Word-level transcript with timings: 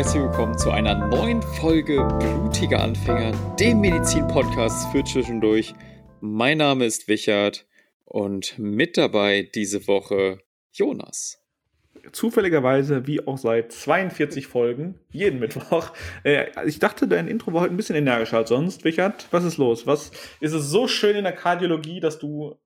herzlich 0.00 0.22
willkommen 0.22 0.56
zu 0.56 0.70
einer 0.70 0.94
neuen 1.08 1.42
Folge 1.42 2.08
Blutiger 2.18 2.82
Anfänger, 2.82 3.32
dem 3.56 3.82
Medizin-Podcast 3.82 4.90
für 4.90 5.04
zwischendurch. 5.04 5.74
Mein 6.22 6.56
Name 6.56 6.86
ist 6.86 7.06
Wichert 7.06 7.66
und 8.06 8.58
mit 8.58 8.96
dabei 8.96 9.42
diese 9.54 9.86
Woche 9.86 10.38
Jonas. 10.72 11.44
Zufälligerweise, 12.12 13.06
wie 13.06 13.26
auch 13.26 13.36
seit 13.36 13.72
42 13.72 14.46
Folgen, 14.46 14.98
jeden 15.10 15.38
Mittwoch. 15.38 15.92
Äh, 16.24 16.46
ich 16.66 16.78
dachte, 16.78 17.06
dein 17.06 17.28
Intro 17.28 17.52
war 17.52 17.60
heute 17.60 17.74
ein 17.74 17.76
bisschen 17.76 17.96
energischer 17.96 18.38
als 18.38 18.48
sonst. 18.48 18.84
Wichert, 18.84 19.28
was 19.32 19.44
ist 19.44 19.58
los? 19.58 19.86
Was 19.86 20.12
ist 20.40 20.54
es 20.54 20.70
so 20.70 20.88
schön 20.88 21.14
in 21.14 21.24
der 21.24 21.34
Kardiologie, 21.34 22.00
dass 22.00 22.18
du 22.18 22.56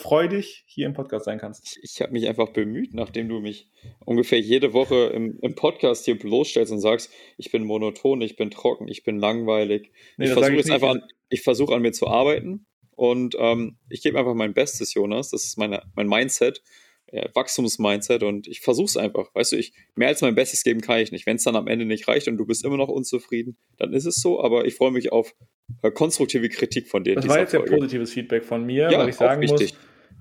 freudig 0.00 0.64
hier 0.66 0.86
im 0.86 0.94
Podcast 0.94 1.26
sein 1.26 1.38
kannst. 1.38 1.64
Ich, 1.64 1.78
ich 1.82 2.02
habe 2.02 2.12
mich 2.12 2.26
einfach 2.26 2.48
bemüht, 2.50 2.94
nachdem 2.94 3.28
du 3.28 3.40
mich 3.40 3.68
ungefähr 4.04 4.40
jede 4.40 4.72
Woche 4.72 5.12
im, 5.14 5.38
im, 5.42 5.54
Podcast 5.54 6.04
hier 6.04 6.18
bloßstellst 6.18 6.72
und 6.72 6.80
sagst, 6.80 7.12
ich 7.36 7.50
bin 7.50 7.64
monoton, 7.64 8.20
ich 8.22 8.36
bin 8.36 8.50
trocken, 8.50 8.88
ich 8.88 9.04
bin 9.04 9.18
langweilig. 9.18 9.92
Nee, 10.16 10.26
ich 10.26 10.32
versuche 10.32 10.56
jetzt 10.56 10.70
einfach, 10.70 10.90
an, 10.90 11.02
ich 11.28 11.42
versuche 11.42 11.74
an 11.74 11.82
mir 11.82 11.92
zu 11.92 12.06
arbeiten 12.06 12.66
und 12.96 13.36
ähm, 13.38 13.78
ich 13.88 14.02
gebe 14.02 14.18
einfach 14.18 14.34
mein 14.34 14.54
Bestes, 14.54 14.94
Jonas. 14.94 15.30
Das 15.30 15.44
ist 15.44 15.58
meine, 15.58 15.82
mein 15.94 16.06
Mindset, 16.06 16.62
äh, 17.06 17.28
Wachstumsmindset 17.34 18.22
und 18.22 18.46
ich 18.46 18.60
versuche 18.60 18.86
es 18.86 18.96
einfach. 18.96 19.34
Weißt 19.34 19.52
du, 19.52 19.56
ich 19.56 19.72
mehr 19.94 20.08
als 20.08 20.22
mein 20.22 20.34
Bestes 20.34 20.62
geben 20.64 20.80
kann 20.80 21.00
ich 21.00 21.12
nicht. 21.12 21.26
Wenn 21.26 21.36
es 21.36 21.44
dann 21.44 21.56
am 21.56 21.66
Ende 21.66 21.84
nicht 21.84 22.08
reicht 22.08 22.28
und 22.28 22.36
du 22.36 22.46
bist 22.46 22.64
immer 22.64 22.76
noch 22.76 22.88
unzufrieden, 22.88 23.56
dann 23.76 23.92
ist 23.92 24.06
es 24.06 24.16
so. 24.16 24.42
Aber 24.42 24.64
ich 24.64 24.74
freue 24.74 24.90
mich 24.92 25.12
auf 25.12 25.34
äh, 25.82 25.90
konstruktive 25.90 26.48
Kritik 26.48 26.88
von 26.88 27.04
dir. 27.04 27.14
Das 27.14 27.28
war 27.28 27.38
jetzt 27.38 27.52
ja 27.52 27.60
positives 27.60 28.12
Feedback 28.12 28.44
von 28.44 28.64
mir, 28.64 28.90
ja, 28.90 28.98
weil 28.98 29.08
ich 29.08 29.16
sagen 29.16 29.44
muss, 29.46 29.74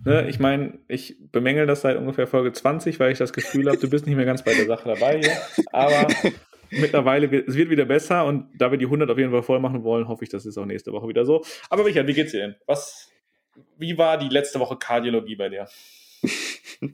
Ne, 0.06 0.30
ich 0.30 0.40
meine, 0.40 0.80
ich 0.88 1.18
bemängel 1.32 1.66
das 1.66 1.82
seit 1.82 1.98
ungefähr 1.98 2.26
Folge 2.26 2.54
20, 2.54 3.00
weil 3.00 3.12
ich 3.12 3.18
das 3.18 3.34
Gefühl 3.34 3.68
habe, 3.68 3.78
du 3.78 3.90
bist 3.90 4.06
nicht 4.06 4.16
mehr 4.16 4.26
ganz 4.26 4.44
bei 4.44 4.54
der 4.54 4.66
Sache 4.66 4.88
dabei 4.88 5.20
hier. 5.20 5.38
Aber 5.72 6.08
mittlerweile, 6.72 7.32
wird, 7.32 7.48
es 7.48 7.56
wird 7.56 7.70
wieder 7.70 7.86
besser 7.86 8.26
und 8.26 8.48
da 8.58 8.72
wir 8.72 8.78
die 8.78 8.86
100 8.86 9.10
auf 9.10 9.18
jeden 9.18 9.32
Fall 9.32 9.44
voll 9.44 9.60
machen 9.60 9.84
wollen, 9.84 10.08
hoffe 10.08 10.24
ich, 10.24 10.30
das 10.30 10.46
ist 10.46 10.58
auch 10.58 10.66
nächste 10.66 10.92
Woche 10.94 11.08
wieder 11.08 11.26
so. 11.26 11.44
Aber 11.70 11.86
Richard, 11.86 12.08
wie 12.08 12.14
geht's 12.14 12.32
dir 12.32 12.42
denn? 12.42 12.56
Was, 12.66 13.10
wie 13.78 13.98
war 13.98 14.18
die 14.18 14.30
letzte 14.30 14.60
Woche 14.60 14.78
Kardiologie 14.78 15.36
bei 15.36 15.50
dir? 15.50 15.68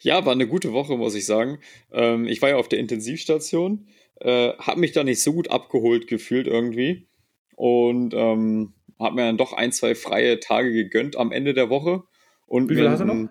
ja, 0.00 0.24
war 0.24 0.32
eine 0.32 0.46
gute 0.46 0.72
Woche, 0.72 0.96
muss 0.96 1.14
ich 1.14 1.26
sagen. 1.26 1.58
Ähm, 1.92 2.26
ich 2.28 2.40
war 2.40 2.50
ja 2.50 2.56
auf 2.56 2.68
der 2.68 2.78
Intensivstation, 2.78 3.88
äh, 4.20 4.52
habe 4.58 4.80
mich 4.80 4.92
da 4.92 5.02
nicht 5.02 5.22
so 5.22 5.32
gut 5.32 5.50
abgeholt 5.50 6.06
gefühlt 6.06 6.46
irgendwie 6.46 7.08
und 7.56 8.14
ähm, 8.14 8.74
habe 9.00 9.16
mir 9.16 9.22
dann 9.22 9.38
doch 9.38 9.52
ein, 9.52 9.72
zwei 9.72 9.94
freie 9.94 10.38
Tage 10.38 10.72
gegönnt 10.72 11.16
am 11.16 11.32
Ende 11.32 11.52
der 11.52 11.68
Woche 11.68 12.04
und 12.54 12.70
Wie 12.70 12.76
viel 12.76 12.88
hast 12.88 13.00
du 13.00 13.04
noch? 13.04 13.28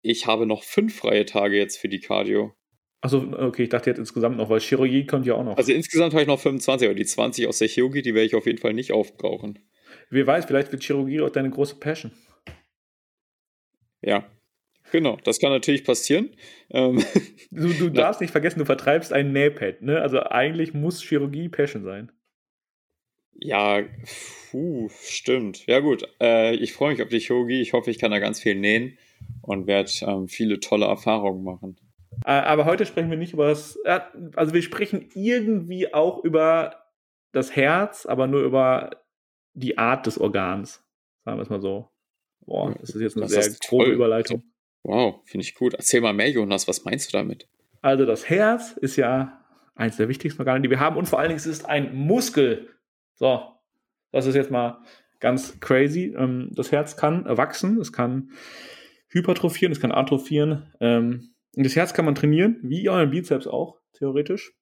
Ich 0.00 0.26
habe 0.26 0.46
noch 0.46 0.62
fünf 0.62 0.96
freie 0.96 1.26
Tage 1.26 1.58
jetzt 1.58 1.76
für 1.76 1.90
die 1.90 2.00
Cardio. 2.00 2.54
Achso, 3.02 3.18
okay, 3.18 3.64
ich 3.64 3.68
dachte 3.68 3.90
jetzt 3.90 3.98
insgesamt 3.98 4.38
noch, 4.38 4.48
weil 4.48 4.60
Chirurgie 4.60 5.04
kommt 5.04 5.26
ja 5.26 5.34
auch 5.34 5.44
noch. 5.44 5.58
Also 5.58 5.72
insgesamt 5.72 6.14
habe 6.14 6.22
ich 6.22 6.28
noch 6.28 6.40
25, 6.40 6.88
aber 6.88 6.94
die 6.94 7.04
20 7.04 7.46
aus 7.46 7.58
der 7.58 7.68
Chirurgie, 7.68 8.00
die 8.00 8.14
werde 8.14 8.24
ich 8.24 8.34
auf 8.34 8.46
jeden 8.46 8.56
Fall 8.56 8.72
nicht 8.72 8.92
aufbrauchen. 8.92 9.58
Wer 10.08 10.26
weiß, 10.26 10.46
vielleicht 10.46 10.72
wird 10.72 10.82
Chirurgie 10.82 11.20
auch 11.20 11.28
deine 11.28 11.50
große 11.50 11.76
Passion. 11.76 12.12
Ja, 14.00 14.26
genau, 14.90 15.18
das 15.24 15.38
kann 15.38 15.50
natürlich 15.50 15.84
passieren. 15.84 16.30
Ähm, 16.70 17.04
du, 17.50 17.74
du 17.74 17.88
darfst 17.90 18.22
nicht 18.22 18.30
vergessen, 18.30 18.60
du 18.60 18.64
vertreibst 18.64 19.12
ein 19.12 19.32
Nähpad, 19.32 19.82
ne? 19.82 20.00
Also 20.00 20.22
eigentlich 20.22 20.72
muss 20.72 21.02
Chirurgie 21.02 21.50
Passion 21.50 21.84
sein. 21.84 22.10
Ja, 23.40 23.82
puh, 24.50 24.88
stimmt. 25.02 25.66
Ja 25.66 25.80
gut, 25.80 26.04
äh, 26.20 26.54
ich 26.54 26.72
freue 26.72 26.92
mich 26.92 27.02
auf 27.02 27.08
die 27.08 27.20
Chirurgie. 27.20 27.60
Ich 27.60 27.72
hoffe, 27.72 27.90
ich 27.90 27.98
kann 27.98 28.10
da 28.10 28.18
ganz 28.18 28.40
viel 28.40 28.56
nähen 28.56 28.98
und 29.42 29.66
werde 29.66 29.90
ähm, 30.02 30.28
viele 30.28 30.60
tolle 30.60 30.86
Erfahrungen 30.86 31.44
machen. 31.44 31.76
Äh, 32.24 32.32
aber 32.32 32.64
heute 32.64 32.84
sprechen 32.84 33.10
wir 33.10 33.16
nicht 33.16 33.32
über 33.32 33.48
das, 33.48 33.78
also 34.34 34.54
wir 34.54 34.62
sprechen 34.62 35.08
irgendwie 35.14 35.94
auch 35.94 36.24
über 36.24 36.84
das 37.32 37.54
Herz, 37.54 38.06
aber 38.06 38.26
nur 38.26 38.42
über 38.42 38.90
die 39.54 39.78
Art 39.78 40.06
des 40.06 40.18
Organs. 40.18 40.82
Sagen 41.24 41.38
wir 41.38 41.42
es 41.42 41.50
mal 41.50 41.60
so. 41.60 41.88
Boah, 42.40 42.74
das 42.80 42.90
ist 42.90 43.00
jetzt 43.00 43.16
eine 43.16 43.26
das 43.26 43.32
sehr 43.32 43.56
grobe 43.68 43.84
toll. 43.84 43.94
Überleitung. 43.94 44.42
Wow, 44.82 45.20
finde 45.26 45.44
ich 45.44 45.54
gut. 45.54 45.74
Erzähl 45.74 46.00
mal 46.00 46.14
mehr, 46.14 46.30
Jonas, 46.30 46.66
was 46.66 46.84
meinst 46.84 47.12
du 47.12 47.16
damit? 47.16 47.46
Also 47.82 48.04
das 48.04 48.28
Herz 48.28 48.72
ist 48.72 48.96
ja 48.96 49.44
eines 49.74 49.96
der 49.96 50.08
wichtigsten 50.08 50.40
Organe, 50.40 50.62
die 50.62 50.70
wir 50.70 50.80
haben 50.80 50.96
und 50.96 51.06
vor 51.06 51.20
allen 51.20 51.28
Dingen 51.28 51.38
es 51.38 51.46
ist 51.46 51.66
ein 51.66 51.94
Muskel 51.94 52.68
so, 53.18 53.42
das 54.12 54.26
ist 54.26 54.36
jetzt 54.36 54.50
mal 54.50 54.80
ganz 55.20 55.58
crazy. 55.60 56.14
Ähm, 56.16 56.50
das 56.52 56.70
Herz 56.72 56.96
kann 56.96 57.24
wachsen, 57.26 57.80
es 57.80 57.92
kann 57.92 58.30
hypertrophieren, 59.08 59.72
es 59.72 59.80
kann 59.80 59.92
atrophieren. 59.92 60.72
Ähm, 60.80 61.34
das 61.54 61.74
Herz 61.74 61.92
kann 61.94 62.04
man 62.04 62.14
trainieren, 62.14 62.58
wie 62.62 62.88
euren 62.88 63.10
Bizeps 63.10 63.46
auch, 63.46 63.78
theoretisch. 63.92 64.52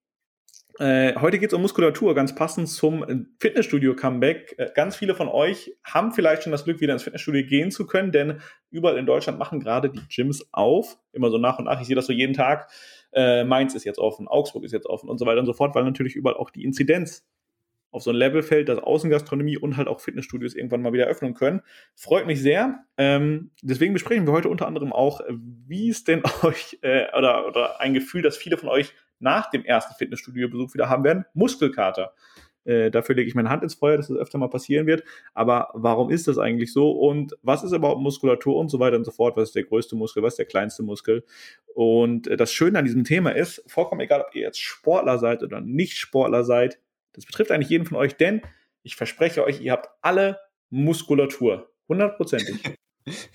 Äh, 0.78 1.14
heute 1.20 1.38
geht 1.38 1.50
es 1.50 1.54
um 1.54 1.62
Muskulatur, 1.62 2.14
ganz 2.14 2.34
passend 2.34 2.68
zum 2.68 3.26
Fitnessstudio-Comeback. 3.40 4.54
Äh, 4.58 4.70
ganz 4.74 4.96
viele 4.96 5.14
von 5.14 5.28
euch 5.28 5.74
haben 5.84 6.12
vielleicht 6.12 6.42
schon 6.42 6.52
das 6.52 6.64
Glück, 6.64 6.80
wieder 6.80 6.92
ins 6.92 7.02
Fitnessstudio 7.02 7.46
gehen 7.46 7.70
zu 7.70 7.86
können, 7.86 8.12
denn 8.12 8.40
überall 8.70 8.98
in 8.98 9.06
Deutschland 9.06 9.38
machen 9.38 9.60
gerade 9.60 9.90
die 9.90 10.06
Gyms 10.08 10.46
auf. 10.52 10.98
Immer 11.12 11.30
so 11.30 11.38
nach 11.38 11.58
und 11.58 11.66
nach. 11.66 11.80
Ich 11.80 11.86
sehe 11.86 11.96
das 11.96 12.06
so 12.06 12.12
jeden 12.12 12.34
Tag. 12.34 12.70
Äh, 13.12 13.44
Mainz 13.44 13.74
ist 13.74 13.84
jetzt 13.84 13.98
offen, 13.98 14.28
Augsburg 14.28 14.64
ist 14.64 14.72
jetzt 14.72 14.86
offen 14.86 15.08
und 15.08 15.18
so 15.18 15.24
weiter 15.24 15.40
und 15.40 15.46
so 15.46 15.54
fort, 15.54 15.74
weil 15.74 15.84
natürlich 15.84 16.14
überall 16.14 16.36
auch 16.36 16.50
die 16.50 16.64
Inzidenz 16.64 17.26
auf 17.96 18.02
so 18.02 18.10
ein 18.10 18.16
Level 18.16 18.42
fällt, 18.42 18.68
dass 18.68 18.78
Außengastronomie 18.78 19.56
und 19.56 19.76
halt 19.76 19.88
auch 19.88 20.00
Fitnessstudios 20.00 20.54
irgendwann 20.54 20.82
mal 20.82 20.92
wieder 20.92 21.06
öffnen 21.06 21.34
können. 21.34 21.62
Freut 21.94 22.26
mich 22.26 22.40
sehr. 22.40 22.84
Ähm, 22.98 23.50
deswegen 23.62 23.94
besprechen 23.94 24.26
wir 24.26 24.32
heute 24.32 24.48
unter 24.48 24.66
anderem 24.66 24.92
auch, 24.92 25.20
wie 25.28 25.88
es 25.88 26.04
denn 26.04 26.22
euch 26.42 26.78
äh, 26.82 27.06
oder, 27.16 27.46
oder 27.46 27.80
ein 27.80 27.94
Gefühl, 27.94 28.22
dass 28.22 28.36
viele 28.36 28.58
von 28.58 28.68
euch 28.68 28.92
nach 29.18 29.50
dem 29.50 29.64
ersten 29.64 29.94
Fitnessstudio-Besuch 29.94 30.74
wieder 30.74 30.90
haben 30.90 31.04
werden, 31.04 31.24
Muskelkater. 31.32 32.12
Äh, 32.66 32.90
dafür 32.90 33.14
lege 33.14 33.28
ich 33.28 33.34
meine 33.34 33.48
Hand 33.48 33.62
ins 33.62 33.74
Feuer, 33.74 33.96
dass 33.96 34.08
das 34.08 34.16
öfter 34.18 34.38
mal 34.38 34.50
passieren 34.50 34.86
wird. 34.86 35.04
Aber 35.34 35.70
warum 35.72 36.10
ist 36.10 36.28
das 36.28 36.36
eigentlich 36.36 36.72
so? 36.72 36.90
Und 36.90 37.36
was 37.42 37.62
ist 37.62 37.72
überhaupt 37.72 38.00
Muskulatur 38.00 38.56
und 38.56 38.68
so 38.68 38.80
weiter 38.80 38.96
und 38.96 39.04
so 39.04 39.12
fort? 39.12 39.36
Was 39.36 39.50
ist 39.50 39.54
der 39.54 39.64
größte 39.64 39.96
Muskel? 39.96 40.22
Was 40.22 40.34
ist 40.34 40.38
der 40.38 40.46
kleinste 40.46 40.82
Muskel? 40.82 41.24
Und 41.74 42.26
äh, 42.26 42.36
das 42.36 42.52
Schöne 42.52 42.78
an 42.78 42.84
diesem 42.84 43.04
Thema 43.04 43.30
ist, 43.30 43.62
vollkommen 43.66 44.00
egal, 44.00 44.20
ob 44.20 44.34
ihr 44.34 44.42
jetzt 44.42 44.60
Sportler 44.60 45.18
seid 45.18 45.42
oder 45.42 45.60
nicht 45.60 45.96
Sportler 45.96 46.44
seid, 46.44 46.80
das 47.16 47.26
betrifft 47.26 47.50
eigentlich 47.50 47.70
jeden 47.70 47.86
von 47.86 47.96
euch, 47.96 48.14
denn 48.14 48.42
ich 48.82 48.94
verspreche 48.94 49.42
euch, 49.44 49.60
ihr 49.60 49.72
habt 49.72 49.88
alle 50.02 50.38
Muskulatur. 50.70 51.72
Hundertprozentig. 51.88 52.56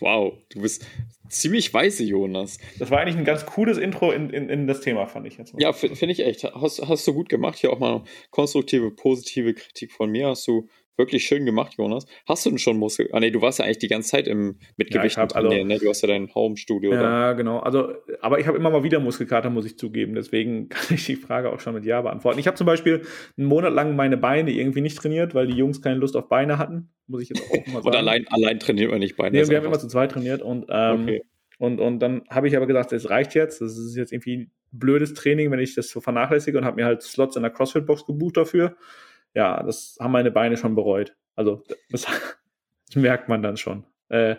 Wow, 0.01 0.33
du 0.49 0.61
bist 0.63 0.85
ziemlich 1.29 1.73
weise, 1.73 2.03
Jonas. 2.03 2.57
Das 2.77 2.91
war 2.91 2.99
eigentlich 2.99 3.15
ein 3.15 3.23
ganz 3.23 3.45
cooles 3.45 3.77
Intro 3.77 4.11
in, 4.11 4.29
in, 4.29 4.49
in 4.49 4.67
das 4.67 4.81
Thema, 4.81 5.07
fand 5.07 5.25
ich 5.27 5.37
jetzt 5.37 5.53
mal. 5.53 5.61
Ja, 5.61 5.71
finde 5.71 6.11
ich 6.11 6.19
echt. 6.19 6.43
Hast, 6.43 6.85
hast 6.85 7.07
du 7.07 7.13
gut 7.13 7.29
gemacht. 7.29 7.57
Hier 7.57 7.71
auch 7.71 7.79
mal 7.79 8.03
konstruktive, 8.31 8.91
positive 8.91 9.53
Kritik 9.53 9.93
von 9.93 10.11
mir. 10.11 10.27
Hast 10.27 10.45
du 10.45 10.67
wirklich 10.97 11.25
schön 11.25 11.45
gemacht, 11.45 11.75
Jonas. 11.77 12.05
Hast 12.27 12.45
du 12.45 12.49
denn 12.49 12.59
schon 12.59 12.77
Muskel? 12.77 13.09
Ah, 13.11 13.19
nee, 13.19 13.31
du 13.31 13.41
warst 13.41 13.59
ja 13.59 13.65
eigentlich 13.65 13.79
die 13.79 13.87
ganze 13.87 14.11
Zeit 14.11 14.27
im, 14.27 14.57
mit 14.77 14.93
ja, 14.93 15.01
Gewichten 15.01 15.27
trainieren, 15.27 15.53
also, 15.53 15.67
ne? 15.67 15.79
Du 15.79 15.89
hast 15.89 16.01
ja 16.01 16.07
dein 16.07 16.33
Home-Studio. 16.33 16.93
Ja, 16.93 17.01
da. 17.01 17.33
genau. 17.33 17.59
Also, 17.59 17.93
aber 18.21 18.39
ich 18.39 18.47
habe 18.47 18.57
immer 18.57 18.69
mal 18.69 18.83
wieder 18.83 18.99
Muskelkater, 18.99 19.49
muss 19.49 19.65
ich 19.65 19.77
zugeben. 19.77 20.15
Deswegen 20.15 20.69
kann 20.69 20.95
ich 20.95 21.05
die 21.05 21.15
Frage 21.15 21.51
auch 21.51 21.59
schon 21.59 21.73
mit 21.73 21.85
Ja 21.85 22.01
beantworten. 22.01 22.39
Ich 22.39 22.47
habe 22.47 22.57
zum 22.57 22.67
Beispiel 22.67 23.01
einen 23.37 23.47
Monat 23.47 23.73
lang 23.73 23.95
meine 23.95 24.17
Beine 24.17 24.51
irgendwie 24.51 24.81
nicht 24.81 24.97
trainiert, 24.97 25.33
weil 25.33 25.47
die 25.47 25.55
Jungs 25.55 25.81
keine 25.81 25.95
Lust 25.95 26.15
auf 26.15 26.29
Beine 26.29 26.57
hatten. 26.57 26.89
Muss 27.07 27.23
ich 27.23 27.29
jetzt 27.29 27.41
auch 27.41 27.67
mal 27.67 27.73
sagen. 27.83 27.87
Und 27.87 27.95
allein, 27.95 28.27
allein 28.29 28.59
trainiert 28.59 28.91
man 28.91 28.99
nicht 28.99 29.17
Beine. 29.17 29.37
Nee, 29.37 29.49
wir 29.49 29.57
haben 29.57 29.65
immer 29.65 29.79
zu 29.79 29.87
zweit 29.87 30.11
trainiert 30.11 30.41
und, 30.41 30.65
ähm, 30.69 31.03
okay. 31.03 31.23
und, 31.57 31.79
und 31.79 31.99
dann 31.99 32.23
habe 32.29 32.47
ich 32.47 32.55
aber 32.55 32.67
gesagt, 32.67 32.93
es 32.93 33.09
reicht 33.09 33.33
jetzt. 33.33 33.61
Das 33.61 33.77
ist 33.77 33.95
jetzt 33.95 34.11
irgendwie 34.11 34.49
blödes 34.71 35.13
Training, 35.13 35.51
wenn 35.51 35.59
ich 35.59 35.75
das 35.75 35.89
so 35.89 35.99
vernachlässige 35.99 36.57
und 36.57 36.65
habe 36.65 36.77
mir 36.77 36.85
halt 36.85 37.01
Slots 37.01 37.35
in 37.35 37.41
der 37.41 37.51
CrossFit-Box 37.51 38.05
gebucht 38.05 38.37
dafür 38.37 38.77
ja, 39.33 39.63
das 39.63 39.97
haben 39.99 40.11
meine 40.11 40.31
Beine 40.31 40.57
schon 40.57 40.75
bereut. 40.75 41.15
Also 41.35 41.63
das, 41.89 42.05
das 42.05 42.95
merkt 42.95 43.29
man 43.29 43.41
dann 43.41 43.57
schon. 43.57 43.85
Äh, 44.09 44.35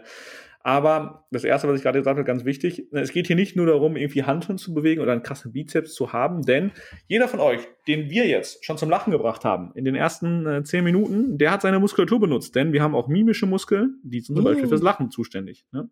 aber 0.65 1.27
das 1.33 1.43
Erste, 1.43 1.67
was 1.67 1.77
ich 1.77 1.83
gerade 1.83 1.99
gesagt 1.99 2.17
habe, 2.17 2.27
ganz 2.27 2.45
wichtig, 2.45 2.87
es 2.93 3.13
geht 3.13 3.27
hier 3.27 3.35
nicht 3.35 3.57
nur 3.57 3.67
darum, 3.67 3.97
irgendwie 3.97 4.23
Handeln 4.23 4.59
zu 4.59 4.73
bewegen 4.73 5.01
oder 5.01 5.13
einen 5.13 5.25
krassen 5.25 5.53
Bizeps 5.53 5.95
zu 5.95 6.13
haben, 6.13 6.43
denn 6.43 6.71
jeder 7.09 7.27
von 7.27 7.41
euch, 7.41 7.61
den 7.89 8.11
wir 8.11 8.29
jetzt 8.29 8.65
schon 8.65 8.79
zum 8.79 8.89
Lachen 8.89 9.11
gebracht 9.11 9.45
haben, 9.45 9.73
in 9.75 9.85
den 9.85 9.97
ersten 9.97 10.47
äh, 10.47 10.63
zehn 10.63 10.85
Minuten, 10.85 11.37
der 11.37 11.51
hat 11.51 11.63
seine 11.63 11.81
Muskulatur 11.81 12.21
benutzt, 12.21 12.55
denn 12.55 12.73
wir 12.73 12.83
haben 12.83 12.95
auch 12.95 13.09
mimische 13.09 13.47
Muskeln, 13.47 13.99
die 14.05 14.21
sind 14.21 14.37
zum 14.37 14.45
mm. 14.45 14.49
Beispiel 14.49 14.69
fürs 14.69 14.83
Lachen 14.83 15.11
zuständig. 15.11 15.67
Ne? 15.73 15.91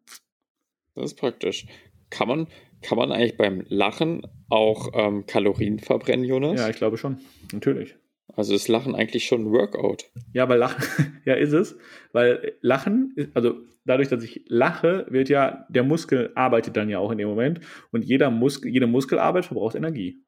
Das 0.94 1.06
ist 1.06 1.18
praktisch. 1.18 1.66
Kann 2.10 2.28
man, 2.28 2.46
kann 2.82 2.98
man 2.98 3.12
eigentlich 3.12 3.36
beim 3.36 3.64
Lachen 3.68 4.22
auch 4.48 4.90
ähm, 4.94 5.26
Kalorien 5.26 5.78
verbrennen, 5.78 6.24
Jonas? 6.24 6.60
Ja, 6.60 6.68
ich 6.68 6.76
glaube 6.76 6.96
schon. 6.96 7.18
Natürlich. 7.52 7.96
Also 8.36 8.54
ist 8.54 8.68
Lachen 8.68 8.94
eigentlich 8.94 9.24
schon 9.26 9.42
ein 9.42 9.52
Workout. 9.52 10.10
Ja, 10.32 10.48
weil 10.48 10.58
Lachen, 10.58 11.20
ja 11.24 11.34
ist 11.34 11.52
es, 11.52 11.76
weil 12.12 12.54
Lachen, 12.60 13.14
also 13.34 13.54
dadurch, 13.84 14.08
dass 14.08 14.22
ich 14.22 14.44
lache, 14.46 15.06
wird 15.08 15.28
ja, 15.28 15.66
der 15.68 15.82
Muskel 15.82 16.32
arbeitet 16.34 16.76
dann 16.76 16.88
ja 16.88 16.98
auch 16.98 17.10
in 17.10 17.18
dem 17.18 17.28
Moment 17.28 17.60
und 17.90 18.04
jeder 18.04 18.30
Muskel, 18.30 18.70
jede 18.70 18.86
Muskelarbeit 18.86 19.46
verbraucht 19.46 19.74
Energie. 19.74 20.24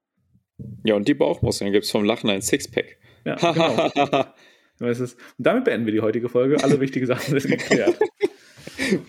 Ja, 0.84 0.94
und 0.94 1.08
die 1.08 1.14
Bauchmuskeln 1.14 1.72
gibt 1.72 1.84
es 1.84 1.90
vom 1.90 2.04
Lachen 2.04 2.30
ein 2.30 2.42
Sixpack. 2.42 2.98
Ja, 3.24 3.36
genau. 3.36 3.90
und 4.80 5.16
damit 5.38 5.64
beenden 5.64 5.86
wir 5.86 5.92
die 5.92 6.00
heutige 6.00 6.28
Folge. 6.28 6.62
Alle 6.62 6.80
wichtigen 6.80 7.06
Sachen 7.06 7.38
sind 7.38 7.50
geklärt. 7.50 7.98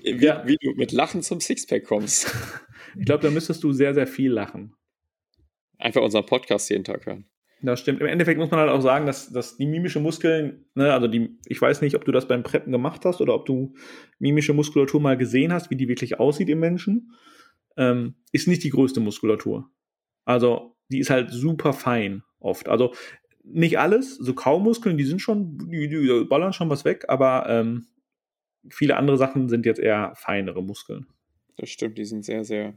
Wie, 0.04 0.18
ja. 0.18 0.44
wie 0.46 0.58
du 0.62 0.72
mit 0.76 0.92
Lachen 0.92 1.22
zum 1.22 1.40
Sixpack 1.40 1.84
kommst. 1.86 2.34
Ich 2.98 3.06
glaube, 3.06 3.24
da 3.24 3.32
müsstest 3.32 3.64
du 3.64 3.72
sehr, 3.72 3.94
sehr 3.94 4.08
viel 4.08 4.32
lachen. 4.32 4.76
einfach 5.78 6.02
unseren 6.02 6.26
Podcast 6.26 6.70
jeden 6.70 6.84
Tag 6.84 7.06
hören. 7.06 7.26
Das 7.66 7.80
stimmt. 7.80 8.02
Im 8.02 8.08
Endeffekt 8.08 8.38
muss 8.38 8.52
man 8.52 8.60
halt 8.60 8.70
auch 8.70 8.82
sagen, 8.82 9.06
dass, 9.06 9.32
dass 9.32 9.56
die 9.56 9.66
mimische 9.66 10.02
Muskeln, 10.02 10.66
ne, 10.76 10.92
also 10.92 11.08
die, 11.08 11.40
ich 11.46 11.62
weiß 11.62 11.80
nicht, 11.82 11.96
ob 11.96 12.04
du 12.04 12.12
das 12.12 12.28
beim 12.28 12.44
Preppen 12.44 12.74
gemacht 12.74 13.06
hast 13.06 13.22
oder 13.22 13.34
ob 13.34 13.46
du 13.46 13.74
mimische 14.20 14.54
Muskulatur 14.54 15.00
mal 15.00 15.18
gesehen 15.18 15.54
hast, 15.54 15.70
wie 15.70 15.78
die 15.78 15.88
wirklich 15.88 16.20
aussieht 16.20 16.50
im 16.50 16.60
Menschen, 16.60 17.14
ähm, 17.78 18.16
ist 18.34 18.50
nicht 18.50 18.66
die 18.66 18.70
größte 18.70 19.00
Muskulatur. 19.00 19.70
Also 20.26 20.76
die 20.90 21.00
ist 21.00 21.10
halt 21.10 21.32
super 21.32 21.72
fein 21.72 22.24
oft. 22.40 22.68
Also 22.68 22.94
nicht 23.46 23.80
alles, 23.80 24.18
so 24.18 24.34
Kaumuskeln, 24.34 24.98
die 24.98 25.06
sind 25.06 25.22
schon, 25.22 25.58
die, 25.72 25.88
die 25.88 26.26
ballern 26.26 26.52
schon 26.52 26.70
was 26.70 26.84
weg, 26.84 27.06
aber 27.08 27.46
ähm, 27.48 27.88
viele 28.70 28.98
andere 28.98 29.18
Sachen 29.18 29.48
sind 29.48 29.66
jetzt 29.66 29.80
eher 29.80 30.12
feinere 30.16 30.62
Muskeln. 30.62 31.08
Das 31.56 31.70
stimmt, 31.70 31.98
die 31.98 32.06
sind 32.06 32.26
sehr, 32.26 32.44
sehr 32.44 32.74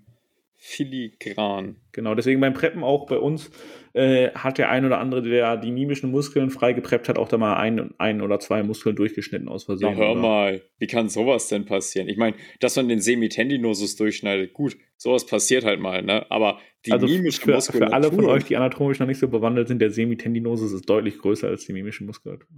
filigran. 0.58 1.76
Genau, 1.93 2.14
deswegen 2.14 2.41
beim 2.41 2.55
Preppen 2.55 2.82
auch 2.82 3.06
bei 3.06 3.19
uns 3.19 3.50
äh, 3.93 4.31
hat 4.31 4.58
der 4.58 4.70
ein 4.70 4.85
oder 4.85 4.99
andere, 4.99 5.23
der 5.23 5.56
die 5.56 5.70
mimischen 5.70 6.11
Muskeln 6.11 6.50
frei 6.50 6.73
gepreppt 6.73 7.08
hat, 7.08 7.19
auch 7.19 7.29
da 7.29 7.38
mal 7.38 7.56
ein, 7.56 7.94
ein 7.99 8.23
oder 8.23 8.41
zwei 8.41 8.62
Muskeln 8.62 8.97
durchgeschnitten 8.97 9.49
aus 9.49 9.64
Versehen. 9.64 9.93
Na, 9.93 9.97
hör 9.97 10.12
oder? 10.12 10.20
mal, 10.20 10.62
wie 10.79 10.87
kann 10.87 11.08
sowas 11.08 11.49
denn 11.49 11.67
passieren? 11.67 12.08
Ich 12.08 12.17
meine, 12.17 12.37
dass 12.61 12.76
man 12.76 12.88
den 12.88 13.00
Semitendinosus 13.00 13.97
durchschneidet, 13.97 14.55
gut, 14.55 14.76
sowas 14.97 15.26
passiert 15.26 15.64
halt 15.64 15.81
mal, 15.81 16.03
ne? 16.03 16.31
Aber 16.31 16.58
die 16.85 16.93
also 16.93 17.06
mimische 17.06 17.43
für, 17.43 17.53
Muskulatur... 17.53 17.88
Für 17.88 17.94
alle 17.94 18.12
von 18.12 18.25
euch, 18.26 18.44
die 18.44 18.56
anatomisch 18.56 18.99
noch 18.99 19.06
nicht 19.06 19.19
so 19.19 19.29
bewandelt 19.29 19.69
sind, 19.69 19.81
der 19.81 19.91
Semitendinosus 19.91 20.73
ist 20.73 20.88
deutlich 20.88 21.19
größer 21.19 21.49
als 21.49 21.67
die 21.67 21.73
mimische 21.73 22.05
Muskulatur. 22.05 22.49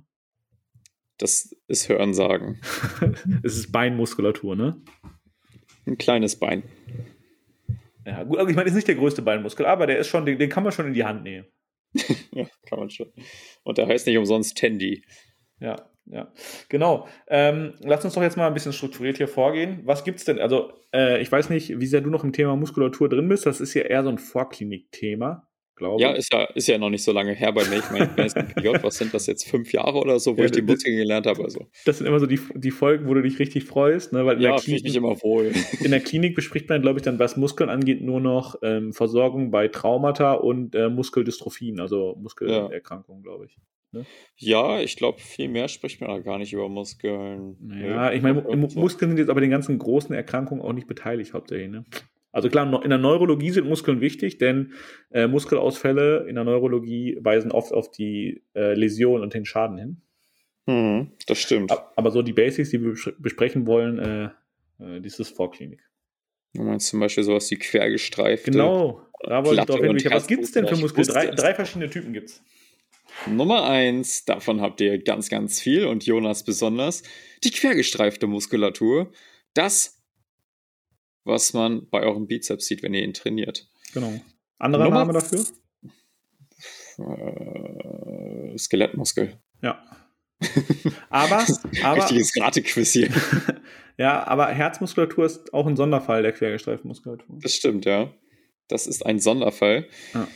Das 1.18 1.54
ist 1.66 1.88
Hörensagen. 1.88 2.60
es 3.42 3.58
ist 3.58 3.72
Beinmuskulatur, 3.72 4.54
ne? 4.54 4.80
Ein 5.84 5.98
kleines 5.98 6.36
Bein. 6.36 6.62
Ja, 8.08 8.22
gut, 8.24 8.38
also 8.38 8.48
ich 8.48 8.56
meine, 8.56 8.68
ist 8.68 8.74
nicht 8.74 8.88
der 8.88 8.94
größte 8.94 9.20
Beinmuskel, 9.20 9.66
aber 9.66 9.86
der 9.86 9.98
ist 9.98 10.08
schon, 10.08 10.24
den, 10.24 10.38
den 10.38 10.48
kann 10.48 10.62
man 10.62 10.72
schon 10.72 10.86
in 10.86 10.94
die 10.94 11.04
Hand 11.04 11.24
nehmen. 11.24 11.46
ja, 12.32 12.46
kann 12.66 12.78
man 12.78 12.88
schon. 12.88 13.12
Und 13.64 13.76
der 13.76 13.86
heißt 13.86 14.06
nicht 14.06 14.16
umsonst 14.16 14.56
Tandy. 14.56 15.04
Ja, 15.60 15.90
ja. 16.06 16.32
Genau. 16.70 17.06
Ähm, 17.26 17.74
lass 17.80 18.04
uns 18.04 18.14
doch 18.14 18.22
jetzt 18.22 18.36
mal 18.36 18.46
ein 18.46 18.54
bisschen 18.54 18.72
strukturiert 18.72 19.18
hier 19.18 19.28
vorgehen. 19.28 19.82
Was 19.84 20.04
gibt's 20.04 20.24
denn? 20.24 20.38
Also, 20.38 20.72
äh, 20.94 21.20
ich 21.20 21.30
weiß 21.30 21.50
nicht, 21.50 21.78
wie 21.80 21.86
sehr 21.86 22.00
du 22.00 22.08
noch 22.08 22.24
im 22.24 22.32
Thema 22.32 22.56
Muskulatur 22.56 23.10
drin 23.10 23.28
bist. 23.28 23.44
Das 23.44 23.60
ist 23.60 23.74
ja 23.74 23.82
eher 23.82 24.02
so 24.02 24.08
ein 24.08 24.18
Vorklinik-Thema 24.18 25.47
glaube 25.78 26.02
Ja, 26.02 26.12
ist 26.12 26.32
ja, 26.32 26.44
ist 26.54 26.68
ja 26.68 26.76
noch 26.76 26.90
nicht 26.90 27.02
so 27.02 27.12
lange 27.12 27.32
her 27.32 27.52
bei 27.52 27.64
mir. 27.64 27.78
Ich 27.78 27.90
meine, 27.90 28.10
ich 28.26 28.34
PJ, 28.34 28.68
was 28.82 28.98
sind 28.98 29.14
das 29.14 29.26
jetzt, 29.26 29.48
fünf 29.48 29.72
Jahre 29.72 29.98
oder 29.98 30.18
so, 30.18 30.36
wo 30.36 30.40
ja, 30.40 30.46
ich 30.46 30.52
die 30.52 30.62
Muskeln 30.62 30.96
gelernt 30.96 31.26
habe? 31.26 31.42
Also. 31.42 31.66
Das 31.86 31.98
sind 31.98 32.06
immer 32.06 32.20
so 32.20 32.26
die, 32.26 32.40
die 32.54 32.70
Folgen, 32.70 33.08
wo 33.08 33.14
du 33.14 33.22
dich 33.22 33.38
richtig 33.38 33.64
freust, 33.64 34.12
ne? 34.12 34.26
Weil 34.26 34.42
ja, 34.42 34.50
der 34.50 34.60
Klinik, 34.60 34.84
mich 34.84 34.96
immer 34.96 35.20
wohl. 35.22 35.52
In 35.80 35.90
der 35.90 36.00
Klinik 36.00 36.34
bespricht 36.34 36.68
man, 36.68 36.82
glaube 36.82 36.98
ich, 36.98 37.04
dann, 37.04 37.18
was 37.18 37.36
Muskeln 37.36 37.70
angeht, 37.70 38.02
nur 38.02 38.20
noch 38.20 38.56
ähm, 38.62 38.92
Versorgung 38.92 39.50
bei 39.50 39.68
Traumata 39.68 40.34
und 40.34 40.74
äh, 40.74 40.88
Muskeldystrophien, 40.90 41.80
also 41.80 42.16
Muskelerkrankungen, 42.20 43.22
ja. 43.22 43.30
glaube 43.30 43.46
ich. 43.46 43.56
Ne? 43.92 44.04
Ja, 44.36 44.80
ich 44.80 44.96
glaube, 44.96 45.20
viel 45.20 45.48
mehr 45.48 45.68
spricht 45.68 46.00
man 46.00 46.22
gar 46.22 46.38
nicht 46.38 46.52
über 46.52 46.68
Muskeln. 46.68 47.56
Ja, 47.82 48.12
ich 48.12 48.22
meine, 48.22 48.42
Muskeln 48.42 49.10
sind 49.10 49.18
jetzt 49.18 49.30
aber 49.30 49.40
den 49.40 49.50
ganzen 49.50 49.78
großen 49.78 50.14
Erkrankungen 50.14 50.62
auch 50.62 50.74
nicht 50.74 50.86
beteiligt, 50.86 51.32
hauptsächlich. 51.32 51.70
Ne? 51.70 51.84
Also 52.30 52.48
klar, 52.50 52.82
in 52.84 52.90
der 52.90 52.98
Neurologie 52.98 53.50
sind 53.50 53.66
Muskeln 53.66 54.00
wichtig, 54.00 54.38
denn 54.38 54.74
äh, 55.10 55.26
Muskelausfälle 55.26 56.26
in 56.28 56.34
der 56.34 56.44
Neurologie 56.44 57.18
weisen 57.20 57.52
oft 57.52 57.72
auf 57.72 57.90
die 57.90 58.42
äh, 58.54 58.74
Läsion 58.74 59.22
und 59.22 59.34
den 59.34 59.44
Schaden 59.44 59.78
hin. 59.78 60.02
Mhm, 60.66 61.12
das 61.26 61.38
stimmt. 61.38 61.72
Aber 61.96 62.10
so 62.10 62.20
die 62.22 62.34
Basics, 62.34 62.70
die 62.70 62.82
wir 62.82 62.94
besprechen 63.18 63.66
wollen, 63.66 63.98
äh, 63.98 64.24
äh, 64.78 65.00
dieses 65.00 65.30
Vorklinik. 65.30 65.80
Du 66.54 66.62
meinst 66.62 66.88
zum 66.88 67.00
Beispiel 67.00 67.24
sowas 67.24 67.50
wie 67.50 67.56
quergestreifte. 67.56 68.50
Genau, 68.50 69.02
da 69.20 69.44
wollte 69.44 69.62
ich 69.62 69.66
drauf 69.66 69.80
hin. 69.80 70.10
Was 70.10 70.26
gibt 70.26 70.44
es 70.44 70.52
denn 70.52 70.66
für 70.66 70.76
Muskeln? 70.76 71.06
Drei, 71.06 71.26
drei 71.28 71.54
verschiedene 71.54 71.88
Typen 71.88 72.12
gibt 72.12 72.30
es. 72.30 72.42
Nummer 73.26 73.64
eins, 73.64 74.24
davon 74.24 74.60
habt 74.60 74.80
ihr 74.80 75.02
ganz, 75.02 75.28
ganz 75.28 75.60
viel 75.60 75.86
und 75.86 76.04
Jonas 76.04 76.44
besonders, 76.44 77.02
die 77.42 77.50
quergestreifte 77.50 78.26
Muskulatur. 78.26 79.10
Das 79.54 79.97
was 81.28 81.52
man 81.52 81.88
bei 81.90 82.02
eurem 82.02 82.26
Bizeps 82.26 82.66
sieht, 82.66 82.82
wenn 82.82 82.94
ihr 82.94 83.02
ihn 83.02 83.14
trainiert. 83.14 83.68
Genau. 83.94 84.12
Anderer 84.58 84.84
Nummer 84.84 84.98
Name 84.98 85.12
dafür? 85.12 85.44
Äh, 86.98 88.58
Skelettmuskel. 88.58 89.38
Ja. 89.62 89.80
aber, 91.10 91.44
aber 91.82 91.96
richtiges 92.02 92.32
Ratequiz 92.40 92.92
hier. 92.92 93.10
ja, 93.96 94.26
aber 94.26 94.46
Herzmuskulatur 94.48 95.26
ist 95.26 95.54
auch 95.54 95.66
ein 95.66 95.76
Sonderfall 95.76 96.22
der 96.22 96.32
quergestreiften 96.32 96.88
Muskulatur. 96.88 97.38
Das 97.40 97.54
stimmt, 97.54 97.84
ja. 97.84 98.12
Das 98.68 98.86
ist 98.86 99.04
ein 99.06 99.18
Sonderfall. 99.20 99.88
Ja. 100.14 100.28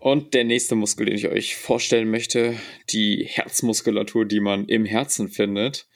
Und 0.00 0.34
der 0.34 0.44
nächste 0.44 0.74
Muskel, 0.74 1.06
den 1.06 1.14
ich 1.14 1.28
euch 1.28 1.56
vorstellen 1.56 2.10
möchte, 2.10 2.54
die 2.90 3.24
Herzmuskulatur, 3.24 4.26
die 4.26 4.40
man 4.40 4.66
im 4.66 4.84
Herzen 4.84 5.28
findet. 5.28 5.88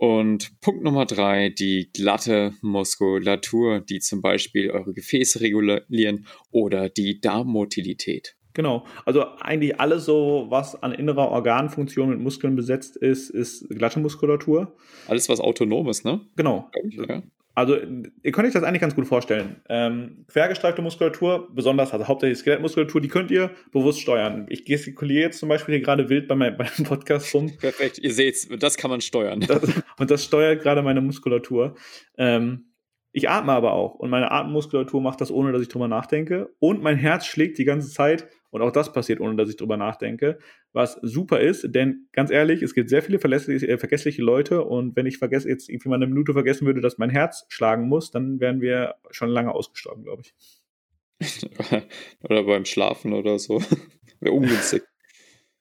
Und 0.00 0.58
Punkt 0.62 0.82
Nummer 0.82 1.04
drei, 1.04 1.50
die 1.50 1.90
glatte 1.92 2.54
Muskulatur, 2.62 3.80
die 3.80 3.98
zum 3.98 4.22
Beispiel 4.22 4.70
eure 4.70 4.94
Gefäße 4.94 5.42
regulieren 5.42 6.26
oder 6.50 6.88
die 6.88 7.20
Darmmotilität. 7.20 8.34
Genau, 8.54 8.86
also 9.04 9.26
eigentlich 9.40 9.78
alles 9.78 10.06
so, 10.06 10.46
was 10.48 10.82
an 10.82 10.92
innerer 10.92 11.28
Organfunktion 11.28 12.08
mit 12.08 12.18
Muskeln 12.18 12.56
besetzt 12.56 12.96
ist, 12.96 13.28
ist 13.28 13.68
glatte 13.68 14.00
Muskulatur. 14.00 14.74
Alles, 15.06 15.28
was 15.28 15.38
autonom 15.38 15.86
ist, 15.90 16.06
ne? 16.06 16.22
Genau. 16.34 16.70
Okay. 16.96 17.22
Also, 17.60 17.76
ihr 18.22 18.32
könnt 18.32 18.48
euch 18.48 18.54
das 18.54 18.62
eigentlich 18.62 18.80
ganz 18.80 18.94
gut 18.94 19.06
vorstellen. 19.06 19.56
Ähm, 19.68 20.24
quergestreifte 20.32 20.80
Muskulatur, 20.80 21.46
besonders, 21.54 21.92
also 21.92 22.08
hauptsächlich 22.08 22.38
Skelettmuskulatur, 22.38 23.02
die 23.02 23.08
könnt 23.08 23.30
ihr 23.30 23.50
bewusst 23.70 24.00
steuern. 24.00 24.46
Ich 24.48 24.64
gestikuliere 24.64 25.24
jetzt 25.24 25.40
zum 25.40 25.50
Beispiel 25.50 25.74
hier 25.74 25.84
gerade 25.84 26.08
wild 26.08 26.26
bei 26.26 26.36
meinem, 26.36 26.56
meinem 26.58 26.84
Podcast 26.84 27.34
rum. 27.34 27.54
Perfekt, 27.58 27.98
ihr 27.98 28.14
seht's, 28.14 28.48
das 28.58 28.78
kann 28.78 28.90
man 28.90 29.02
steuern. 29.02 29.40
Das, 29.40 29.60
und 29.98 30.10
das 30.10 30.24
steuert 30.24 30.62
gerade 30.62 30.80
meine 30.80 31.02
Muskulatur. 31.02 31.74
Ähm, 32.16 32.72
ich 33.12 33.28
atme 33.28 33.52
aber 33.52 33.74
auch 33.74 33.96
und 33.96 34.08
meine 34.08 34.30
Atemmuskulatur 34.30 35.02
macht 35.02 35.20
das, 35.20 35.30
ohne 35.30 35.52
dass 35.52 35.60
ich 35.60 35.68
drüber 35.68 35.88
nachdenke. 35.88 36.48
Und 36.60 36.82
mein 36.82 36.96
Herz 36.96 37.26
schlägt 37.26 37.58
die 37.58 37.66
ganze 37.66 37.90
Zeit 37.90 38.26
und 38.50 38.62
auch 38.62 38.72
das 38.72 38.92
passiert, 38.92 39.20
ohne 39.20 39.36
dass 39.36 39.48
ich 39.48 39.56
drüber 39.56 39.76
nachdenke. 39.76 40.38
Was 40.72 40.98
super 41.02 41.40
ist, 41.40 41.74
denn 41.74 42.08
ganz 42.12 42.30
ehrlich, 42.30 42.62
es 42.62 42.74
gibt 42.74 42.90
sehr 42.90 43.02
viele 43.02 43.18
äh, 43.18 43.78
vergessliche 43.78 44.22
Leute 44.22 44.64
und 44.64 44.96
wenn 44.96 45.06
ich 45.06 45.18
vergesse, 45.18 45.48
jetzt 45.48 45.68
irgendwie 45.68 45.88
mal 45.88 45.96
eine 45.96 46.06
Minute 46.06 46.32
vergessen 46.32 46.66
würde, 46.66 46.80
dass 46.80 46.98
mein 46.98 47.10
Herz 47.10 47.46
schlagen 47.48 47.88
muss, 47.88 48.10
dann 48.10 48.40
wären 48.40 48.60
wir 48.60 48.96
schon 49.10 49.28
lange 49.28 49.52
ausgestorben, 49.52 50.04
glaube 50.04 50.22
ich. 50.22 50.34
oder 52.22 52.44
beim 52.44 52.64
Schlafen 52.64 53.12
oder 53.12 53.38
so. 53.38 53.62
Wäre 54.20 54.34
ungünstig. 54.34 54.82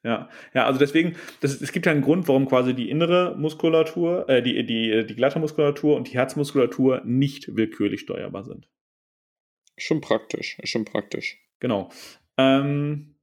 Ja, 0.04 0.30
ja, 0.54 0.66
also 0.66 0.80
deswegen, 0.80 1.18
das, 1.42 1.60
es 1.60 1.74
gibt 1.74 1.86
ja 1.86 1.92
einen 1.92 2.02
Grund, 2.02 2.28
warum 2.30 2.48
quasi 2.48 2.74
die 2.74 2.90
innere 2.90 3.36
Muskulatur, 3.38 4.30
äh, 4.30 4.42
die, 4.42 4.66
die, 4.66 5.06
die 5.06 5.16
glatte 5.16 5.40
Muskulatur 5.40 5.98
und 5.98 6.08
die 6.08 6.14
Herzmuskulatur 6.14 7.02
nicht 7.04 7.54
willkürlich 7.58 8.00
steuerbar 8.02 8.46
sind. 8.46 8.70
Schon 9.78 10.00
praktisch, 10.00 10.58
schon 10.64 10.86
praktisch. 10.86 11.38
Genau. 11.60 11.90
Ähm, 12.40 13.16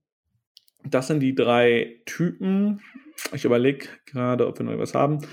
das 0.84 1.06
sind 1.06 1.20
die 1.20 1.34
drei 1.34 2.02
Typen. 2.04 2.80
Ich 3.32 3.44
überlege 3.44 3.88
gerade, 4.04 4.46
ob 4.46 4.58
wir 4.58 4.66
noch 4.66 4.78
was 4.78 4.94
haben. 4.94 5.26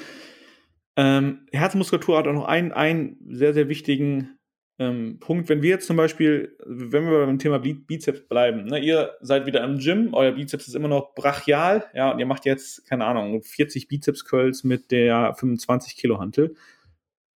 Ähm, 0.95 1.47
Herzmuskulatur 1.51 2.17
hat 2.17 2.27
auch 2.27 2.33
noch 2.33 2.47
einen, 2.47 2.71
einen 2.71 3.17
sehr, 3.27 3.53
sehr 3.53 3.67
wichtigen 3.67 4.39
ähm, 4.79 5.19
Punkt. 5.19 5.49
Wenn 5.49 5.61
wir 5.61 5.71
jetzt 5.71 5.87
zum 5.87 5.97
Beispiel, 5.97 6.55
wenn 6.65 7.09
wir 7.09 7.25
beim 7.25 7.39
Thema 7.39 7.59
Bizeps 7.59 8.21
bleiben, 8.27 8.65
ne, 8.65 8.79
ihr 8.79 9.15
seid 9.21 9.45
wieder 9.45 9.63
im 9.63 9.79
Gym, 9.79 10.13
euer 10.13 10.31
Bizeps 10.31 10.67
ist 10.67 10.75
immer 10.75 10.87
noch 10.87 11.13
brachial, 11.13 11.85
ja, 11.93 12.11
und 12.11 12.19
ihr 12.19 12.25
macht 12.25 12.45
jetzt, 12.45 12.87
keine 12.87 13.05
Ahnung, 13.05 13.43
40 13.43 13.87
Bizeps-Curls 13.89 14.63
mit 14.63 14.91
der 14.91 15.33
25 15.35 15.97
Kilo 15.97 16.19
Hantel. 16.19 16.55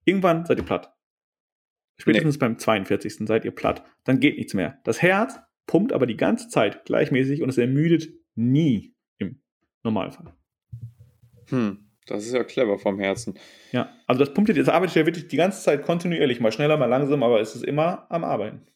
Irgendwann 0.03 0.45
seid 0.45 0.57
ihr 0.57 0.65
platt. 0.65 0.93
Spätestens 1.97 2.35
nee. 2.35 2.39
beim 2.39 2.59
42. 2.59 3.27
seid 3.27 3.45
ihr 3.45 3.51
platt. 3.51 3.83
Dann 4.03 4.19
geht 4.19 4.38
nichts 4.38 4.53
mehr. 4.53 4.79
Das 4.83 5.01
Herz 5.01 5.39
pumpt 5.65 5.93
aber 5.93 6.05
die 6.05 6.17
ganze 6.17 6.50
Zeit 6.50 6.86
gleichmäßig 6.86 7.41
und 7.41 7.50
es 7.50 7.58
ermüdet 7.58 8.10
nie 8.36 8.96
im 9.17 9.41
Normalfall. 9.84 10.34
Hm, 11.50 11.89
das 12.05 12.25
ist 12.25 12.34
ja 12.34 12.43
clever 12.43 12.77
vom 12.77 13.00
Herzen. 13.00 13.39
Ja, 13.72 13.93
also 14.08 14.24
das 14.24 14.34
pumpt 14.34 14.50
jetzt, 14.50 14.60
das 14.60 14.70
arbeitet 14.70 14.96
ja 14.96 15.05
wirklich 15.05 15.27
die 15.27 15.38
ganze 15.38 15.62
Zeit 15.62 15.84
kontinuierlich, 15.84 16.39
mal 16.39 16.51
schneller, 16.51 16.77
mal 16.77 16.86
langsam, 16.86 17.24
aber 17.24 17.39
es 17.39 17.55
ist 17.55 17.63
immer 17.63 18.08
am 18.10 18.24
Arbeiten. 18.24 18.67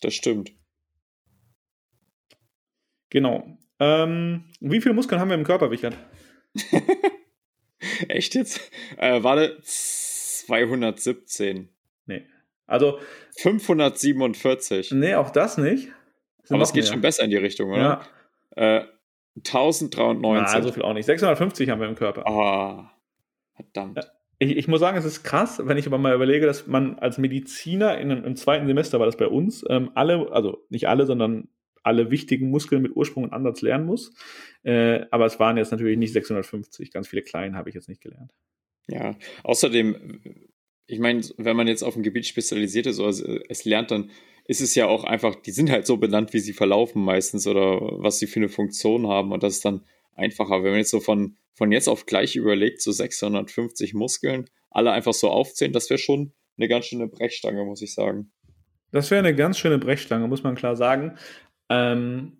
Das 0.00 0.14
stimmt. 0.14 0.52
Genau. 3.10 3.58
Ähm, 3.80 4.44
wie 4.60 4.80
viele 4.80 4.94
Muskeln 4.94 5.20
haben 5.20 5.28
wir 5.28 5.36
im 5.36 5.44
Körper, 5.44 5.70
Wichert? 5.70 5.96
Echt 8.08 8.34
jetzt? 8.34 8.60
Äh, 8.96 9.22
warte, 9.22 9.58
217. 9.62 11.68
Nee. 12.06 12.26
Also. 12.66 12.98
547. 13.38 14.92
Nee, 14.92 15.14
auch 15.14 15.30
das 15.30 15.58
nicht. 15.58 15.88
Aber 16.50 16.62
es 16.62 16.72
geht 16.72 16.84
mehr. 16.84 16.92
schon 16.92 17.00
besser 17.00 17.24
in 17.24 17.30
die 17.30 17.36
Richtung, 17.36 17.70
oder? 17.70 18.02
Ja. 18.56 18.78
Äh, 18.78 18.84
1093. 19.36 20.54
Na, 20.54 20.62
so 20.62 20.72
viel 20.72 20.82
auch 20.82 20.94
nicht. 20.94 21.06
650 21.06 21.70
haben 21.70 21.80
wir 21.80 21.88
im 21.88 21.94
Körper. 21.94 22.26
Ah, 22.26 22.92
verdammt. 23.54 24.00
Ich, 24.40 24.56
ich, 24.56 24.68
muss 24.68 24.80
sagen, 24.80 24.96
es 24.96 25.04
ist 25.04 25.24
krass, 25.24 25.60
wenn 25.64 25.78
ich 25.78 25.86
aber 25.86 25.98
mal 25.98 26.14
überlege, 26.14 26.46
dass 26.46 26.66
man 26.66 26.98
als 26.98 27.18
Mediziner 27.18 27.98
in, 27.98 28.10
im 28.10 28.36
zweiten 28.36 28.66
Semester 28.66 29.00
war 29.00 29.06
das 29.06 29.16
bei 29.16 29.26
uns, 29.26 29.64
ähm, 29.68 29.90
alle, 29.94 30.30
also 30.30 30.64
nicht 30.68 30.88
alle, 30.88 31.06
sondern 31.06 31.48
alle 31.82 32.10
wichtigen 32.10 32.50
Muskeln 32.50 32.82
mit 32.82 32.94
Ursprung 32.94 33.24
und 33.24 33.32
Ansatz 33.32 33.62
lernen 33.62 33.86
muss. 33.86 34.12
Äh, 34.62 35.06
aber 35.10 35.26
es 35.26 35.40
waren 35.40 35.56
jetzt 35.56 35.72
natürlich 35.72 35.98
nicht 35.98 36.12
650. 36.12 36.92
Ganz 36.92 37.08
viele 37.08 37.22
kleinen 37.22 37.56
habe 37.56 37.68
ich 37.68 37.74
jetzt 37.74 37.88
nicht 37.88 38.00
gelernt. 38.00 38.32
Ja, 38.88 39.16
außerdem, 39.42 40.20
ich 40.86 40.98
meine, 40.98 41.22
wenn 41.36 41.56
man 41.56 41.66
jetzt 41.66 41.82
auf 41.82 41.96
ein 41.96 42.02
Gebiet 42.02 42.26
spezialisiert 42.26 42.86
ist 42.86 43.00
oder 43.00 43.10
es 43.48 43.64
lernt, 43.64 43.90
dann 43.90 44.10
ist 44.48 44.62
es 44.62 44.74
ja 44.74 44.86
auch 44.86 45.04
einfach, 45.04 45.36
die 45.36 45.50
sind 45.52 45.70
halt 45.70 45.86
so 45.86 45.98
benannt, 45.98 46.32
wie 46.32 46.40
sie 46.40 46.54
verlaufen 46.54 47.04
meistens 47.04 47.46
oder 47.46 47.80
was 48.02 48.18
sie 48.18 48.26
für 48.26 48.40
eine 48.40 48.48
Funktion 48.48 49.06
haben 49.06 49.30
und 49.30 49.42
das 49.42 49.54
ist 49.54 49.64
dann 49.64 49.84
einfacher. 50.14 50.64
Wenn 50.64 50.70
man 50.70 50.80
jetzt 50.80 50.90
so 50.90 51.00
von, 51.00 51.36
von 51.52 51.70
jetzt 51.70 51.86
auf 51.86 52.06
gleich 52.06 52.34
überlegt, 52.34 52.80
so 52.80 52.90
650 52.90 53.92
Muskeln, 53.92 54.48
alle 54.70 54.90
einfach 54.90 55.12
so 55.12 55.28
aufzählen, 55.28 55.72
das 55.74 55.90
wäre 55.90 55.98
schon 55.98 56.32
eine 56.56 56.66
ganz 56.66 56.86
schöne 56.86 57.06
Brechstange, 57.08 57.62
muss 57.64 57.82
ich 57.82 57.92
sagen. 57.92 58.32
Das 58.90 59.10
wäre 59.10 59.18
eine 59.18 59.36
ganz 59.36 59.58
schöne 59.58 59.78
Brechstange, 59.78 60.26
muss 60.28 60.42
man 60.42 60.54
klar 60.54 60.76
sagen. 60.76 61.18
Ähm, 61.68 62.38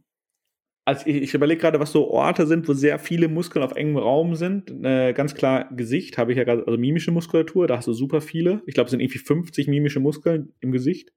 also 0.86 1.06
ich, 1.06 1.16
ich 1.16 1.34
überlege 1.34 1.60
gerade, 1.60 1.78
was 1.78 1.92
so 1.92 2.10
Orte 2.10 2.46
sind, 2.46 2.66
wo 2.68 2.72
sehr 2.72 2.98
viele 2.98 3.28
Muskeln 3.28 3.62
auf 3.62 3.72
engem 3.72 3.98
Raum 3.98 4.34
sind. 4.34 4.70
Äh, 4.82 5.12
ganz 5.12 5.34
klar 5.34 5.68
Gesicht 5.76 6.16
habe 6.16 6.32
ich 6.32 6.38
ja 6.38 6.44
gerade, 6.44 6.66
also 6.66 6.78
mimische 6.78 7.10
Muskulatur, 7.10 7.66
da 7.66 7.76
hast 7.76 7.86
du 7.86 7.92
super 7.92 8.22
viele. 8.22 8.62
Ich 8.66 8.72
glaube, 8.72 8.86
es 8.86 8.92
sind 8.92 9.00
irgendwie 9.00 9.18
50 9.18 9.68
mimische 9.68 10.00
Muskeln 10.00 10.54
im 10.60 10.72
Gesicht. 10.72 11.12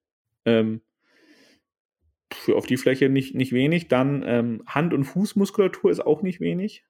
Ähm, 0.46 0.82
für 2.34 2.56
auf 2.56 2.66
die 2.66 2.78
Fläche 2.78 3.10
nicht, 3.10 3.36
nicht 3.36 3.52
wenig. 3.52 3.88
Dann 3.88 4.24
ähm, 4.26 4.64
Hand- 4.66 4.94
und 4.94 5.04
Fußmuskulatur 5.04 5.92
ist 5.92 6.00
auch 6.00 6.22
nicht 6.22 6.40
wenig. 6.40 6.86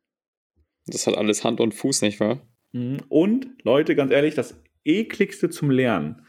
Das 0.86 1.08
hat 1.08 1.18
alles 1.18 1.44
Hand 1.44 1.60
und 1.60 1.74
Fuß, 1.74 2.02
nicht 2.02 2.20
wahr? 2.20 2.48
Mhm. 2.72 3.00
Und, 3.10 3.48
Leute, 3.64 3.96
ganz 3.96 4.12
ehrlich, 4.12 4.36
das 4.36 4.62
ekligste 4.84 5.50
zum 5.50 5.70
Lernen 5.70 6.26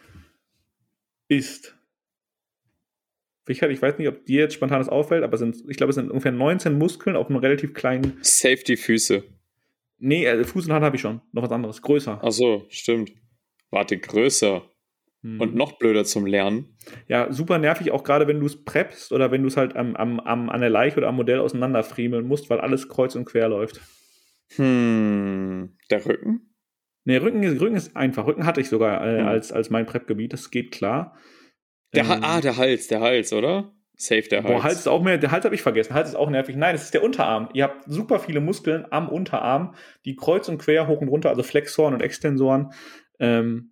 ist. 1.29 1.77
Richard, 3.49 3.73
ich 3.73 3.83
weiß 3.83 3.99
nicht, 3.99 4.09
ob 4.09 4.25
dir 4.25 4.41
jetzt 4.41 4.55
spontan 4.55 4.79
das 4.79 4.89
auffällt, 4.89 5.25
aber 5.25 5.37
sind, 5.37 5.65
ich 5.69 5.77
glaube, 5.77 5.91
es 5.91 5.97
sind 5.97 6.11
ungefähr 6.11 6.33
19 6.33 6.79
Muskeln 6.79 7.17
auf 7.17 7.29
einem 7.29 7.39
relativ 7.39 7.75
kleinen. 7.75 8.19
Safety-Füße. 8.21 9.25
Nee, 9.99 10.29
also 10.29 10.45
Fuß 10.45 10.67
und 10.67 10.73
Hand 10.73 10.85
habe 10.85 10.97
ich 10.97 11.03
schon. 11.03 11.21
Noch 11.33 11.43
was 11.43 11.51
anderes. 11.51 11.83
Größer. 11.83 12.21
Ach 12.23 12.33
so, 12.33 12.67
stimmt. 12.69 13.13
Warte, 13.71 13.99
größer. 13.99 14.69
Hm. 15.23 15.41
Und 15.41 15.55
noch 15.55 15.79
blöder 15.79 16.05
zum 16.05 16.27
Lernen. 16.27 16.77
Ja, 17.07 17.33
super 17.33 17.59
nervig, 17.59 17.93
auch 17.93 18.03
gerade 18.03 18.27
wenn 18.27 18.41
du 18.41 18.47
es 18.47 18.65
preppst 18.65 19.13
oder 19.13 19.31
wenn 19.31 19.43
du 19.43 19.49
es 19.49 19.57
halt 19.57 19.77
am, 19.77 19.95
am, 19.95 20.19
am, 20.21 20.51
an 20.51 20.61
der 20.61 20.71
Leiche 20.71 20.97
oder 20.97 21.09
am 21.09 21.17
Modell 21.17 21.39
auseinanderfriemeln 21.39 22.27
musst, 22.27 22.51
weil 22.51 22.61
alles 22.61 22.89
kreuz 22.89 23.15
und 23.15 23.25
quer 23.25 23.49
läuft. 23.49 23.81
Hm, 24.57 25.77
der 25.91 26.05
Rücken? 26.05 26.55
Nee, 27.05 27.17
Rücken, 27.17 27.45
Rücken 27.59 27.77
ist 27.77 27.97
einfach. 27.97 28.27
Rücken 28.27 28.47
hatte 28.47 28.61
ich 28.61 28.69
sogar 28.69 29.07
äh, 29.07 29.21
hm. 29.21 29.27
als, 29.27 29.53
als 29.53 29.71
mein 29.71 29.87
Prep-Gebiet, 29.87 30.33
das 30.33 30.51
geht 30.51 30.73
klar. 30.73 31.17
Der 31.95 32.05
ähm, 32.05 32.21
ah, 32.23 32.41
der 32.41 32.57
Hals, 32.57 32.89
der 32.89 33.01
Hals, 33.01 33.33
oder? 33.33 33.73
Safe 33.97 34.23
der 34.23 34.43
Hals. 34.43 34.53
Boah, 34.53 34.63
Hals 34.65 34.79
ist 34.79 34.89
auch 34.89 35.03
mehr, 35.03 35.19
der 35.19 35.31
Hals 35.31 35.45
habe 35.45 35.55
ich 35.55 35.63
vergessen. 35.63 35.95
Hals 35.95 36.09
ist 36.09 36.15
auch 36.17 36.31
nervig. 36.31 36.57
Nein, 36.57 36.75
es 36.75 36.85
ist 36.85 36.95
der 36.95 37.05
Unterarm. 37.05 37.49
Ihr 37.53 37.65
habt 37.65 37.85
super 37.87 38.19
viele 38.19 38.41
Muskeln 38.41 38.87
am 38.91 39.09
Unterarm, 39.09 39.75
die 40.05 40.17
kreuz 40.17 40.49
und 40.49 40.59
quer 40.59 40.89
hoch 40.89 41.01
und 41.01 41.09
runter, 41.09 41.29
also 41.29 41.43
Flexoren 41.43 41.95
und 41.95 42.03
Extensoren. 42.03 42.73
Ähm, 43.21 43.72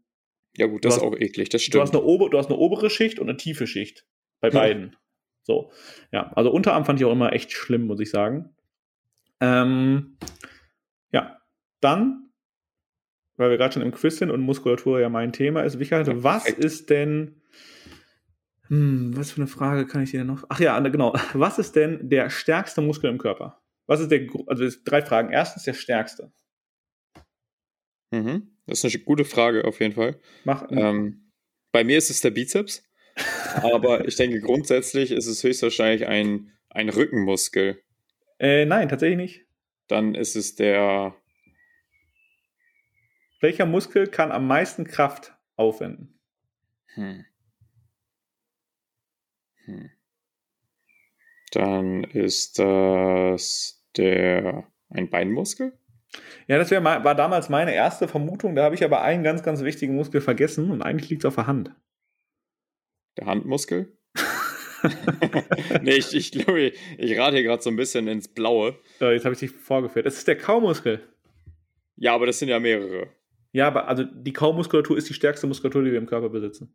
ja, 0.57 0.66
gut, 0.66 0.85
das 0.85 0.95
hast, 0.95 1.02
ist 1.02 1.07
auch 1.07 1.16
eklig, 1.16 1.49
das 1.49 1.62
stimmt. 1.62 1.75
Du 1.75 1.80
hast, 1.80 1.95
eine 1.95 2.02
Ober, 2.02 2.28
du 2.30 2.38
hast 2.38 2.47
eine 2.47 2.59
obere 2.59 2.90
Schicht 2.90 3.19
und 3.19 3.28
eine 3.28 3.37
tiefe 3.37 3.66
Schicht. 3.66 4.07
Bei 4.40 4.50
beiden. 4.50 4.97
So. 5.42 5.71
Ja, 6.12 6.33
also 6.35 6.50
Unterarm 6.50 6.85
fand 6.85 7.00
ich 7.00 7.07
auch 7.07 7.12
immer 7.12 7.33
echt 7.33 7.52
schlimm, 7.52 7.87
muss 7.87 8.00
ich 8.00 8.11
sagen. 8.11 8.54
Ähm, 9.40 10.19
ja, 11.12 11.38
dann, 11.80 12.30
weil 13.37 13.50
wir 13.50 13.59
gerade 13.59 13.75
schon 13.75 13.83
im 13.83 13.92
Quiz 13.92 14.19
sind 14.19 14.30
und 14.30 14.40
Muskulatur 14.40 15.00
ja 15.00 15.09
mein 15.09 15.33
Thema 15.33 15.62
ist, 15.62 15.78
Wichert, 15.78 16.09
ja, 16.09 16.23
was 16.23 16.49
ist 16.49 16.90
denn, 16.90 17.42
hm, 18.69 19.16
was 19.16 19.33
für 19.33 19.40
eine 19.40 19.47
Frage 19.47 19.87
kann 19.87 20.02
ich 20.02 20.11
dir 20.11 20.25
noch? 20.25 20.45
Ach 20.49 20.61
ja, 20.61 20.78
genau. 20.80 21.14
Was 21.33 21.59
ist 21.59 21.75
denn 21.76 22.09
der 22.09 22.30
stärkste 22.30 22.80
Muskel 22.80 23.11
im 23.11 23.19
Körper? 23.19 23.61
Was 23.87 24.00
ist 24.00 24.11
der, 24.11 24.26
also 24.47 24.64
drei 24.85 25.02
Fragen. 25.02 25.33
Erstens 25.33 25.64
der 25.64 25.75
stärkste. 25.75 26.33
Mhm. 28.11 28.57
Das 28.67 28.85
ist 28.85 28.95
eine 28.95 29.05
gute 29.05 29.25
Frage 29.25 29.64
auf 29.64 29.81
jeden 29.81 29.95
Fall. 29.95 30.21
Mach. 30.45 30.67
Ähm, 30.71 31.33
bei 31.73 31.85
mir 31.85 31.99
ist 31.99 32.11
es 32.11 32.21
der 32.21 32.31
Bizeps, 32.31 32.83
aber 33.62 34.07
ich 34.07 34.17
denke 34.17 34.40
grundsätzlich 34.40 35.11
ist 35.11 35.26
es 35.26 35.43
höchstwahrscheinlich 35.43 36.07
ein, 36.07 36.52
ein 36.69 36.88
Rückenmuskel. 36.88 37.83
Äh, 38.38 38.64
nein, 38.64 38.88
tatsächlich 38.88 39.17
nicht. 39.17 39.47
Dann 39.88 40.14
ist 40.14 40.37
es 40.37 40.55
der. 40.55 41.14
Welcher 43.40 43.67
Muskel 43.67 44.07
kann 44.07 44.33
am 44.33 44.47
meisten 44.47 44.85
Kraft 44.85 45.35
aufwenden? 45.57 46.19
Hm. 46.95 47.25
Hm. 49.64 49.90
Dann 51.52 52.05
ist 52.05 52.59
das 52.59 53.85
der 53.97 54.71
ein 54.88 55.11
Beinmuskel? 55.11 55.79
Ja, 56.49 56.59
das 56.59 56.71
wär, 56.71 56.83
war 56.83 57.14
damals 57.14 57.49
meine 57.49 57.75
erste 57.75 58.09
Vermutung. 58.09 58.57
Da 58.57 58.64
habe 58.64 58.75
ich 58.75 58.85
aber 58.85 59.02
einen 59.02 59.23
ganz, 59.23 59.43
ganz 59.43 59.62
wichtigen 59.62 59.95
Muskel 59.95 60.21
vergessen 60.21 60.71
und 60.71 60.83
eigentlich 60.83 61.11
liegt 61.11 61.23
es 61.23 61.29
auf 61.29 61.37
der 61.37 61.47
Hand. 61.47 61.73
Der 63.19 63.26
Handmuskel? 63.26 63.97
nee, 65.83 65.97
ich, 65.97 66.14
ich 66.14 66.33
glaube, 66.33 66.73
ich 66.99 67.19
rate 67.19 67.37
hier 67.37 67.45
gerade 67.45 67.62
so 67.62 67.71
ein 67.71 67.76
bisschen 67.76 68.09
ins 68.09 68.29
Blaue. 68.29 68.79
Ja, 68.99 69.12
jetzt 69.12 69.25
habe 69.25 69.35
ich 69.35 69.40
dich 69.40 69.50
vorgeführt. 69.50 70.07
Das 70.07 70.17
ist 70.17 70.29
der 70.29 70.37
Kaumuskel. 70.37 71.00
Ja, 71.97 72.14
aber 72.14 72.26
das 72.26 72.38
sind 72.38 72.49
ja 72.49 72.59
mehrere. 72.59 73.09
Ja, 73.52 73.67
aber 73.67 73.88
also 73.88 74.05
die 74.05 74.33
Kaumuskulatur 74.33 74.97
ist 74.97 75.09
die 75.09 75.14
stärkste 75.14 75.47
Muskulatur, 75.47 75.83
die 75.83 75.90
wir 75.90 75.99
im 75.99 76.07
Körper 76.07 76.29
besitzen. 76.29 76.73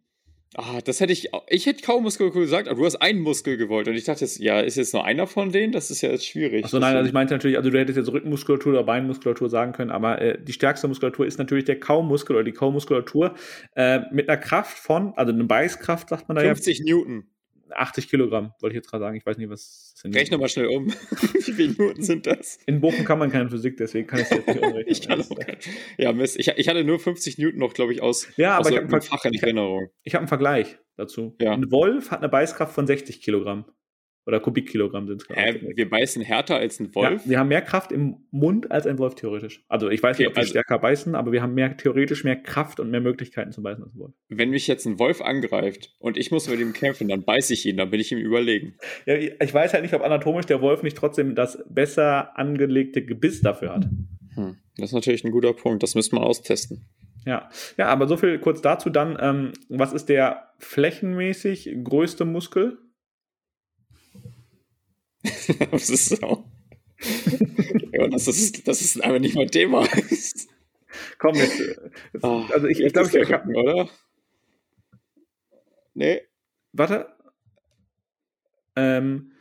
Ah, 0.57 0.79
das 0.83 1.01
hätte 1.01 1.11
ich. 1.11 1.29
Ich 1.49 1.65
hätte 1.65 1.83
kaum 1.83 2.03
Muskulatur 2.03 2.41
gesagt, 2.41 2.69
aber 2.69 2.79
du 2.79 2.85
hast 2.85 2.95
einen 2.95 3.19
Muskel 3.19 3.57
gewollt. 3.57 3.89
Und 3.89 3.95
ich 3.95 4.05
dachte, 4.05 4.25
ja, 4.39 4.61
ist 4.61 4.77
jetzt 4.77 4.93
nur 4.93 5.03
einer 5.03 5.27
von 5.27 5.51
denen? 5.51 5.73
Das 5.73 5.91
ist 5.91 6.01
ja 6.01 6.09
jetzt 6.09 6.25
schwierig. 6.25 6.63
Achso, 6.63 6.79
nein, 6.79 6.95
also 6.95 7.07
ich 7.07 7.13
meinte 7.13 7.33
natürlich, 7.33 7.57
also 7.57 7.69
du 7.69 7.77
hättest 7.77 7.97
jetzt 7.97 8.11
Rückenmuskulatur 8.11 8.71
oder 8.71 8.83
Beinmuskulatur 8.83 9.49
sagen 9.49 9.73
können, 9.73 9.91
aber 9.91 10.21
äh, 10.21 10.41
die 10.41 10.53
stärkste 10.53 10.87
Muskulatur 10.87 11.25
ist 11.25 11.37
natürlich 11.39 11.65
der 11.65 11.79
Kaumuskel 11.79 12.37
oder 12.37 12.45
die 12.45 12.53
Kaumuskulatur 12.53 13.35
äh, 13.75 13.99
mit 14.11 14.29
einer 14.29 14.37
Kraft 14.37 14.77
von, 14.77 15.13
also 15.17 15.33
eine 15.33 15.43
Beißkraft, 15.43 16.07
sagt 16.07 16.29
man 16.29 16.35
da 16.35 16.43
50 16.43 16.79
ja. 16.79 16.85
Newton. 16.85 17.25
80 17.71 18.09
Kilogramm, 18.09 18.53
wollte 18.59 18.73
ich 18.73 18.77
jetzt 18.77 18.89
gerade 18.89 19.03
sagen. 19.03 19.17
Ich 19.17 19.25
weiß 19.25 19.37
nicht, 19.37 19.49
was 19.49 19.93
sind. 19.95 20.15
Rechne 20.15 20.37
mal 20.37 20.49
schnell 20.49 20.67
um. 20.67 20.87
Wie 21.33 21.51
viele 21.51 21.73
Minuten 21.73 22.03
sind 22.03 22.27
das? 22.27 22.57
In 22.65 22.81
Bochum 22.81 23.05
kann 23.05 23.19
man 23.19 23.31
keine 23.31 23.49
Physik, 23.49 23.77
deswegen 23.77 24.07
kann 24.07 24.19
ich 24.19 24.25
es 24.25 24.31
jetzt 24.31 24.47
nicht 24.47 24.57
umrechnen. 24.57 24.83
ich 24.87 25.07
kann 25.07 25.21
auch 25.21 25.39
kein... 25.39 25.57
Ja, 25.97 26.13
Mist. 26.13 26.37
Ich, 26.39 26.47
ich, 26.47 26.67
hatte 26.67 26.83
nur 26.83 26.99
50 26.99 27.37
Newton 27.37 27.59
noch, 27.59 27.73
glaube 27.73 27.93
ich, 27.93 28.01
aus, 28.01 28.27
ja, 28.37 28.57
aus 28.57 28.67
aber 28.67 28.75
ich 28.75 28.81
habe 28.81 29.01
Fach 29.01 29.25
in 29.25 29.33
Erinnerung. 29.33 29.89
Ich 30.03 30.13
habe 30.13 30.21
einen 30.21 30.27
Vergleich 30.27 30.77
dazu. 30.97 31.35
Ja. 31.39 31.53
Ein 31.53 31.71
Wolf 31.71 32.11
hat 32.11 32.19
eine 32.19 32.29
Beißkraft 32.29 32.73
von 32.73 32.87
60 32.87 33.21
Kilogramm. 33.21 33.65
Oder 34.25 34.39
Kubikkilogramm 34.39 35.07
sind 35.07 35.21
es 35.21 35.27
gerade. 35.27 35.59
Äh, 35.59 35.77
wir 35.77 35.89
beißen 35.89 36.21
härter 36.23 36.55
als 36.55 36.79
ein 36.79 36.93
Wolf? 36.95 37.23
Ja, 37.25 37.29
wir 37.29 37.39
haben 37.39 37.47
mehr 37.47 37.61
Kraft 37.61 37.91
im 37.91 38.25
Mund 38.31 38.71
als 38.71 38.87
ein 38.87 38.97
Wolf 38.97 39.13
theoretisch. 39.13 39.63
Also 39.67 39.89
ich 39.89 40.01
weiß 40.01 40.15
okay, 40.15 40.23
nicht, 40.23 40.29
ob 40.29 40.35
wir 40.35 40.39
also, 40.39 40.49
stärker 40.49 40.79
beißen, 40.79 41.13
aber 41.13 41.31
wir 41.31 41.43
haben 41.43 41.53
mehr 41.53 41.77
theoretisch 41.77 42.23
mehr 42.23 42.35
Kraft 42.35 42.79
und 42.79 42.89
mehr 42.89 43.01
Möglichkeiten 43.01 43.51
zu 43.51 43.61
beißen 43.61 43.83
als 43.83 43.93
ein 43.93 43.99
Wolf. 43.99 44.13
Wenn 44.29 44.49
mich 44.49 44.65
jetzt 44.65 44.85
ein 44.87 44.97
Wolf 44.97 45.21
angreift 45.21 45.93
und 45.99 46.17
ich 46.17 46.31
muss 46.31 46.49
mit 46.49 46.59
ihm 46.59 46.73
kämpfen, 46.73 47.07
dann 47.07 47.23
beiße 47.23 47.53
ich 47.53 47.65
ihn, 47.67 47.77
dann 47.77 47.91
bin 47.91 47.99
ich 47.99 48.11
ihm 48.11 48.17
überlegen. 48.17 48.75
Ja, 49.05 49.15
ich 49.15 49.53
weiß 49.53 49.73
halt 49.73 49.83
nicht, 49.83 49.93
ob 49.93 50.01
anatomisch 50.01 50.47
der 50.47 50.59
Wolf 50.61 50.81
nicht 50.81 50.97
trotzdem 50.97 51.35
das 51.35 51.63
besser 51.69 52.37
angelegte 52.37 53.05
Gebiss 53.05 53.41
dafür 53.41 53.75
hat. 53.75 53.85
Hm, 54.33 54.57
das 54.77 54.89
ist 54.89 54.93
natürlich 54.93 55.23
ein 55.23 55.31
guter 55.31 55.53
Punkt. 55.53 55.83
Das 55.83 55.93
müsste 55.93 56.15
man 56.15 56.23
austesten. 56.23 56.85
Ja, 57.25 57.49
ja, 57.77 57.87
aber 57.87 58.07
so 58.07 58.17
viel 58.17 58.39
kurz 58.39 58.61
dazu 58.61 58.89
dann. 58.89 59.17
Ähm, 59.19 59.51
was 59.69 59.93
ist 59.93 60.09
der 60.09 60.49
flächenmäßig 60.59 61.75
größte 61.83 62.25
Muskel? 62.25 62.77
das 65.71 65.89
ist 65.89 66.09
so. 66.09 66.45
ja, 67.91 68.07
das 68.07 68.27
ist, 68.27 68.67
das 68.67 68.81
ist 68.81 69.03
einfach 69.03 69.19
nicht 69.19 69.35
mein 69.35 69.49
Thema. 69.49 69.87
Komm, 71.19 71.35
jetzt, 71.35 71.59
jetzt 71.59 72.23
oh, 72.23 72.45
also 72.51 72.67
ich, 72.67 72.79
ich 72.79 72.93
glaube, 72.93 73.17
ich, 73.17 73.31
hab, 73.31 73.47
oder? 73.47 73.89
Nee. 75.93 76.21
Warte. 76.71 77.07
Ähm, 78.75 79.31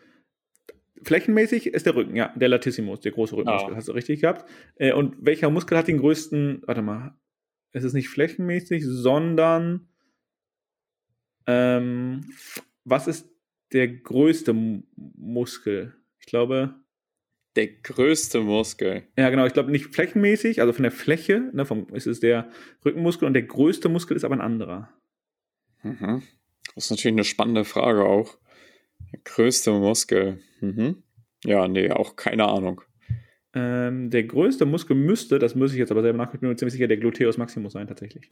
flächenmäßig 1.02 1.66
ist 1.66 1.86
der 1.86 1.96
Rücken, 1.96 2.16
ja, 2.16 2.32
der 2.36 2.48
Latissimus, 2.48 3.00
der 3.00 3.12
große 3.12 3.36
Rückenmuskel, 3.36 3.74
ah. 3.74 3.76
hast 3.76 3.88
du 3.88 3.92
richtig 3.92 4.20
gehabt. 4.20 4.48
Äh, 4.76 4.92
und 4.92 5.16
welcher 5.20 5.50
Muskel 5.50 5.76
hat 5.76 5.88
den 5.88 5.98
größten, 5.98 6.62
warte 6.66 6.82
mal, 6.82 7.16
es 7.72 7.82
ist 7.82 7.92
nicht 7.92 8.08
flächenmäßig, 8.08 8.84
sondern 8.86 9.88
ähm, 11.46 12.32
was 12.84 13.08
ist 13.08 13.28
der 13.74 13.88
größte 13.88 14.54
Muskel. 15.16 15.94
Ich 16.18 16.26
glaube. 16.26 16.74
Der 17.56 17.68
größte 17.68 18.40
Muskel. 18.40 19.02
Ja, 19.18 19.30
genau. 19.30 19.46
Ich 19.46 19.52
glaube 19.52 19.70
nicht 19.70 19.94
flächenmäßig, 19.94 20.60
also 20.60 20.72
von 20.72 20.82
der 20.84 20.92
Fläche, 20.92 21.50
ne, 21.52 21.66
vom, 21.66 21.86
ist 21.92 22.06
es 22.06 22.20
der 22.20 22.48
Rückenmuskel 22.84 23.26
und 23.26 23.34
der 23.34 23.42
größte 23.42 23.88
Muskel 23.88 24.16
ist 24.16 24.24
aber 24.24 24.34
ein 24.34 24.40
anderer. 24.40 24.88
Mhm. 25.82 26.22
Das 26.74 26.86
ist 26.86 26.90
natürlich 26.90 27.14
eine 27.14 27.24
spannende 27.24 27.64
Frage 27.64 28.04
auch. 28.04 28.38
Der 29.12 29.20
größte 29.22 29.72
Muskel. 29.72 30.40
Mhm. 30.60 31.02
Ja, 31.44 31.68
nee, 31.68 31.90
auch 31.90 32.16
keine 32.16 32.46
Ahnung. 32.46 32.80
Ähm, 33.54 34.10
der 34.10 34.24
größte 34.24 34.66
Muskel 34.66 34.96
müsste, 34.96 35.38
das 35.38 35.54
muss 35.54 35.72
ich 35.72 35.78
jetzt 35.78 35.92
aber 35.92 36.02
selber 36.02 36.18
nachgucken, 36.18 36.40
bin 36.40 36.50
mir 36.50 36.56
ziemlich 36.56 36.72
sicher, 36.72 36.88
der 36.88 36.96
Gluteus 36.96 37.38
Maximus 37.38 37.74
sein 37.74 37.86
tatsächlich. 37.86 38.28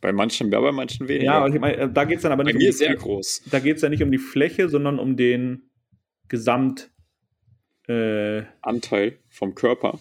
Bei 0.00 0.12
manchen 0.12 0.48
mehr, 0.48 0.60
bei 0.60 0.72
manchen 0.72 1.08
weniger. 1.08 1.24
Ja, 1.24 1.46
ich 1.46 1.60
meine, 1.60 1.76
äh, 1.76 1.92
da 1.92 2.04
geht 2.04 2.16
es 2.16 2.22
dann 2.22 2.32
aber 2.32 2.44
nicht 2.44 2.54
bei 2.54 2.58
mir 2.58 2.70
um 2.70 2.76
sehr 2.76 2.96
groß. 2.96 3.42
Da 3.50 3.58
geht 3.58 3.76
es 3.76 3.82
ja 3.82 3.88
nicht 3.88 4.02
um 4.02 4.10
die 4.10 4.18
Fläche, 4.18 4.68
sondern 4.68 4.98
um 4.98 5.16
den 5.16 5.70
Gesamt 6.28 6.90
äh, 7.88 8.42
Anteil 8.62 9.18
vom 9.28 9.54
Körper. 9.54 9.98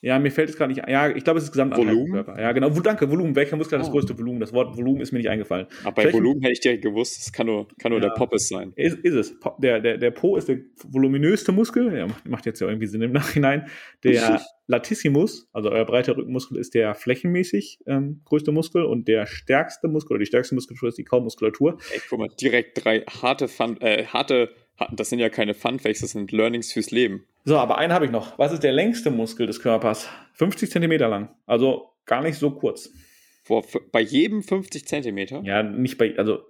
Ja, 0.00 0.18
mir 0.18 0.30
fällt 0.30 0.48
es 0.48 0.56
gerade 0.56 0.72
nicht. 0.72 0.88
Ja, 0.88 1.08
ich 1.08 1.24
glaube, 1.24 1.38
es 1.38 1.44
ist. 1.44 1.52
Körper. 1.52 2.40
Ja, 2.40 2.52
genau. 2.52 2.70
Danke, 2.70 3.10
Volumen. 3.10 3.34
Welcher 3.34 3.56
Muskel 3.56 3.78
hat 3.78 3.84
das 3.84 3.90
oh. 3.90 3.92
größte 3.92 4.16
Volumen? 4.16 4.38
Das 4.38 4.52
Wort 4.52 4.76
Volumen 4.76 5.00
ist 5.00 5.12
mir 5.12 5.18
nicht 5.18 5.28
eingefallen. 5.28 5.66
Aber 5.82 5.96
bei 5.96 6.02
Flächen, 6.02 6.20
Volumen 6.20 6.40
hätte 6.42 6.52
ich 6.52 6.60
direkt 6.60 6.82
gewusst, 6.82 7.18
es 7.20 7.32
kann 7.32 7.46
nur, 7.46 7.66
kann 7.78 7.90
nur 7.90 8.00
ja. 8.00 8.08
der 8.08 8.14
Poppes 8.14 8.48
sein. 8.48 8.72
Ist, 8.76 8.98
ist 8.98 9.14
es. 9.14 9.34
Der, 9.58 9.80
der, 9.80 9.98
der 9.98 10.10
Po 10.12 10.36
ist 10.36 10.48
der 10.48 10.58
voluminöste 10.84 11.50
Muskel. 11.50 11.96
Ja, 11.96 12.06
macht 12.24 12.46
jetzt 12.46 12.60
ja 12.60 12.68
irgendwie 12.68 12.86
Sinn 12.86 13.02
im 13.02 13.12
Nachhinein. 13.12 13.66
Der 14.04 14.40
Latissimus, 14.68 15.48
also 15.52 15.70
euer 15.70 15.84
breiter 15.84 16.16
Rückenmuskel, 16.16 16.58
ist 16.58 16.74
der 16.74 16.94
flächenmäßig 16.94 17.80
ähm, 17.86 18.20
größte 18.24 18.52
Muskel 18.52 18.84
und 18.84 19.08
der 19.08 19.26
stärkste 19.26 19.88
Muskel 19.88 20.14
oder 20.14 20.20
die 20.20 20.26
stärkste 20.26 20.54
Muskulatur 20.54 20.90
ist 20.90 20.98
die 20.98 21.04
Kaumuskulatur. 21.04 21.78
Ey, 21.92 22.00
guck 22.08 22.18
mal, 22.20 22.28
direkt 22.40 22.84
drei 22.84 23.00
harte, 23.00 23.48
Fun, 23.48 23.80
äh, 23.80 24.04
harte 24.04 24.50
das 24.92 25.10
sind 25.10 25.18
ja 25.18 25.28
keine 25.28 25.54
Funfacts, 25.54 26.00
das 26.00 26.12
sind 26.12 26.32
Learnings 26.32 26.72
fürs 26.72 26.90
Leben. 26.90 27.24
So, 27.44 27.56
aber 27.56 27.78
einen 27.78 27.92
habe 27.92 28.04
ich 28.04 28.10
noch. 28.10 28.38
Was 28.38 28.52
ist 28.52 28.62
der 28.62 28.72
längste 28.72 29.10
Muskel 29.10 29.46
des 29.46 29.60
Körpers? 29.60 30.08
50 30.34 30.70
Zentimeter 30.70 31.08
lang. 31.08 31.30
Also 31.46 31.90
gar 32.04 32.22
nicht 32.22 32.38
so 32.38 32.50
kurz. 32.50 32.92
Boah, 33.46 33.64
bei 33.92 34.00
jedem 34.00 34.42
50 34.42 34.86
Zentimeter? 34.86 35.42
Ja, 35.44 35.62
nicht 35.62 35.98
bei, 35.98 36.16
also. 36.18 36.42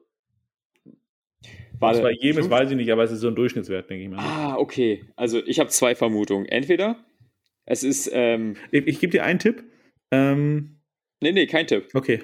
Was 1.78 2.02
bei 2.02 2.10
jedem 2.10 2.40
ist, 2.40 2.50
weiß 2.50 2.70
ich 2.70 2.76
nicht, 2.76 2.90
aber 2.90 3.04
es 3.04 3.12
ist 3.12 3.20
so 3.20 3.28
ein 3.28 3.36
Durchschnittswert, 3.36 3.88
denke 3.88 4.02
ich 4.02 4.10
mal. 4.10 4.18
Ah, 4.18 4.56
okay. 4.56 5.04
Also 5.14 5.40
ich 5.46 5.60
habe 5.60 5.70
zwei 5.70 5.94
Vermutungen. 5.94 6.46
Entweder 6.46 6.96
es 7.66 7.84
ist. 7.84 8.10
Ähm, 8.12 8.56
ich, 8.72 8.86
ich 8.88 9.00
gebe 9.00 9.12
dir 9.12 9.24
einen 9.24 9.38
Tipp. 9.38 9.62
Ähm, 10.10 10.80
nee, 11.20 11.30
nee, 11.30 11.46
kein 11.46 11.68
Tipp. 11.68 11.88
Okay. 11.94 12.22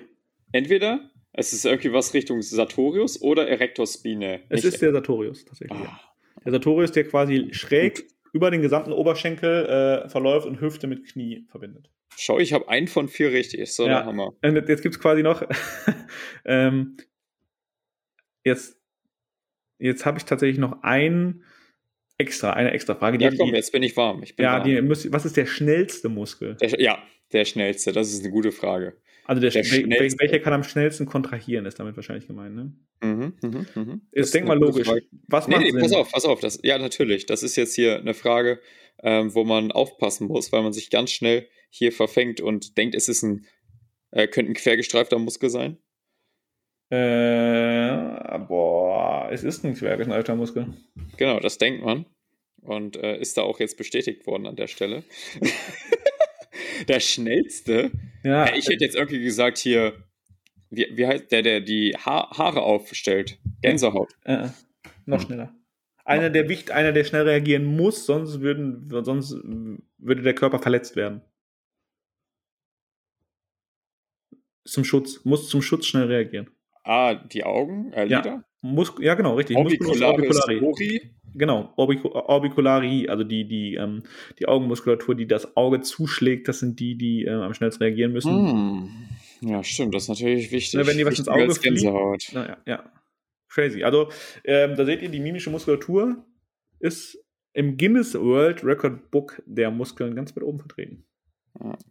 Entweder 0.51 1.09
es 1.35 1.53
ist 1.53 1.67
irgendwie 1.67 1.93
was 1.93 2.15
Richtung 2.15 2.41
Sartorius 2.43 3.21
oder 3.21 3.49
Erector 3.49 3.87
Spine. 3.87 4.43
Es 4.49 4.65
ist 4.65 4.81
der 4.81 4.93
Sartorius 4.93 5.45
tatsächlich. 5.45 5.79
Ah. 5.81 6.01
Der 6.45 6.53
Sartorius, 6.53 6.93
der 6.93 7.05
quasi 7.05 7.49
schräg 7.53 7.97
Gut. 7.97 8.07
über 8.33 8.51
den 8.51 8.63
gesamten 8.63 8.93
Oberschenkel 8.93 9.67
äh, 10.05 10.09
verläuft 10.09 10.47
und 10.47 10.61
Hüfte 10.61 10.87
mit 10.87 11.07
Knie 11.07 11.47
verbindet. 11.49 11.91
Schau, 12.17 12.39
ich 12.39 12.53
habe 12.53 12.69
einen 12.69 12.87
von 12.87 13.09
vier 13.09 13.33
richtig. 13.33 13.61
Ist 13.61 13.77
so 13.77 13.87
ja. 13.87 14.05
Hammer. 14.05 14.35
Und 14.43 14.69
jetzt 14.69 14.83
gibt 14.83 14.95
es 14.95 15.01
quasi 15.01 15.23
noch. 15.23 15.43
ähm, 16.45 16.97
jetzt 18.45 18.79
jetzt 19.79 20.07
habe 20.07 20.19
ich 20.19 20.25
tatsächlich 20.25 20.59
noch 20.59 20.83
einen 20.83 21.45
extra, 22.17 22.53
eine 22.53 22.71
extra 22.71 22.95
Frage. 22.95 23.21
ja, 23.21 23.31
komm, 23.37 23.51
die, 23.51 23.57
jetzt 23.57 23.73
bin 23.73 23.83
ich 23.83 23.97
warm. 23.97 24.23
Ich 24.23 24.37
bin 24.37 24.45
ja, 24.45 24.53
warm. 24.53 24.65
Die, 24.65 25.13
was 25.13 25.25
ist 25.25 25.37
der 25.37 25.47
schnellste 25.47 26.09
Muskel? 26.09 26.55
Der, 26.57 26.81
ja, 26.81 27.03
der 27.33 27.45
schnellste. 27.45 27.93
Das 27.93 28.13
ist 28.13 28.23
eine 28.23 28.31
gute 28.31 28.53
Frage. 28.53 28.97
Also 29.27 29.41
der, 29.41 29.51
der 29.51 29.65
schnellste. 29.65 30.19
welcher 30.21 30.39
kann 30.39 30.53
am 30.53 30.65
schnellsten 30.65 31.07
kontrahieren, 31.07 31.65
ist 31.65 31.81
damit 31.81 31.97
wahrscheinlich 31.97 32.27
gemeint, 32.27 32.55
ne? 32.55 32.73
Mhm, 33.03 33.33
mh, 33.43 33.67
mh. 33.75 34.01
Jetzt 34.13 34.35
denk 34.35 34.47
mal 34.47 34.59
logisch. 34.59 34.89
Was 35.29 35.49
nee, 35.49 35.59
nee, 35.59 35.73
pass 35.73 35.93
auf, 35.93 36.13
pass 36.13 36.25
auf. 36.25 36.41
Das, 36.41 36.59
ja, 36.63 36.79
natürlich. 36.79 37.27
Das 37.27 37.43
ist 37.43 37.57
jetzt 37.57 37.75
hier 37.75 37.99
eine 37.99 38.15
Frage, 38.15 38.61
ähm, 39.03 39.35
wo 39.35 39.45
man 39.45 39.73
aufpassen 39.73 40.29
muss, 40.29 40.53
weil 40.53 40.63
man 40.63 40.73
sich 40.73 40.91
ganz 40.91 41.11
schnell 41.11 41.49
hier 41.71 41.93
verfängt 41.93 42.41
und 42.41 42.77
denkt, 42.77 42.95
es 42.95 43.09
ist 43.09 43.23
ein, 43.23 43.47
äh, 44.11 44.29
könnte 44.29 44.53
ein 44.53 44.55
quergestreifter 44.55 45.19
Muskel 45.19 45.49
sein. 45.49 45.79
Äh, 46.91 48.39
boah, 48.47 49.29
es 49.33 49.43
ist 49.43 49.65
ein 49.65 49.75
quergestreifter 49.75 50.37
Muskel. 50.37 50.75
Genau, 51.17 51.41
das 51.41 51.59
denkt 51.59 51.83
man. 51.83 52.05
Und 52.61 52.97
äh, 52.97 53.19
ist 53.19 53.37
da 53.37 53.43
auch 53.43 53.59
jetzt 53.59 53.77
bestätigt 53.77 54.27
worden 54.27 54.47
an 54.47 54.57
der 54.57 54.69
Stelle. 54.69 55.03
der 56.89 57.01
schnellste. 57.01 57.91
Ja. 58.23 58.55
Ich 58.55 58.69
hätte 58.69 58.85
jetzt 58.85 58.97
irgendwie 58.97 59.23
gesagt, 59.23 59.59
hier, 59.59 60.05
wie, 60.71 60.89
wie 60.93 61.07
heißt 61.07 61.31
der, 61.31 61.43
der 61.43 61.61
die 61.61 61.97
ha 61.97 62.31
Haare 62.37 62.63
aufstellt? 62.63 63.39
Gänsehaut. 63.63 64.15
Äh, 64.25 64.49
noch 65.07 65.21
hm. 65.21 65.27
schneller. 65.27 65.55
Einer, 66.07 66.29
der 66.29 66.49
Wicht, 66.51 66.71
einer, 66.71 66.93
der 66.93 67.05
schnell 67.05 67.27
reagieren 67.27 67.65
muss, 67.65 68.05
sonst, 68.05 68.41
würden, 68.41 68.91
sonst 69.05 69.33
würde 69.33 70.23
der 70.23 70.35
Körper 70.35 70.59
verletzt 70.59 70.97
werden. 70.97 71.23
Zum 74.67 74.85
Schutz, 74.85 75.25
muss 75.25 75.49
zum 75.49 75.63
Schutz 75.63 75.87
schnell 75.87 76.07
reagieren. 76.07 76.51
Ah, 76.83 77.15
die 77.15 77.45
Augen, 77.45 77.93
äh, 77.95 78.07
ja. 78.07 78.45
Mus 78.65 78.95
ja, 78.99 79.15
genau, 79.15 79.35
richtig. 79.35 79.59
Orbicularis 79.59 80.03
orbicularis 80.03 81.03
Genau, 81.35 81.73
Orbic 81.77 82.03
Orbicularie, 82.05 83.09
also 83.09 83.25
die, 83.25 83.47
die, 83.47 83.75
ähm, 83.75 84.05
die 84.39 84.47
Augenmuskulatur, 84.47 85.15
die 85.15 85.27
das 85.27 85.57
Auge 85.57 85.83
zuschlägt, 85.83 86.49
das 86.49 86.61
sind 86.61 86.81
die, 86.81 86.97
die 86.97 87.25
ähm, 87.25 87.41
am 87.41 87.53
schnellsten 87.53 87.83
reagieren 87.83 88.13
müssen. 88.13 88.33
Mm. 88.33 88.89
Ja, 89.41 89.63
stimmt, 89.63 89.95
das 89.95 90.05
ist 90.05 90.09
natürlich 90.09 90.51
wichtig. 90.51 90.75
Ja, 90.75 90.87
wenn 90.87 90.97
die 90.97 91.05
was 91.05 91.19
ins 91.19 91.29
Auge 91.29 91.53
fliegt, 91.55 91.83
na, 92.33 92.49
ja, 92.49 92.57
ja, 92.67 92.93
crazy. 93.49 93.83
Also, 93.83 94.09
ähm, 94.45 94.77
da 94.77 94.87
seht 94.87 95.03
ihr, 95.03 95.09
die 95.09 95.21
mimische 95.21 95.51
Muskulatur 95.51 96.25
ist 96.79 97.19
im 97.53 97.77
Guinness 97.77 98.15
World 98.15 98.65
Record 98.65 99.11
Book 99.11 99.43
der 99.45 99.71
Muskeln 99.71 100.15
ganz 100.15 100.35
weit 100.37 100.45
oben 100.45 100.61
vertreten. 100.61 101.05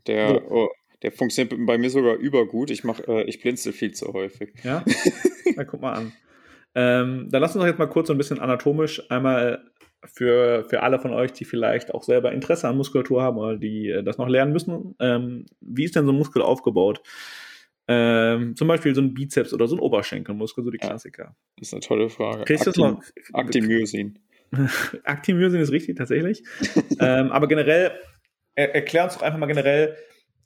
Der, 0.07 0.29
so. 0.29 0.41
oh, 0.49 0.69
der 1.03 1.11
funktioniert 1.11 1.53
bei 1.67 1.77
mir 1.77 1.89
sogar 1.89 2.15
übergut. 2.15 2.71
Ich, 2.71 2.83
mach, 2.83 2.99
äh, 3.07 3.23
ich 3.23 3.41
blinzel 3.41 3.73
viel 3.73 3.91
zu 3.91 4.13
häufig. 4.13 4.53
Ja? 4.63 4.83
Na, 5.55 5.65
guck 5.65 5.81
mal 5.81 5.93
an. 5.93 6.13
Ähm, 6.75 7.27
dann 7.29 7.41
lass 7.41 7.55
uns 7.55 7.63
doch 7.63 7.67
jetzt 7.67 7.79
mal 7.79 7.87
kurz 7.87 8.07
so 8.07 8.13
ein 8.13 8.17
bisschen 8.17 8.39
anatomisch 8.39 9.01
einmal 9.11 9.63
für, 10.05 10.65
für 10.65 10.83
alle 10.83 10.99
von 10.99 11.11
euch, 11.11 11.31
die 11.31 11.45
vielleicht 11.45 11.93
auch 11.93 12.03
selber 12.03 12.31
Interesse 12.31 12.67
an 12.67 12.77
Muskulatur 12.77 13.21
haben 13.21 13.37
oder 13.37 13.57
die 13.57 13.89
äh, 13.89 14.03
das 14.03 14.17
noch 14.17 14.27
lernen 14.27 14.53
müssen. 14.53 14.95
Ähm, 14.99 15.45
wie 15.61 15.85
ist 15.85 15.95
denn 15.95 16.05
so 16.05 16.11
ein 16.11 16.17
Muskel 16.17 16.41
aufgebaut? 16.41 17.01
Ähm, 17.87 18.55
zum 18.55 18.67
Beispiel 18.67 18.95
so 18.95 19.01
ein 19.01 19.13
Bizeps 19.13 19.53
oder 19.53 19.67
so 19.67 19.75
ein 19.75 19.79
Oberschenkelmuskel, 19.79 20.63
so 20.63 20.71
die 20.71 20.77
Klassiker. 20.77 21.35
Das 21.57 21.67
ist 21.67 21.73
eine 21.73 21.81
tolle 21.81 22.09
Frage. 22.09 22.45
Kriegst 22.45 22.67
Aktim 22.67 22.83
noch? 22.83 23.03
Aktimyosin. 23.33 24.19
Aktimyosin 25.03 25.59
ist 25.59 25.71
richtig, 25.71 25.97
tatsächlich. 25.97 26.43
ähm, 26.99 27.31
aber 27.31 27.47
generell, 27.47 27.91
er, 28.55 28.75
erklär 28.75 29.03
uns 29.05 29.15
doch 29.15 29.21
einfach 29.21 29.39
mal 29.39 29.47
generell, 29.47 29.97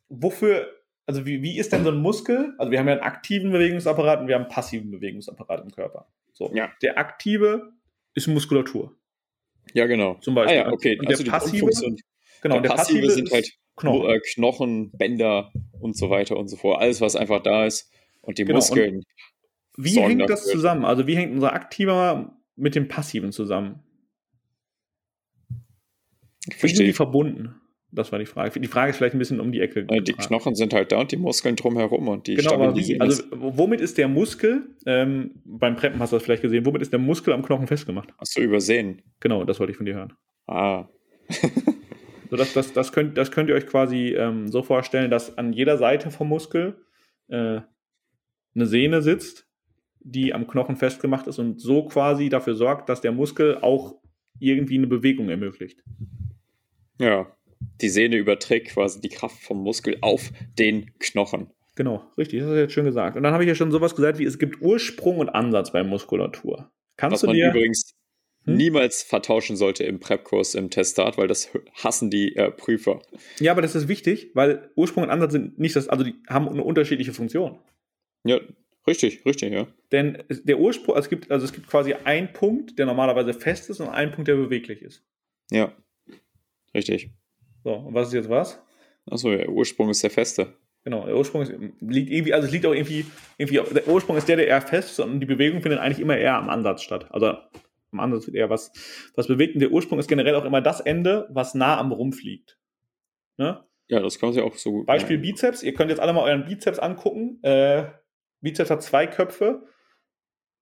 wofür 0.09 0.67
also 1.07 1.25
wie, 1.25 1.41
wie 1.41 1.57
ist 1.57 1.71
denn 1.71 1.85
so 1.85 1.89
ein 1.89 1.97
Muskel? 1.97 2.53
Also 2.57 2.69
wir 2.69 2.79
haben 2.79 2.87
ja 2.87 2.93
einen 2.93 3.01
aktiven 3.01 3.51
Bewegungsapparat 3.51 4.19
und 4.19 4.27
wir 4.27 4.35
haben 4.35 4.43
einen 4.43 4.51
passiven 4.51 4.91
Bewegungsapparat 4.91 5.63
im 5.63 5.71
Körper. 5.71 6.07
So. 6.33 6.51
Ja. 6.53 6.69
Der 6.81 6.99
aktive 6.99 7.71
ist 8.13 8.27
Muskulatur. 8.27 8.93
Ja, 9.73 9.85
genau. 9.85 10.15
Zum 10.15 10.35
Beispiel. 10.35 10.59
Ah, 10.59 10.67
ja, 10.67 10.71
okay. 10.71 10.99
Und 10.99 11.07
also 11.07 11.23
der 11.23 11.31
passive, 11.31 11.69
genau, 12.41 12.55
der, 12.55 12.61
der 12.61 12.69
passive, 12.69 13.01
passive 13.01 13.09
sind 13.11 13.31
halt 13.31 13.49
Knochen. 13.77 14.09
Äh, 14.09 14.19
Knochen, 14.33 14.91
Bänder 14.91 15.53
und 15.79 15.97
so 15.97 16.09
weiter 16.09 16.35
und 16.35 16.49
so 16.49 16.57
fort. 16.57 16.81
Alles, 16.81 16.99
was 16.99 17.15
einfach 17.15 17.41
da 17.41 17.65
ist. 17.65 17.89
Und 18.21 18.37
die 18.37 18.43
genau. 18.43 18.57
Muskeln. 18.57 18.95
Und 18.97 19.05
wie 19.77 20.01
hängt 20.01 20.29
das 20.29 20.41
dafür. 20.41 20.53
zusammen? 20.53 20.83
Also 20.83 21.07
wie 21.07 21.15
hängt 21.15 21.31
unser 21.31 21.53
aktiver 21.53 22.37
mit 22.57 22.75
dem 22.75 22.89
passiven 22.89 23.31
zusammen? 23.31 23.83
Ich 26.49 26.55
verstehe. 26.55 26.69
Wie 26.69 26.75
sind 26.75 26.85
die 26.87 26.93
verbunden? 26.93 27.61
Das 27.91 28.11
war 28.11 28.19
die 28.19 28.25
Frage. 28.25 28.59
Die 28.59 28.67
Frage 28.67 28.89
ist 28.89 28.97
vielleicht 28.97 29.15
ein 29.15 29.19
bisschen 29.19 29.39
um 29.39 29.51
die 29.51 29.61
Ecke. 29.61 29.87
Ja, 29.89 30.01
die 30.01 30.13
Knochen 30.13 30.55
sind 30.55 30.73
halt 30.73 30.91
da 30.91 30.99
und 30.99 31.11
die 31.11 31.17
Muskeln 31.17 31.55
drumherum 31.55 32.09
und 32.09 32.27
die 32.27 32.35
Genau, 32.35 32.75
wie? 32.75 32.99
Also, 32.99 33.23
womit 33.31 33.79
ist 33.79 33.97
der 33.97 34.09
Muskel, 34.09 34.67
ähm, 34.85 35.31
beim 35.45 35.77
Preppen 35.77 35.99
hast 35.99 36.11
du 36.11 36.17
das 36.17 36.23
vielleicht 36.23 36.41
gesehen, 36.41 36.65
womit 36.65 36.81
ist 36.81 36.91
der 36.91 36.99
Muskel 36.99 37.33
am 37.33 37.43
Knochen 37.43 37.65
festgemacht? 37.65 38.09
Hast 38.17 38.37
du 38.37 38.41
übersehen? 38.41 39.01
Genau, 39.21 39.45
das 39.45 39.59
wollte 39.59 39.71
ich 39.71 39.77
von 39.77 39.85
dir 39.85 39.95
hören. 39.95 40.13
Ah. 40.47 40.89
so, 42.29 42.35
das, 42.35 42.53
das, 42.53 42.73
das, 42.73 42.91
könnt, 42.91 43.17
das 43.17 43.31
könnt 43.31 43.49
ihr 43.49 43.55
euch 43.55 43.67
quasi 43.67 44.15
ähm, 44.15 44.49
so 44.49 44.63
vorstellen, 44.63 45.09
dass 45.09 45.37
an 45.37 45.53
jeder 45.53 45.77
Seite 45.77 46.11
vom 46.11 46.27
Muskel 46.27 46.75
äh, 47.29 47.61
eine 48.53 48.65
Sehne 48.65 49.01
sitzt, 49.01 49.47
die 50.01 50.33
am 50.33 50.45
Knochen 50.45 50.75
festgemacht 50.75 51.27
ist 51.27 51.39
und 51.39 51.61
so 51.61 51.85
quasi 51.85 52.27
dafür 52.27 52.55
sorgt, 52.55 52.89
dass 52.89 52.99
der 52.99 53.13
Muskel 53.13 53.59
auch 53.61 53.95
irgendwie 54.39 54.77
eine 54.77 54.87
Bewegung 54.87 55.29
ermöglicht. 55.29 55.83
Ja, 56.99 57.27
die 57.81 57.89
Sehne 57.89 58.17
überträgt 58.17 58.69
quasi 58.69 59.01
die 59.01 59.09
Kraft 59.09 59.41
vom 59.41 59.61
Muskel 59.61 59.97
auf 60.01 60.31
den 60.57 60.91
Knochen. 60.99 61.51
Genau, 61.75 62.03
richtig, 62.17 62.39
das 62.39 62.47
hast 62.47 62.55
du 62.55 62.59
jetzt 62.59 62.73
schön 62.73 62.85
gesagt. 62.85 63.17
Und 63.17 63.23
dann 63.23 63.33
habe 63.33 63.43
ich 63.43 63.47
ja 63.47 63.55
schon 63.55 63.71
sowas 63.71 63.95
gesagt 63.95 64.17
wie, 64.17 64.25
es 64.25 64.39
gibt 64.39 64.61
Ursprung 64.61 65.19
und 65.19 65.29
Ansatz 65.29 65.71
bei 65.71 65.83
Muskulatur. 65.83 66.71
Kannst 66.97 67.13
Was 67.13 67.21
du 67.21 67.27
man 67.27 67.35
dir 67.35 67.49
übrigens 67.49 67.95
hm? 68.45 68.55
niemals 68.55 69.03
vertauschen 69.03 69.55
sollte 69.55 69.83
im 69.83 69.99
Prep-Kurs 69.99 70.55
im 70.55 70.71
Testat, 70.71 71.19
weil 71.19 71.27
das 71.27 71.51
hassen 71.73 72.09
die 72.09 72.35
äh, 72.35 72.49
Prüfer. 72.49 73.01
Ja, 73.39 73.51
aber 73.51 73.61
das 73.61 73.75
ist 73.75 73.87
wichtig, 73.87 74.31
weil 74.33 74.71
Ursprung 74.75 75.03
und 75.03 75.11
Ansatz 75.11 75.33
sind 75.33 75.59
nicht 75.59 75.75
das, 75.75 75.87
also 75.87 76.03
die 76.03 76.15
haben 76.27 76.49
eine 76.49 76.63
unterschiedliche 76.63 77.13
Funktion. 77.13 77.59
Ja, 78.23 78.39
richtig, 78.87 79.23
richtig, 79.23 79.53
ja. 79.53 79.67
Denn 79.91 80.23
der 80.29 80.59
Ursprung, 80.59 80.95
also 80.95 81.05
es 81.05 81.09
gibt, 81.11 81.29
also 81.29 81.45
es 81.45 81.53
gibt 81.53 81.67
quasi 81.67 81.93
einen 81.93 82.33
Punkt, 82.33 82.79
der 82.79 82.87
normalerweise 82.87 83.35
fest 83.35 83.69
ist 83.69 83.79
und 83.81 83.89
einen 83.89 84.11
Punkt, 84.11 84.27
der 84.27 84.35
beweglich 84.35 84.81
ist. 84.81 85.05
Ja, 85.51 85.77
richtig. 86.73 87.11
So, 87.67 87.73
und 87.73 87.93
was 87.93 88.07
ist 88.07 88.13
jetzt 88.13 88.29
was? 88.29 88.63
Achso, 89.11 89.29
der 89.29 89.49
Ursprung 89.49 89.89
ist 89.89 90.01
der 90.01 90.09
feste. 90.09 90.53
Genau, 90.85 91.05
der 91.05 91.17
Ursprung 91.17 91.41
ist, 91.41 91.51
liegt 91.81 92.09
irgendwie, 92.09 92.33
also 92.33 92.47
es 92.47 92.53
liegt 92.53 92.65
auch 92.65 92.73
irgendwie, 92.73 93.05
irgendwie, 93.37 93.55
der 93.73 93.89
Ursprung 93.89 94.15
ist 94.15 94.29
der, 94.29 94.37
der 94.37 94.47
eher 94.47 94.61
fest 94.61 94.91
ist 94.91 95.01
und 95.01 95.19
die 95.19 95.25
Bewegung 95.25 95.61
findet 95.61 95.81
eigentlich 95.81 95.99
immer 95.99 96.15
eher 96.15 96.35
am 96.35 96.47
Ansatz 96.47 96.81
statt. 96.81 97.07
Also 97.09 97.35
am 97.91 97.99
Ansatz 97.99 98.25
wird 98.25 98.37
eher 98.37 98.49
was, 98.49 98.71
was 99.15 99.27
bewegt 99.27 99.55
und 99.55 99.59
der 99.59 99.73
Ursprung 99.73 99.99
ist 99.99 100.07
generell 100.07 100.35
auch 100.35 100.45
immer 100.45 100.61
das 100.61 100.79
Ende, 100.79 101.27
was 101.29 101.55
nah 101.55 101.77
am 101.77 101.91
Rumpf 101.91 102.23
liegt. 102.23 102.57
Ne? 103.35 103.61
Ja, 103.89 103.99
das 103.99 104.17
kann 104.17 104.27
man 104.27 104.35
sich 104.35 104.43
auch 104.43 104.55
so 104.55 104.71
gut. 104.71 104.85
Beispiel 104.85 105.17
machen. 105.17 105.23
Bizeps, 105.23 105.61
ihr 105.61 105.73
könnt 105.73 105.89
jetzt 105.89 105.99
alle 105.99 106.13
mal 106.13 106.23
euren 106.23 106.45
Bizeps 106.45 106.79
angucken. 106.79 107.43
Äh, 107.43 107.83
Bizeps 108.39 108.69
hat 108.69 108.81
zwei 108.81 109.07
Köpfe 109.07 109.67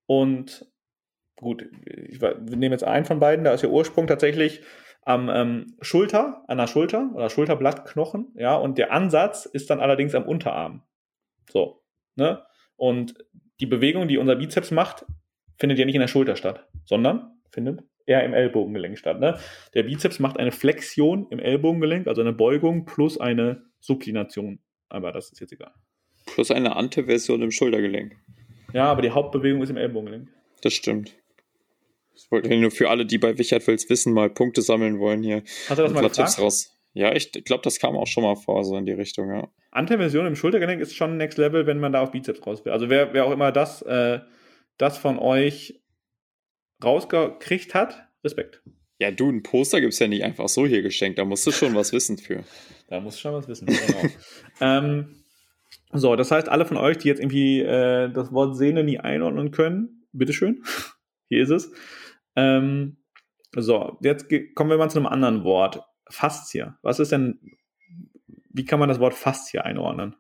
und 0.08 0.66
gut, 1.36 1.70
ich, 1.86 2.20
wir 2.20 2.36
nehmen 2.40 2.72
jetzt 2.72 2.84
einen 2.84 3.06
von 3.06 3.20
beiden, 3.20 3.46
da 3.46 3.54
ist 3.54 3.62
der 3.62 3.70
Ursprung 3.70 4.08
tatsächlich 4.08 4.64
am 5.06 5.30
ähm, 5.30 5.78
Schulter, 5.82 6.44
an 6.48 6.58
der 6.58 6.68
Schulter 6.68 7.12
oder 7.14 7.30
Schulterblattknochen, 7.30 8.34
ja, 8.36 8.56
und 8.56 8.78
der 8.78 8.92
Ansatz 8.92 9.46
ist 9.46 9.70
dann 9.70 9.80
allerdings 9.80 10.16
am 10.16 10.24
Unterarm. 10.24 10.84
So, 11.50 11.84
ne? 12.16 12.44
Und 12.76 13.14
die 13.60 13.68
Bewegung, 13.68 14.08
die 14.08 14.18
unser 14.18 14.36
Bizeps 14.36 14.72
macht, 14.72 15.06
findet 15.58 15.80
ja 15.80 15.86
nicht 15.86 15.96
in 15.96 16.02
der 16.02 16.08
Schulter 16.08 16.36
statt, 16.36 16.68
sondern 16.84 17.32
findet 17.52 17.84
eher 18.06 18.24
im 18.24 18.34
Ellbogengelenk 18.34 18.98
statt. 18.98 19.20
Ne? 19.20 19.38
Der 19.74 19.84
Bizeps 19.84 20.20
macht 20.20 20.38
eine 20.38 20.52
Flexion 20.52 21.28
im 21.30 21.40
Ellbogengelenk, 21.40 22.08
also 22.08 22.22
eine 22.22 22.34
Beugung 22.34 22.86
plus 22.86 23.20
eine 23.20 23.64
Subklination. 23.80 24.60
Aber 24.90 25.12
das 25.12 25.32
ist 25.32 25.40
jetzt 25.40 25.54
egal. 25.54 25.74
Plus 26.26 26.52
eine 26.52 26.76
Anteversion 26.76 27.42
im 27.42 27.52
Schultergelenk. 27.52 28.18
Ja, 28.74 28.86
aber 28.92 29.02
die 29.02 29.12
Hauptbewegung 29.12 29.62
ist 29.62 29.70
im 29.70 29.78
Ellbogengelenk. 29.78 30.30
Das 30.62 30.74
stimmt. 30.74 31.16
Ich 32.16 32.32
wollte 32.32 32.56
nur 32.56 32.72
für 32.72 32.90
alle, 32.90 33.06
die 33.06 33.18
bei 33.18 33.38
Wichert 33.38 33.66
Wills 33.68 33.90
Wissen 33.90 34.14
mal 34.14 34.30
Punkte 34.30 34.62
sammeln 34.62 35.00
wollen 35.00 35.24
hier. 35.24 35.44
Hast 35.68 35.78
du 35.78 35.84
das 35.84 35.94
mal 35.94 36.02
gefragt? 36.02 36.16
Tipps 36.16 36.40
raus. 36.40 36.72
Ja, 36.94 37.14
ich 37.14 37.32
glaube, 37.32 37.62
das 37.64 37.80
kam 37.80 37.98
auch 37.98 38.08
schon 38.08 38.24
mal 38.24 38.38
vor, 38.38 38.64
so 38.64 38.78
in 38.78 38.86
die 38.86 38.94
Richtung, 38.94 39.30
ja. 39.30 39.50
Anteversion 39.72 40.26
im 40.26 40.38
Schultergelenk 40.38 40.82
ist 40.82 40.96
schon 40.96 41.18
Next 41.18 41.38
Level, 41.38 41.68
wenn 41.68 41.80
man 41.80 41.92
da 41.92 42.02
auf 42.02 42.12
Bizeps 42.12 42.46
raus 42.48 42.64
will. 42.64 42.72
Also 42.72 42.90
wer, 42.90 43.14
wer 43.14 43.26
auch 43.26 43.32
immer 43.32 43.52
das, 43.52 43.82
äh, 43.82 44.20
das 44.78 44.98
von 44.98 45.20
euch 45.20 45.82
rausgekriegt 46.82 47.74
hat, 47.74 48.08
Respekt. 48.24 48.62
Ja, 48.98 49.12
du, 49.12 49.30
ein 49.30 49.44
Poster 49.44 49.82
gibt 49.82 49.92
es 49.92 50.00
ja 50.00 50.08
nicht 50.08 50.24
einfach 50.24 50.48
so 50.48 50.66
hier 50.66 50.82
geschenkt, 50.82 51.20
da 51.20 51.26
musst 51.26 51.46
du 51.46 51.52
schon 51.52 51.76
was 51.76 51.92
wissen 51.94 52.18
für. 52.18 52.44
Da 52.88 53.00
musst 53.00 53.18
du 53.18 53.22
schon 53.22 53.34
was 53.34 53.48
wissen, 53.48 53.66
genau. 53.66 54.14
ähm, 54.62 55.16
so, 55.92 56.16
das 56.16 56.30
heißt, 56.30 56.48
alle 56.50 56.68
von 56.68 56.78
euch, 56.78 57.00
die 57.00 57.08
jetzt 57.08 57.20
irgendwie 57.20 57.62
äh, 57.62 58.12
das 58.12 58.32
Wort 58.32 58.56
Sehne 58.56 58.84
nie 58.84 59.00
einordnen 59.00 59.50
können, 59.50 60.06
bitteschön, 60.14 60.64
hier 61.30 61.42
ist 61.42 61.50
es. 61.50 61.72
Ähm, 62.36 62.98
so, 63.56 63.98
jetzt 64.02 64.28
kommen 64.56 64.70
wir 64.70 64.78
mal 64.78 64.90
zu 64.90 65.00
einem 65.00 65.08
anderen 65.08 65.44
Wort. 65.44 65.82
Faszie. 66.10 66.74
Was 66.82 67.00
ist 67.00 67.12
denn, 67.12 67.40
wie 68.52 68.66
kann 68.66 68.80
man 68.80 68.90
das 68.90 69.00
Wort 69.00 69.14
Faszie 69.14 69.64
einordnen? 69.64 70.16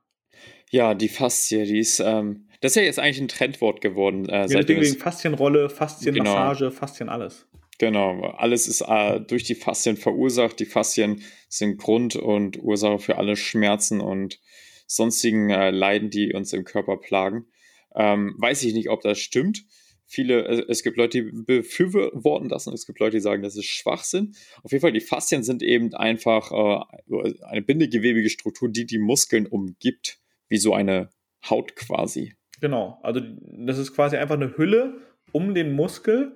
Ja, 0.72 0.94
die 0.94 1.10
Faszie, 1.10 1.66
die 1.66 1.80
ist, 1.80 2.00
ähm, 2.00 2.48
das 2.62 2.72
ist 2.72 2.76
ja 2.78 2.82
jetzt 2.84 3.00
eigentlich 3.00 3.22
ein 3.22 3.28
Trendwort 3.28 3.82
geworden. 3.82 4.28
Äh, 4.28 4.48
ja, 4.48 4.48
deswegen 4.48 4.82
wegen 4.82 4.98
Faszienrolle, 4.98 5.70
Faszienmassage, 5.70 6.60
genau. 6.60 6.72
Faszien 6.72 7.10
alles. 7.10 7.48
Genau, 7.78 8.22
alles 8.22 8.68
ist 8.68 8.82
äh, 8.82 9.20
durch 9.20 9.44
die 9.44 9.56
Faszien 9.56 9.98
verursacht. 9.98 10.60
Die 10.60 10.66
Faszien 10.66 11.22
sind 11.50 11.78
Grund 11.78 12.16
und 12.16 12.62
Ursache 12.64 13.00
für 13.00 13.18
alle 13.18 13.36
Schmerzen 13.36 14.00
und 14.00 14.40
sonstigen 14.88 15.50
äh, 15.50 15.72
Leiden, 15.72 16.10
die 16.10 16.34
uns 16.34 16.54
im 16.54 16.64
Körper 16.64 16.98
plagen. 16.98 17.48
Ähm, 17.96 18.36
weiß 18.38 18.64
ich 18.64 18.74
nicht, 18.74 18.90
ob 18.90 19.02
das 19.02 19.20
stimmt. 19.20 19.66
Viele, 20.08 20.46
äh, 20.46 20.66
es 20.70 20.84
gibt 20.84 20.98
Leute, 20.98 21.24
die 21.24 21.32
befürworten 21.32 22.50
das 22.50 22.68
und 22.68 22.74
es 22.74 22.86
gibt 22.86 23.00
Leute, 23.00 23.18
die 23.18 23.22
sagen, 23.22 23.44
das 23.44 23.56
ist 23.56 23.66
Schwachsinn. 23.66 24.36
Auf 24.64 24.72
jeden 24.72 24.82
Fall, 24.82 24.92
die 24.92 25.02
Faszien 25.02 25.44
sind 25.44 25.64
eben 25.64 25.94
einfach 25.94 26.52
äh, 26.52 27.34
eine 27.44 27.62
bindegewebige 27.62 28.30
Struktur, 28.30 28.70
die 28.70 28.86
die 28.86 29.00
Muskeln 29.00 29.48
umgibt, 29.48 30.20
wie 30.48 30.58
so 30.58 30.74
eine 30.74 31.10
Haut 31.50 31.76
quasi. 31.76 32.36
Genau, 32.62 33.00
also 33.04 33.22
das 33.42 33.78
ist 33.78 33.94
quasi 33.94 34.18
einfach 34.18 34.36
eine 34.36 34.58
Hülle 34.58 35.02
um 35.32 35.54
den 35.54 35.74
Muskel, 35.74 36.36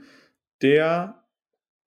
der, 0.62 1.23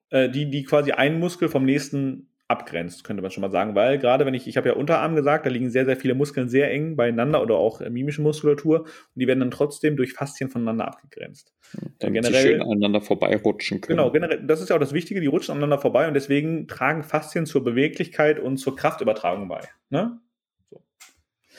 äh, 0.09 0.29
die, 0.29 0.49
die 0.49 0.63
quasi 0.63 0.91
einen 0.91 1.19
Muskel 1.19 1.49
vom 1.49 1.65
nächsten 1.65 2.32
abgrenzt, 2.47 3.03
könnte 3.03 3.21
man 3.21 3.31
schon 3.31 3.41
mal 3.41 3.51
sagen, 3.51 3.73
weil 3.73 3.97
gerade 3.97 4.25
wenn 4.25 4.33
ich, 4.33 4.47
ich 4.47 4.57
habe 4.57 4.69
ja 4.69 4.75
Unterarm 4.75 5.15
gesagt, 5.15 5.45
da 5.45 5.49
liegen 5.49 5.69
sehr, 5.69 5.85
sehr 5.85 5.95
viele 5.95 6.13
Muskeln 6.13 6.49
sehr 6.49 6.71
eng 6.71 6.95
beieinander 6.95 7.41
oder 7.41 7.55
auch 7.55 7.81
äh, 7.81 7.89
mimische 7.89 8.21
Muskulatur 8.21 8.81
und 8.81 8.89
die 9.15 9.27
werden 9.27 9.39
dann 9.39 9.51
trotzdem 9.51 9.95
durch 9.95 10.13
Faszien 10.13 10.49
voneinander 10.49 10.87
abgegrenzt. 10.87 11.53
Damit 11.99 12.21
generell, 12.21 12.41
sie 12.41 12.49
schön 12.49 12.61
aneinander 12.61 13.01
vorbeirutschen 13.01 13.81
können. 13.81 13.97
Genau, 13.97 14.11
generell, 14.11 14.45
das 14.45 14.61
ist 14.61 14.69
ja 14.69 14.75
auch 14.75 14.79
das 14.79 14.93
Wichtige, 14.93 15.21
die 15.21 15.27
rutschen 15.27 15.53
aneinander 15.53 15.79
vorbei 15.79 16.07
und 16.07 16.13
deswegen 16.13 16.67
tragen 16.67 17.03
Faszien 17.03 17.45
zur 17.45 17.63
Beweglichkeit 17.63 18.39
und 18.39 18.57
zur 18.57 18.75
Kraftübertragung 18.75 19.47
bei. 19.47 19.61
Ne? 19.89 20.19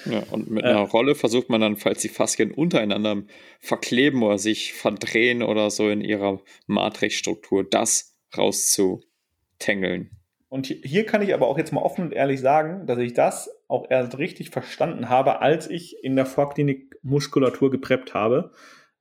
Ja, 0.07 0.23
und 0.31 0.51
mit 0.51 0.64
einer 0.64 0.81
Rolle 0.81 1.14
versucht 1.14 1.49
man 1.49 1.61
dann, 1.61 1.77
falls 1.77 2.03
die 2.03 2.09
Faszien 2.09 2.51
untereinander 2.51 3.23
verkleben 3.61 4.23
oder 4.23 4.38
sich 4.38 4.75
verdrehen 4.75 5.42
oder 5.42 5.70
so 5.70 5.88
in 5.88 6.03
ihrer 6.03 6.40
Matrixstruktur, 6.66 7.64
das 7.64 8.16
rauszutängeln. 8.37 10.11
Und 10.55 10.67
hier 10.67 11.05
kann 11.05 11.21
ich 11.21 11.35
aber 11.35 11.49
auch 11.49 11.59
jetzt 11.59 11.73
mal 11.73 11.81
offen 11.81 12.05
und 12.05 12.12
ehrlich 12.12 12.40
sagen, 12.40 12.87
dass 12.87 12.99
ich 12.99 13.12
das 13.12 13.51
auch 13.67 13.90
erst 13.90 14.19
richtig 14.19 14.51
verstanden 14.51 15.09
habe, 15.09 15.40
als 15.40 15.69
ich 15.69 16.05
in 16.05 16.14
der 16.14 16.27
Vorklinik 16.27 16.97
Muskulatur 17.03 17.73
gepreppt 17.73 18.14
habe. 18.14 18.53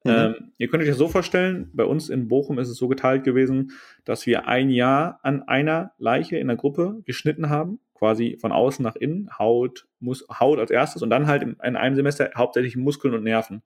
Mhm. 0.04 0.12
Ähm, 0.12 0.36
ihr 0.58 0.68
könnt 0.68 0.82
euch 0.82 0.90
das 0.90 0.98
so 0.98 1.08
vorstellen, 1.08 1.70
bei 1.76 1.86
uns 1.86 2.10
in 2.10 2.28
Bochum 2.28 2.58
ist 2.58 2.70
es 2.70 2.78
so 2.78 2.88
geteilt 2.88 3.24
gewesen, 3.24 3.74
dass 4.04 4.26
wir 4.26 4.48
ein 4.48 4.72
Jahr 4.72 5.20
an 5.22 5.44
einer 5.44 5.92
Leiche 6.00 6.38
in 6.38 6.48
der 6.48 6.58
Gruppe 6.58 7.04
geschnitten 7.06 7.52
haben, 7.52 7.80
quasi 7.94 8.36
von 8.42 8.52
außen 8.52 8.82
nach 8.82 8.96
innen, 8.96 9.30
Haut, 9.38 9.86
Mus 10.00 10.26
Haut 10.40 10.58
als 10.58 10.72
erstes 10.72 11.04
und 11.04 11.12
dann 11.12 11.28
halt 11.28 11.44
in, 11.44 11.58
in 11.64 11.76
einem 11.76 11.96
Semester 11.96 12.32
hauptsächlich 12.36 12.78
Muskeln 12.78 13.14
und 13.14 13.26
Nerven. 13.26 13.62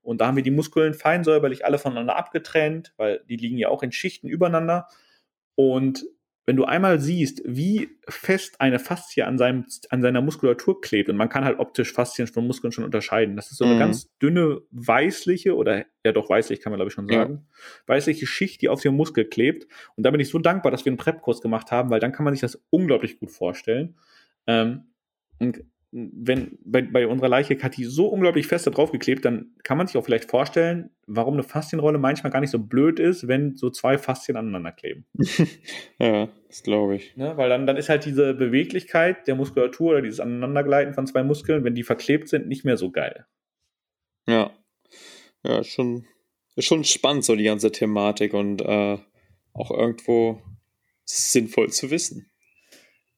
Und 0.00 0.20
da 0.20 0.28
haben 0.28 0.36
wir 0.36 0.44
die 0.44 0.52
Muskeln 0.52 0.94
fein 0.94 1.24
säuberlich 1.24 1.66
alle 1.66 1.78
voneinander 1.78 2.14
abgetrennt, 2.14 2.94
weil 2.98 3.24
die 3.28 3.36
liegen 3.36 3.58
ja 3.58 3.68
auch 3.68 3.82
in 3.82 3.90
Schichten 3.90 4.28
übereinander. 4.28 4.86
Und 5.56 6.06
wenn 6.44 6.56
du 6.56 6.64
einmal 6.64 6.98
siehst, 6.98 7.42
wie 7.44 7.90
fest 8.08 8.60
eine 8.60 8.80
Faszie 8.80 9.22
an, 9.22 9.38
seinem, 9.38 9.64
an 9.90 10.02
seiner 10.02 10.20
Muskulatur 10.20 10.80
klebt, 10.80 11.08
und 11.08 11.16
man 11.16 11.28
kann 11.28 11.44
halt 11.44 11.60
optisch 11.60 11.92
Faszien 11.92 12.26
von 12.26 12.46
Muskeln 12.46 12.72
schon 12.72 12.84
unterscheiden, 12.84 13.36
das 13.36 13.52
ist 13.52 13.58
so 13.58 13.64
eine 13.64 13.74
mhm. 13.74 13.78
ganz 13.78 14.10
dünne, 14.18 14.60
weißliche, 14.70 15.54
oder 15.54 15.84
ja 16.04 16.12
doch 16.12 16.28
weißlich 16.28 16.60
kann 16.60 16.72
man 16.72 16.78
glaube 16.78 16.88
ich 16.88 16.94
schon 16.94 17.06
sagen, 17.06 17.34
ja. 17.34 17.84
weißliche 17.86 18.26
Schicht, 18.26 18.60
die 18.62 18.68
auf 18.68 18.80
dem 18.80 18.96
Muskel 18.96 19.24
klebt. 19.24 19.66
Und 19.96 20.04
da 20.04 20.10
bin 20.10 20.20
ich 20.20 20.28
so 20.28 20.38
dankbar, 20.38 20.72
dass 20.72 20.84
wir 20.84 20.90
einen 20.90 20.96
Prep-Kurs 20.96 21.40
gemacht 21.40 21.70
haben, 21.70 21.90
weil 21.90 22.00
dann 22.00 22.12
kann 22.12 22.24
man 22.24 22.34
sich 22.34 22.40
das 22.40 22.60
unglaublich 22.70 23.20
gut 23.20 23.30
vorstellen. 23.30 23.96
Ähm, 24.48 24.92
und 25.38 25.64
wenn 25.92 26.58
bei, 26.64 26.80
bei 26.80 27.06
unserer 27.06 27.28
Leiche 27.28 27.62
hat 27.62 27.76
die 27.76 27.84
so 27.84 28.06
unglaublich 28.06 28.46
fest 28.46 28.66
da 28.66 28.70
drauf 28.70 28.92
geklebt, 28.92 29.26
dann 29.26 29.52
kann 29.62 29.76
man 29.76 29.86
sich 29.86 29.98
auch 29.98 30.04
vielleicht 30.04 30.30
vorstellen, 30.30 30.88
warum 31.06 31.34
eine 31.34 31.42
Faszienrolle 31.42 31.98
manchmal 31.98 32.32
gar 32.32 32.40
nicht 32.40 32.50
so 32.50 32.58
blöd 32.58 32.98
ist, 32.98 33.28
wenn 33.28 33.56
so 33.56 33.68
zwei 33.68 33.98
Faszien 33.98 34.38
aneinander 34.38 34.72
kleben. 34.72 35.04
ja, 35.98 36.30
das 36.48 36.62
glaube 36.62 36.96
ich. 36.96 37.14
Ne, 37.16 37.36
weil 37.36 37.50
dann, 37.50 37.66
dann 37.66 37.76
ist 37.76 37.90
halt 37.90 38.06
diese 38.06 38.32
Beweglichkeit 38.32 39.26
der 39.26 39.34
Muskulatur 39.34 39.90
oder 39.90 40.02
dieses 40.02 40.20
Aneinandergleiten 40.20 40.94
von 40.94 41.06
zwei 41.06 41.22
Muskeln, 41.22 41.62
wenn 41.62 41.74
die 41.74 41.82
verklebt 41.82 42.28
sind, 42.28 42.48
nicht 42.48 42.64
mehr 42.64 42.78
so 42.78 42.90
geil. 42.90 43.26
Ja. 44.26 44.50
Ja, 45.44 45.62
schon, 45.62 46.06
ist 46.56 46.66
schon 46.66 46.84
spannend, 46.84 47.24
so 47.24 47.36
die 47.36 47.44
ganze 47.44 47.70
Thematik 47.70 48.32
und 48.32 48.62
äh, 48.62 48.96
auch 49.52 49.70
irgendwo 49.70 50.40
sinnvoll 51.04 51.68
zu 51.70 51.90
wissen. 51.90 52.30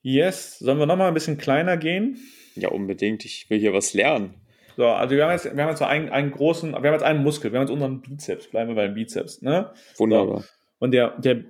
Yes, 0.02 0.58
sollen 0.58 0.78
wir 0.78 0.86
nochmal 0.86 1.08
ein 1.08 1.14
bisschen 1.14 1.38
kleiner 1.38 1.76
gehen? 1.76 2.18
Ja, 2.54 2.70
unbedingt. 2.70 3.24
Ich 3.24 3.48
will 3.50 3.58
hier 3.58 3.72
was 3.72 3.94
lernen. 3.94 4.34
So, 4.76 4.86
also 4.86 5.14
wir 5.14 5.24
haben 5.24 5.32
jetzt, 5.32 5.44
wir 5.44 5.62
haben 5.62 5.70
jetzt 5.70 5.82
einen, 5.82 6.08
einen 6.08 6.30
großen, 6.32 6.72
wir 6.72 6.76
haben 6.76 6.92
jetzt 6.92 7.02
einen 7.02 7.22
Muskel, 7.22 7.52
wir 7.52 7.60
haben 7.60 7.66
jetzt 7.66 7.72
unseren 7.72 8.00
Bizeps, 8.00 8.48
bleiben 8.48 8.70
wir 8.70 8.74
beim 8.74 8.94
Bizeps, 8.94 9.40
ne? 9.40 9.72
Wunderbar. 9.96 10.40
So. 10.40 10.48
Und 10.78 10.90
der, 10.90 11.18
der 11.18 11.44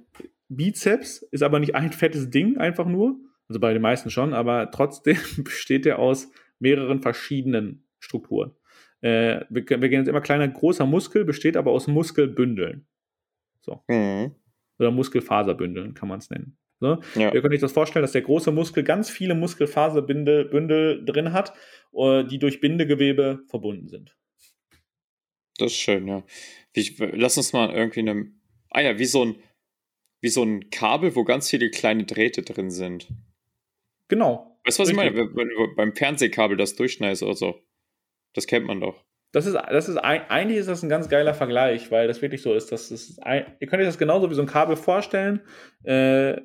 Bizeps 0.49 1.23
ist 1.31 1.43
aber 1.43 1.59
nicht 1.59 1.75
ein 1.75 1.93
fettes 1.93 2.31
Ding 2.31 2.59
einfach 2.59 2.87
nur, 2.87 3.17
also 3.49 3.61
bei 3.61 3.73
den 3.73 3.83
meisten 3.83 4.11
schon, 4.11 4.35
aber 4.35 4.71
trotzdem 4.71 5.17
besteht 5.39 5.87
der 5.87 5.99
aus 5.99 6.31
mehreren 6.59 7.01
verschiedenen 7.01 7.85
Strukturen. 7.99 8.53
Äh, 9.01 9.45
wir, 9.49 9.65
wir 9.69 9.89
gehen 9.89 10.01
jetzt 10.01 10.09
immer 10.09 10.21
kleiner, 10.21 10.47
großer 10.49 10.87
Muskel 10.87 11.25
besteht 11.25 11.57
aber 11.57 11.73
aus 11.73 11.87
Muskelbündeln. 11.87 12.87
So. 13.63 13.83
Mhm. 13.89 14.35
Oder 14.79 14.91
Muskelfaserbündeln 14.91 15.95
kann 15.95 16.09
man 16.09 16.19
es 16.19 16.31
nennen. 16.31 16.59
Ne? 16.85 17.01
Ja. 17.15 17.33
Ihr 17.33 17.41
könnt 17.41 17.55
euch 17.55 17.61
das 17.61 17.73
vorstellen, 17.73 18.03
dass 18.03 18.13
der 18.13 18.23
große 18.23 18.53
Muskel 18.53 18.85
ganz 18.85 19.09
viele 19.09 19.35
Muskelfaserbündel 19.35 21.03
drin 21.05 21.33
hat, 21.33 21.55
äh, 21.95 22.25
die 22.25 22.39
durch 22.39 22.61
Bindegewebe 22.61 23.41
verbunden 23.49 23.89
sind. 23.89 24.15
Das 25.57 25.73
ist 25.73 25.79
schön, 25.79 26.07
ja. 26.07 26.23
Wie, 26.75 26.95
lass 27.13 27.39
uns 27.39 27.53
mal 27.55 27.71
irgendwie 27.71 28.01
eine. 28.01 28.27
Ah 28.71 28.83
ja, 28.83 28.99
wie 28.99 29.07
so 29.07 29.25
ein, 29.25 29.37
wie 30.21 30.29
so 30.29 30.43
ein 30.43 30.69
Kabel, 30.69 31.17
wo 31.17 31.25
ganz 31.25 31.49
viele 31.49 31.71
kleine 31.71 32.05
Drähte 32.05 32.43
drin 32.43 32.71
sind. 32.71 33.09
Genau. 34.09 34.61
Weißt 34.65 34.79
du, 34.79 34.83
was 34.83 34.89
Richtig. 34.91 35.07
ich 35.07 35.15
meine? 35.15 35.37
Wenn 35.37 35.49
du 35.49 35.75
beim 35.77 35.95
Fernsehkabel 35.95 36.57
das 36.57 36.75
durchschneidest 36.75 37.23
oder 37.23 37.35
so. 37.35 37.61
Das 38.35 38.47
kennt 38.47 38.67
man 38.67 38.81
doch. 38.81 39.05
Das 39.35 39.47
ist, 39.47 39.55
das 39.55 39.89
ist 39.89 39.97
eigentlich 39.97 40.59
ist 40.59 40.69
das 40.69 40.85
ein 40.85 40.89
ganz 40.89 41.09
geiler 41.09 41.35
Vergleich, 41.35 41.91
weil 41.91 42.07
das 42.07 42.23
wirklich 42.23 42.41
so 42.41 42.55
ist. 42.55 42.71
Das 42.71 42.93
ist 42.93 43.21
ein, 43.21 43.45
ihr 43.59 43.67
könnt 43.67 43.81
euch 43.81 43.89
das 43.89 43.99
genauso 43.99 44.31
wie 44.31 44.35
so 44.35 44.43
ein 44.43 44.47
Kabel 44.47 44.77
vorstellen. 44.77 45.41
Äh, 45.83 46.41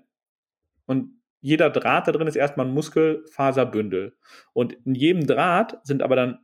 und 0.89 1.21
jeder 1.39 1.69
Draht 1.69 2.07
da 2.07 2.11
drin 2.11 2.25
ist 2.25 2.35
erstmal 2.35 2.65
ein 2.65 2.73
Muskelfaserbündel. 2.73 4.17
Und 4.53 4.73
in 4.85 4.95
jedem 4.95 5.27
Draht 5.27 5.77
sind 5.85 6.01
aber 6.01 6.15
dann 6.15 6.39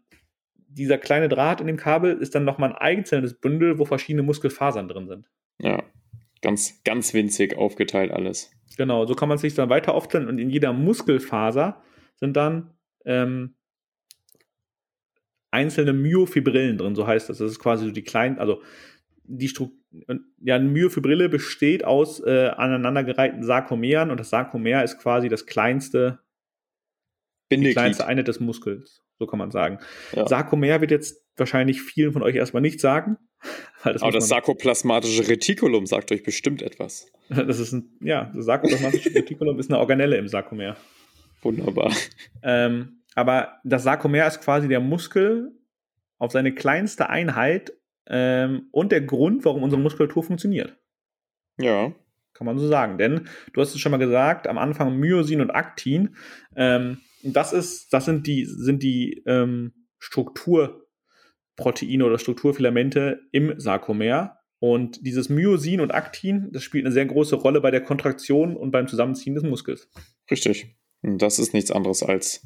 dieser 0.68 1.00
kleine 1.00 1.30
Draht 1.30 1.62
in 1.62 1.68
dem 1.68 1.78
Kabel 1.78 2.16
ist 2.20 2.36
dann 2.36 2.46
nochmal 2.46 2.70
ein 2.70 2.76
einzelnes 2.98 3.34
Bündel, 3.34 3.80
wo 3.80 3.86
verschiedene 3.86 4.22
Muskelfasern 4.22 4.88
drin 4.88 5.08
sind. 5.08 5.32
Ja, 5.60 5.82
ganz, 6.44 6.84
ganz 6.84 7.16
winzig 7.16 7.58
aufgeteilt 7.58 8.12
alles. 8.12 8.52
Genau, 8.78 9.08
so 9.08 9.16
kann 9.16 9.30
man 9.30 9.40
sich 9.40 9.56
dann 9.56 9.70
weiter 9.70 9.96
aufteilen 9.96 10.28
und 10.28 10.38
in 10.38 10.52
jeder 10.52 10.74
Muskelfaser 10.74 11.82
sind 12.18 12.38
dann 12.38 12.72
ähm, 13.04 13.56
einzelne 15.50 15.94
Myofibrillen 15.94 16.78
drin, 16.78 16.94
so 16.94 17.08
heißt 17.08 17.30
das. 17.30 17.40
Das 17.40 17.50
ist 17.50 17.60
quasi 17.60 17.86
so 17.86 17.92
die 17.92 18.04
kleinen, 18.04 18.38
also 18.38 18.62
die 19.24 19.48
Struktur, 19.48 19.80
ja, 20.42 20.56
eine 20.56 20.70
Myofibrille 20.70 21.30
besteht 21.30 21.84
aus 21.84 22.20
äh, 22.20 22.50
aneinandergereihten 22.50 23.44
Sarkomeren 23.44 24.12
und 24.12 24.20
das 24.20 24.30
Sarkomer 24.30 24.84
ist 24.84 25.00
quasi 25.00 25.30
das 25.30 25.46
kleinste, 25.46 26.20
die 27.52 27.72
kleinste 27.72 28.06
Einheit 28.08 28.28
des 28.28 28.40
Muskels, 28.40 29.04
so 29.20 29.28
kann 29.28 29.40
man 29.40 29.52
sagen. 29.52 29.80
Ja. 30.14 30.28
Sarkomer 30.28 30.82
wird 30.82 30.92
jetzt 30.92 31.24
wahrscheinlich 31.38 31.82
vielen 31.82 32.14
von 32.14 32.24
euch 32.24 32.36
erstmal 32.36 32.62
nicht 32.62 32.80
sagen. 32.80 33.18
Das 33.84 34.02
Aber 34.02 34.14
das 34.14 34.30
sarkoplasmatische 34.30 35.28
Retikulum 35.28 35.86
sagt 35.86 36.12
euch 36.12 36.24
bestimmt 36.24 36.64
etwas. 36.64 37.12
Das 37.30 37.60
ist 37.60 37.72
ein, 37.72 37.96
ja, 38.02 38.32
das 38.34 38.46
sarkoplasmatische 38.46 39.10
Retikulum 39.16 39.60
ist 39.60 39.70
eine 39.70 39.78
Organelle 39.78 40.18
im 40.18 40.28
Sarkomer. 40.28 40.76
Wunderbar. 41.44 41.94
Ähm, 42.42 43.04
aber 43.14 43.60
das 43.64 43.84
Sarkomer 43.84 44.26
ist 44.26 44.42
quasi 44.42 44.68
der 44.68 44.80
Muskel 44.80 45.52
auf 46.18 46.32
seine 46.32 46.54
kleinste 46.54 47.10
Einheit 47.10 47.74
ähm, 48.08 48.68
und 48.72 48.92
der 48.92 49.02
Grund, 49.02 49.46
warum 49.46 49.64
unsere 49.64 49.82
Muskulatur 49.82 50.24
funktioniert. 50.24 50.78
Ja. 51.58 51.94
Kann 52.34 52.46
man 52.46 52.60
so 52.60 52.68
sagen. 52.68 52.98
Denn 52.98 53.28
du 53.54 53.62
hast 53.62 53.74
es 53.74 53.80
schon 53.80 53.92
mal 53.92 53.98
gesagt, 53.98 54.48
am 54.48 54.58
Anfang 54.58 54.98
Myosin 54.98 55.42
und 55.42 55.52
Aktin. 55.52 56.16
Ähm, 56.56 57.00
das 57.24 57.54
ist, 57.54 57.94
das 57.94 58.06
sind 58.06 58.28
die, 58.28 58.46
sind 58.46 58.84
die 58.84 59.24
ähm, 59.26 59.74
Strukturproteine 60.00 62.06
oder 62.06 62.20
Strukturfilamente 62.20 63.22
im 63.32 63.60
Sarkomer. 63.60 64.40
Und 64.60 65.06
dieses 65.06 65.30
Myosin 65.30 65.82
und 65.82 65.94
Aktin, 65.94 66.50
das 66.52 66.64
spielt 66.64 66.86
eine 66.86 66.94
sehr 66.94 67.06
große 67.06 67.36
Rolle 67.36 67.62
bei 67.62 67.72
der 67.72 67.82
Kontraktion 67.82 68.56
und 68.56 68.72
beim 68.72 68.88
Zusammenziehen 68.88 69.36
des 69.36 69.44
Muskels. 69.44 69.90
Richtig. 70.30 70.76
Das 71.02 71.40
ist 71.40 71.54
nichts 71.54 71.72
anderes 71.72 72.04
als 72.04 72.46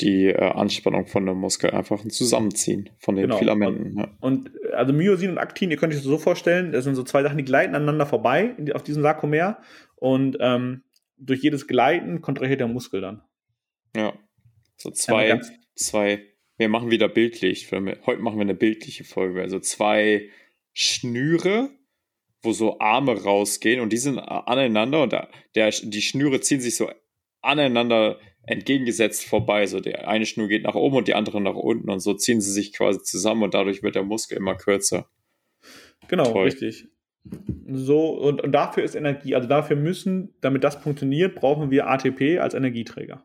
die 0.00 0.26
äh, 0.26 0.36
Anspannung 0.36 1.06
von 1.06 1.26
dem 1.26 1.38
Muskel, 1.38 1.70
einfach 1.70 2.02
ein 2.04 2.10
Zusammenziehen 2.10 2.90
von 2.98 3.16
den 3.16 3.24
genau. 3.24 3.38
Filamenten. 3.38 3.98
Ja. 3.98 4.08
Und 4.20 4.50
also 4.72 4.92
Myosin 4.92 5.30
und 5.30 5.38
Aktin, 5.38 5.70
ihr 5.70 5.76
könnt 5.76 5.92
euch 5.92 5.98
das 5.98 6.06
so 6.06 6.18
vorstellen, 6.18 6.72
das 6.72 6.84
sind 6.84 6.94
so 6.94 7.02
zwei 7.02 7.22
Sachen, 7.22 7.38
die 7.38 7.44
gleiten 7.44 7.74
aneinander 7.74 8.06
vorbei 8.06 8.54
die, 8.58 8.72
auf 8.72 8.82
diesem 8.82 9.02
Sarkomer 9.02 9.58
und 9.96 10.36
ähm, 10.40 10.82
durch 11.18 11.42
jedes 11.42 11.66
Gleiten 11.66 12.22
kontrahiert 12.22 12.60
der 12.60 12.68
Muskel 12.68 13.00
dann. 13.00 13.22
Ja. 13.94 14.14
So 14.76 14.90
zwei, 14.90 15.40
zwei, 15.74 16.24
wir 16.56 16.68
machen 16.70 16.90
wieder 16.90 17.08
bildlich. 17.08 17.70
Heute 17.70 18.22
machen 18.22 18.36
wir 18.36 18.42
eine 18.42 18.54
bildliche 18.54 19.04
Folge. 19.04 19.42
Also 19.42 19.60
zwei 19.60 20.30
Schnüre, 20.72 21.70
wo 22.42 22.52
so 22.52 22.80
Arme 22.80 23.22
rausgehen 23.22 23.80
und 23.80 23.92
die 23.92 23.98
sind 23.98 24.18
aneinander 24.18 25.02
und 25.02 25.12
der, 25.12 25.28
die 25.54 26.02
Schnüre 26.02 26.40
ziehen 26.40 26.60
sich 26.60 26.76
so 26.76 26.90
aneinander 27.42 28.18
entgegengesetzt 28.46 29.24
vorbei. 29.24 29.66
So 29.66 29.80
der 29.80 30.08
eine 30.08 30.26
Schnur 30.26 30.48
geht 30.48 30.64
nach 30.64 30.74
oben 30.74 30.96
und 30.96 31.08
die 31.08 31.14
andere 31.14 31.40
nach 31.40 31.54
unten 31.54 31.90
und 31.90 32.00
so 32.00 32.14
ziehen 32.14 32.40
sie 32.40 32.52
sich 32.52 32.72
quasi 32.72 33.02
zusammen 33.02 33.42
und 33.42 33.54
dadurch 33.54 33.82
wird 33.82 33.94
der 33.94 34.02
Muskel 34.02 34.36
immer 34.36 34.54
kürzer. 34.54 35.08
Genau, 36.08 36.24
Toll. 36.24 36.44
richtig. 36.44 36.88
So, 37.68 38.08
und, 38.18 38.40
und 38.40 38.52
dafür 38.52 38.82
ist 38.82 38.94
Energie, 38.94 39.34
also 39.34 39.46
dafür 39.46 39.76
müssen, 39.76 40.34
damit 40.40 40.64
das 40.64 40.76
funktioniert, 40.76 41.34
brauchen 41.34 41.70
wir 41.70 41.86
ATP 41.86 42.38
als 42.40 42.54
Energieträger. 42.54 43.24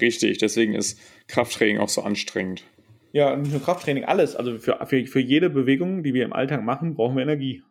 Richtig, 0.00 0.38
deswegen 0.38 0.74
ist 0.74 0.98
Krafttraining 1.26 1.78
auch 1.78 1.88
so 1.88 2.02
anstrengend. 2.02 2.64
Ja, 3.12 3.34
nicht 3.34 3.50
nur 3.50 3.62
Krafttraining, 3.62 4.04
alles. 4.04 4.36
Also 4.36 4.58
für, 4.58 4.78
für, 4.86 5.06
für 5.06 5.20
jede 5.20 5.50
Bewegung, 5.50 6.02
die 6.02 6.14
wir 6.14 6.24
im 6.24 6.32
Alltag 6.32 6.62
machen, 6.62 6.94
brauchen 6.94 7.16
wir 7.16 7.22
Energie. 7.22 7.62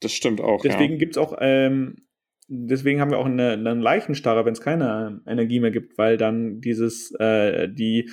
Das 0.00 0.12
stimmt 0.12 0.40
auch. 0.40 0.62
Deswegen 0.62 0.94
ja. 0.94 0.98
gibt 0.98 1.16
es 1.16 1.18
auch 1.18 1.36
ähm, 1.40 1.96
deswegen 2.50 3.00
haben 3.00 3.10
wir 3.10 3.18
auch 3.18 3.26
eine, 3.26 3.52
einen 3.52 3.80
Leichenstarre, 3.80 4.44
wenn 4.44 4.52
es 4.52 4.60
keine 4.60 5.22
Energie 5.26 5.60
mehr 5.60 5.70
gibt, 5.70 5.96
weil 5.96 6.16
dann 6.16 6.60
dieses, 6.60 7.12
äh, 7.12 7.68
die 7.68 8.10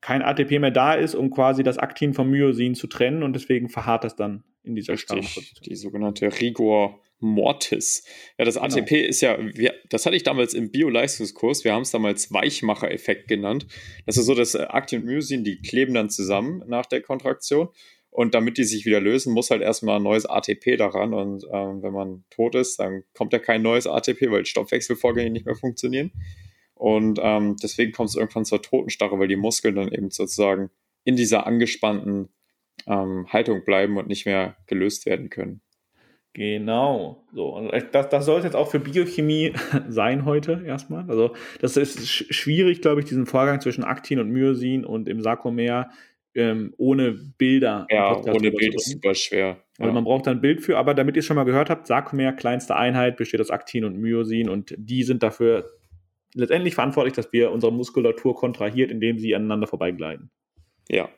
kein 0.00 0.22
ATP 0.22 0.60
mehr 0.60 0.70
da 0.70 0.94
ist, 0.94 1.14
um 1.14 1.30
quasi 1.30 1.62
das 1.62 1.78
Aktin 1.78 2.14
vom 2.14 2.30
Myosin 2.30 2.74
zu 2.74 2.86
trennen 2.86 3.22
und 3.22 3.34
deswegen 3.34 3.68
verharrt 3.68 4.04
das 4.04 4.16
dann 4.16 4.44
in 4.62 4.74
dieser 4.74 4.94
Richtig, 4.94 5.54
Die 5.64 5.74
sogenannte 5.74 6.26
Rigor 6.40 7.00
Mortis. 7.20 8.04
Ja, 8.38 8.44
das 8.44 8.56
ATP 8.56 8.88
genau. 8.88 9.08
ist 9.08 9.20
ja, 9.22 9.38
wir, 9.38 9.74
das 9.88 10.04
hatte 10.04 10.16
ich 10.16 10.22
damals 10.22 10.52
im 10.54 10.70
Bio-Leistungskurs, 10.70 11.64
wir 11.64 11.72
haben 11.72 11.82
es 11.82 11.90
damals 11.90 12.32
Weichmacher-Effekt 12.32 13.28
genannt. 13.28 13.66
Das 14.06 14.16
ist 14.16 14.26
so, 14.26 14.34
dass 14.34 14.54
Aktin 14.54 15.00
und 15.00 15.06
Myosin, 15.06 15.42
die 15.42 15.60
kleben 15.60 15.94
dann 15.94 16.10
zusammen 16.10 16.62
nach 16.66 16.86
der 16.86 17.00
Kontraktion 17.00 17.68
und 18.14 18.32
damit 18.32 18.58
die 18.58 18.64
sich 18.64 18.86
wieder 18.86 19.00
lösen, 19.00 19.34
muss 19.34 19.50
halt 19.50 19.60
erstmal 19.60 19.96
ein 19.96 20.04
neues 20.04 20.24
ATP 20.24 20.76
daran. 20.76 21.12
Und 21.12 21.44
ähm, 21.52 21.82
wenn 21.82 21.92
man 21.92 22.24
tot 22.30 22.54
ist, 22.54 22.78
dann 22.78 23.02
kommt 23.12 23.32
ja 23.32 23.40
kein 23.40 23.60
neues 23.60 23.88
ATP, 23.88 24.30
weil 24.30 24.46
Stoffwechselvorgänge 24.46 25.30
nicht 25.30 25.46
mehr 25.46 25.56
funktionieren. 25.56 26.12
Und 26.74 27.18
ähm, 27.20 27.56
deswegen 27.60 27.90
kommt 27.90 28.10
es 28.10 28.14
irgendwann 28.14 28.44
zur 28.44 28.62
Totenstarre, 28.62 29.18
weil 29.18 29.26
die 29.26 29.34
Muskeln 29.34 29.74
dann 29.74 29.88
eben 29.90 30.12
sozusagen 30.12 30.70
in 31.02 31.16
dieser 31.16 31.48
angespannten 31.48 32.28
ähm, 32.86 33.26
Haltung 33.32 33.64
bleiben 33.64 33.96
und 33.96 34.06
nicht 34.06 34.26
mehr 34.26 34.58
gelöst 34.68 35.06
werden 35.06 35.28
können. 35.28 35.60
Genau. 36.34 37.24
So, 37.32 37.48
und 37.48 37.72
das, 37.90 38.10
das 38.10 38.24
soll 38.26 38.38
es 38.38 38.44
jetzt 38.44 38.54
auch 38.54 38.70
für 38.70 38.78
Biochemie 38.78 39.54
sein 39.88 40.24
heute 40.24 40.62
erstmal. 40.64 41.10
Also, 41.10 41.34
das 41.60 41.76
ist 41.76 42.08
schwierig, 42.08 42.80
glaube 42.80 43.00
ich, 43.00 43.08
diesen 43.08 43.26
Vorgang 43.26 43.60
zwischen 43.60 43.82
Aktin 43.82 44.20
und 44.20 44.30
Myosin 44.30 44.84
und 44.84 45.08
im 45.08 45.20
Sarkomer 45.20 45.90
ähm, 46.34 46.74
ohne 46.76 47.12
Bilder. 47.12 47.86
Ja, 47.90 48.16
ohne 48.16 48.50
Bild 48.50 48.74
ist 48.74 48.90
super 48.90 49.14
schwer. 49.14 49.64
Also 49.78 49.88
ja. 49.88 49.92
man 49.92 50.04
braucht 50.04 50.26
da 50.26 50.30
ein 50.30 50.40
Bild 50.40 50.62
für, 50.62 50.78
aber 50.78 50.94
damit 50.94 51.16
ihr 51.16 51.20
es 51.20 51.26
schon 51.26 51.36
mal 51.36 51.44
gehört 51.44 51.70
habt, 51.70 51.86
Sarkomer, 51.86 52.32
kleinste 52.32 52.76
Einheit, 52.76 53.16
besteht 53.16 53.40
aus 53.40 53.50
Aktin 53.50 53.84
und 53.84 53.98
Myosin 53.98 54.48
und 54.48 54.74
die 54.76 55.02
sind 55.02 55.22
dafür 55.22 55.70
letztendlich 56.34 56.74
verantwortlich, 56.74 57.14
dass 57.14 57.32
wir 57.32 57.50
unsere 57.50 57.72
Muskulatur 57.72 58.34
kontrahiert, 58.34 58.90
indem 58.90 59.18
sie 59.18 59.34
aneinander 59.34 59.66
vorbeigleiten. 59.66 60.30
Ja. 60.88 61.08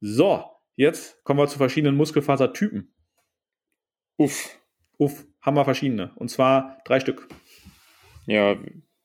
So, 0.00 0.44
jetzt 0.76 1.22
kommen 1.24 1.40
wir 1.40 1.48
zu 1.48 1.58
verschiedenen 1.58 1.96
Muskelfasertypen. 1.96 2.92
Uff. 4.16 4.58
Uff, 4.98 5.24
haben 5.40 5.56
wir 5.56 5.64
verschiedene. 5.64 6.12
Und 6.16 6.28
zwar 6.28 6.78
drei 6.84 7.00
Stück. 7.00 7.28
Ja, 8.26 8.56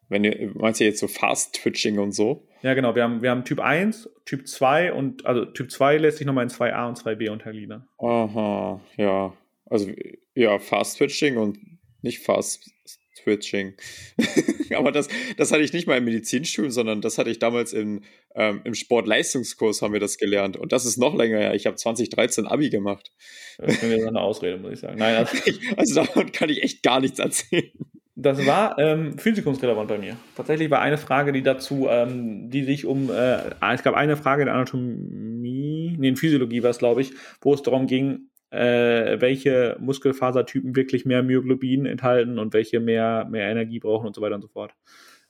wenn 0.09 0.23
ihr, 0.23 0.51
meinst 0.55 0.79
du 0.79 0.85
jetzt 0.85 0.99
so 0.99 1.07
Fast 1.07 1.55
Twitching 1.55 1.97
und 1.99 2.11
so? 2.11 2.46
Ja, 2.61 2.73
genau. 2.73 2.95
Wir 2.95 3.03
haben, 3.03 3.21
wir 3.21 3.31
haben 3.31 3.45
Typ 3.45 3.59
1, 3.59 4.09
Typ 4.25 4.47
2 4.47 4.93
und 4.93 5.25
also 5.25 5.45
Typ 5.45 5.71
2 5.71 5.97
lässt 5.97 6.17
sich 6.17 6.27
nochmal 6.27 6.43
in 6.43 6.49
2a 6.49 6.87
und 6.87 6.97
2b 6.97 7.29
untergliedern. 7.29 7.87
Aha, 7.99 8.81
ja. 8.97 9.33
Also 9.65 9.91
ja, 10.33 10.59
Fast 10.59 10.97
Twitching 10.97 11.37
und 11.37 11.59
nicht 12.01 12.19
Fast 12.19 12.71
Twitching. 13.15 13.73
Aber 14.75 14.91
das, 14.91 15.07
das 15.37 15.51
hatte 15.51 15.63
ich 15.63 15.73
nicht 15.73 15.87
mal 15.87 15.97
im 15.97 16.05
Medizinstudium, 16.05 16.71
sondern 16.71 17.01
das 17.01 17.17
hatte 17.17 17.29
ich 17.29 17.39
damals 17.39 17.73
im, 17.73 18.03
ähm, 18.35 18.61
im 18.63 18.73
Sportleistungskurs 18.73 19.81
haben 19.81 19.93
wir 19.93 19.99
das 19.99 20.17
gelernt. 20.17 20.57
Und 20.57 20.71
das 20.71 20.85
ist 20.85 20.97
noch 20.97 21.15
länger 21.15 21.39
her. 21.39 21.55
Ich 21.55 21.65
habe 21.65 21.75
2013 21.75 22.47
Abi 22.47 22.69
gemacht. 22.69 23.11
Das 23.57 23.75
ist 23.75 23.83
mir 23.83 23.99
so 23.99 24.07
eine 24.07 24.21
Ausrede, 24.21 24.57
muss 24.57 24.73
ich 24.73 24.79
sagen. 24.79 24.97
Nein, 24.97 25.15
also, 25.17 25.37
also 25.75 25.95
davon 25.95 26.31
kann 26.31 26.49
ich 26.49 26.63
echt 26.63 26.83
gar 26.83 26.99
nichts 26.99 27.19
erzählen. 27.19 27.71
Das 28.19 28.43
war 28.47 28.79
ähm, 28.79 29.15
physikumsrelevant 29.19 29.87
bei 29.87 29.99
mir. 29.99 30.17
Tatsächlich 30.35 30.71
war 30.71 30.81
eine 30.81 30.97
Frage, 30.97 31.31
die 31.31 31.43
dazu, 31.43 31.87
ähm, 31.87 32.49
die 32.49 32.63
sich 32.63 32.87
um, 32.87 33.11
äh, 33.11 33.51
es 33.71 33.83
gab 33.83 33.93
eine 33.93 34.17
Frage 34.17 34.41
in 34.41 34.49
Anatomie, 34.49 35.95
nee, 35.99 36.07
in 36.07 36.15
Physiologie 36.15 36.63
war 36.63 36.71
es, 36.71 36.79
glaube 36.79 37.01
ich, 37.01 37.13
wo 37.41 37.53
es 37.53 37.61
darum 37.61 37.85
ging, 37.85 38.31
äh, 38.49 39.21
welche 39.21 39.77
Muskelfasertypen 39.79 40.75
wirklich 40.75 41.05
mehr 41.05 41.21
Myoglobin 41.21 41.85
enthalten 41.85 42.39
und 42.39 42.55
welche 42.55 42.79
mehr, 42.79 43.27
mehr 43.29 43.51
Energie 43.51 43.77
brauchen 43.77 44.07
und 44.07 44.15
so 44.15 44.21
weiter 44.21 44.33
und 44.33 44.41
so 44.41 44.47
fort. 44.47 44.73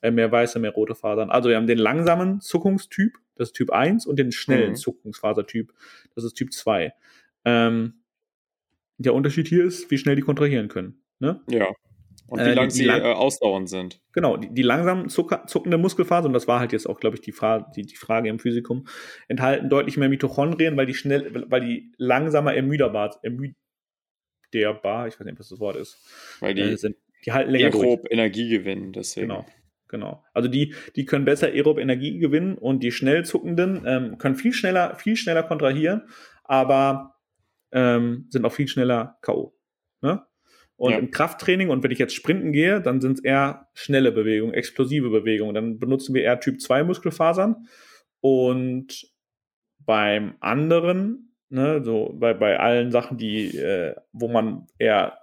Äh, 0.02 0.12
mehr 0.12 0.32
weiße, 0.32 0.58
mehr 0.58 0.71
rote 0.71 0.95
Fasern. 0.95 1.30
Also 1.30 1.50
wir 1.50 1.58
haben 1.58 1.67
den 1.67 1.80
langsamen 1.80 2.39
Zuckungstyp, 2.39 3.17
das 3.36 3.50
ist 3.50 3.54
Typ 3.56 3.71
1, 3.71 4.06
und 4.06 4.17
den 4.17 4.32
schnellen 4.32 4.71
mhm. 4.71 4.76
Zuckungsfasertyp, 4.76 5.73
das 6.15 6.23
ist 6.23 6.36
Typ 6.36 6.54
2. 6.54 6.93
Ähm, 7.43 7.95
der 8.97 9.13
Unterschied 9.13 9.50
hier 9.50 9.65
ist, 9.65 9.91
wie 9.91 9.97
schnell 9.97 10.15
die 10.15 10.21
kontrahieren 10.21 10.69
können. 10.69 11.02
Ne? 11.19 11.41
Ja. 11.50 11.67
Und 12.28 12.40
wie 12.40 12.50
äh, 12.50 12.54
lang 12.54 12.70
sie 12.70 12.86
lang 12.86 13.02
äh, 13.02 13.13
ausdauernd 13.13 13.70
sind. 13.70 14.02
Genau, 14.12 14.36
die, 14.38 14.54
die 14.54 14.62
langsam 14.62 15.08
zuckende 15.08 15.78
Muskelphase, 15.78 16.28
und 16.28 16.34
das 16.34 16.48
war 16.48 16.60
halt 16.60 16.74
jetzt 16.74 16.88
auch, 16.88 17.00
glaube 17.00 17.16
ich, 17.16 17.22
die, 17.22 17.32
Fra 17.32 17.60
die, 17.76 17.84
die 17.84 17.96
Frage 17.96 18.30
im 18.30 18.40
Physikum, 18.40 18.88
enthalten 19.28 19.70
deutlich 19.70 19.98
mehr 19.98 20.10
Mitochondrien, 20.10 20.76
weil 20.76 20.86
die 20.86 20.94
schnell, 20.94 21.46
weil 21.50 21.62
die 21.62 21.94
langsamer 21.98 22.54
ermüderbar, 22.54 23.18
ermüderbar, 23.24 25.08
ich 25.08 25.20
weiß 25.20 25.26
nicht, 25.26 25.40
was 25.40 25.50
das 25.50 25.60
Wort 25.60 25.78
ist, 25.78 25.98
weil 26.42 26.54
die, 26.54 26.62
äh, 26.62 26.76
sind, 26.76 26.98
die 27.26 27.32
halten 27.32 27.52
länger 27.52 27.70
durch. 27.70 28.00
Energie 28.10 28.50
gewinnen, 28.50 28.92
deswegen. 28.92 29.30
Genau. 29.30 29.46
Genau. 29.90 30.22
Also 30.34 30.50
die, 30.50 30.76
die 30.98 31.06
können 31.06 31.24
besser 31.24 31.48
aerob 31.48 31.80
Energie 31.80 32.20
gewinnen 32.20 32.58
und 32.58 32.84
die 32.84 32.92
schnell 32.92 33.24
zuckenden 33.24 33.84
ähm, 33.86 34.18
können 34.18 34.36
viel 34.36 34.52
schneller, 34.52 34.96
viel 34.96 35.16
schneller 35.16 35.44
kontrahieren, 35.44 36.10
aber 36.44 37.16
ähm, 37.72 38.28
sind 38.30 38.44
auch 38.44 38.52
viel 38.52 38.68
schneller 38.68 39.18
K.O. 39.22 39.56
Ne? 40.02 40.27
Und 40.78 40.92
ja. 40.92 41.00
im 41.00 41.10
Krafttraining 41.10 41.70
und 41.70 41.84
wenn 41.84 41.92
ich 41.92 41.98
jetzt 41.98 42.13
sprinten 42.13 42.52
gehe, 42.52 42.80
dann 42.82 43.02
sind 43.02 43.13
es 43.13 43.24
eher 43.24 43.68
schnelle 43.74 44.12
Bewegungen, 44.12 44.54
explosive 44.54 45.10
Bewegungen. 45.10 45.56
Dann 45.56 45.80
benutzen 45.80 46.13
wir 46.13 46.22
eher 46.22 46.40
Typ 46.40 46.62
2 46.62 46.84
Muskelfasern. 46.84 47.68
Und 48.22 49.12
beim 49.80 50.36
anderen, 50.40 51.34
ne, 51.50 51.84
so 51.84 52.13
bei, 52.13 52.36
bei 52.36 52.60
allen 52.60 52.92
Sachen, 52.92 53.18
die, 53.18 53.58
äh, 53.58 53.96
wo 54.12 54.28
man 54.28 54.68
eher 54.78 55.18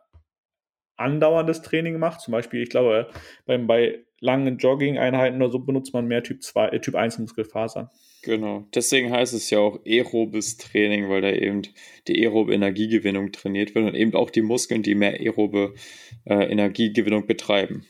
andauerndes 0.97 1.62
Training 1.62 1.99
macht, 1.99 2.21
zum 2.21 2.33
Beispiel, 2.33 2.62
ich 2.62 2.71
glaube, 2.71 3.09
beim, 3.47 3.67
bei 3.69 4.05
langen 4.21 4.59
Jogging-Einheiten 4.59 5.40
oder 5.40 5.53
so 5.53 5.61
benutzt 5.61 5.93
man 5.93 6.07
mehr 6.07 6.23
Typ 6.23 6.43
2, 6.43 6.69
äh, 6.69 6.81
Typ 6.81 6.97
1 6.97 7.19
Muskelfasern. 7.21 7.90
Genau. 8.25 8.67
Deswegen 8.75 9.13
heißt 9.13 9.35
es 9.35 9.51
ja 9.51 9.59
auch 9.59 9.81
aerobes 9.85 10.57
Training, 10.57 11.11
weil 11.11 11.21
da 11.21 11.31
eben 11.31 11.63
die 12.09 12.25
aerobe 12.25 12.55
Energiegewinnung 12.55 13.33
trainiert 13.33 13.75
wird 13.75 13.87
und 13.87 13.95
eben 13.95 14.15
auch 14.15 14.31
die 14.31 14.43
Muskeln, 14.43 14.83
die 14.83 14.95
mehr 14.95 15.21
aerobe 15.21 15.75
äh, 16.25 16.51
Energiegewinnung 16.51 17.27
betreiben. 17.27 17.85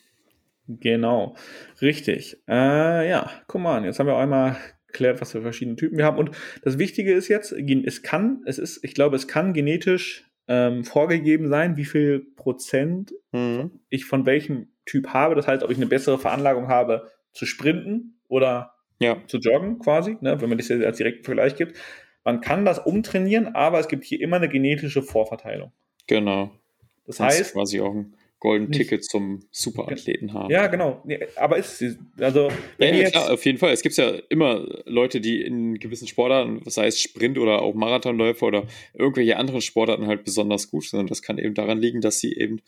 Genau. 0.66 1.37
Richtig. 1.81 2.38
Äh, 2.49 3.09
ja, 3.09 3.31
guck 3.47 3.61
mal, 3.61 3.85
jetzt 3.85 3.99
haben 3.99 4.07
wir 4.07 4.14
auch 4.14 4.20
einmal 4.20 4.57
erklärt, 4.88 5.20
was 5.20 5.33
für 5.33 5.42
verschiedene 5.42 5.77
Typen 5.77 5.99
wir 5.99 6.05
haben. 6.05 6.18
Und 6.18 6.31
das 6.62 6.79
Wichtige 6.79 7.12
ist 7.12 7.29
jetzt, 7.29 7.53
es 7.53 8.03
kann, 8.03 8.42
es 8.47 8.59
ist, 8.59 8.83
ich 8.83 8.94
glaube, 8.94 9.16
es 9.16 9.29
kann 9.29 9.53
genetisch 9.53 10.25
ähm, 10.49 10.85
vorgegeben 10.85 11.49
sein, 11.49 11.77
wie 11.77 11.85
viel 11.85 12.27
Prozent 12.37 13.14
mhm. 13.33 13.81
ich 13.88 14.05
von 14.05 14.27
welchem 14.27 14.68
Typ 14.85 15.09
habe. 15.09 15.35
Das 15.35 15.47
heißt, 15.47 15.62
ob 15.62 15.70
ich 15.70 15.77
eine 15.77 15.87
bessere 15.87 16.18
Veranlagung 16.18 16.68
habe 16.68 17.09
zu 17.33 17.47
sprinten 17.47 18.20
oder 18.29 18.73
ja. 19.04 19.22
zu 19.26 19.38
joggen 19.38 19.78
quasi, 19.78 20.16
ne, 20.20 20.40
wenn 20.40 20.48
man 20.48 20.58
das 20.58 20.68
jetzt 20.68 20.84
als 20.84 20.96
direkten 20.98 21.24
Vergleich 21.24 21.56
gibt. 21.56 21.78
Man 22.24 22.40
kann 22.40 22.64
das 22.64 22.78
umtrainieren, 22.78 23.54
aber 23.54 23.78
es 23.80 23.88
gibt 23.88 24.04
hier 24.04 24.20
immer 24.20 24.36
eine 24.36 24.48
genetische 24.48 25.02
Vorverteilung. 25.02 25.72
Genau. 26.06 26.50
Das, 27.06 27.16
das 27.18 27.26
heißt 27.26 27.52
quasi 27.52 27.80
auch 27.80 27.94
ein 27.94 28.16
golden 28.44 28.72
Ticket 28.72 29.02
zum 29.02 29.42
Superathleten 29.50 30.34
haben. 30.34 30.50
Ja, 30.50 30.66
genau. 30.66 31.02
Aber 31.36 31.56
ist 31.56 31.82
also 32.18 32.50
ja, 32.78 32.94
ja 32.94 33.10
klar, 33.10 33.32
auf 33.32 33.44
jeden 33.46 33.56
Fall. 33.56 33.72
Es 33.72 33.80
gibt 33.80 33.96
ja 33.96 34.12
immer 34.28 34.66
Leute, 34.84 35.22
die 35.22 35.40
in 35.42 35.78
gewissen 35.78 36.06
Sportarten, 36.06 36.60
sei 36.66 36.86
es 36.88 37.00
Sprint 37.00 37.38
oder 37.38 37.62
auch 37.62 37.74
Marathonläufer 37.74 38.46
oder 38.46 38.66
irgendwelche 38.92 39.38
anderen 39.38 39.62
Sportarten 39.62 40.06
halt 40.08 40.24
besonders 40.24 40.70
gut 40.70 40.84
sind. 40.84 41.00
Und 41.00 41.10
das 41.10 41.22
kann 41.22 41.38
eben 41.38 41.54
daran 41.54 41.78
liegen, 41.78 42.02
dass 42.02 42.20
sie 42.20 42.34
eben 42.34 42.60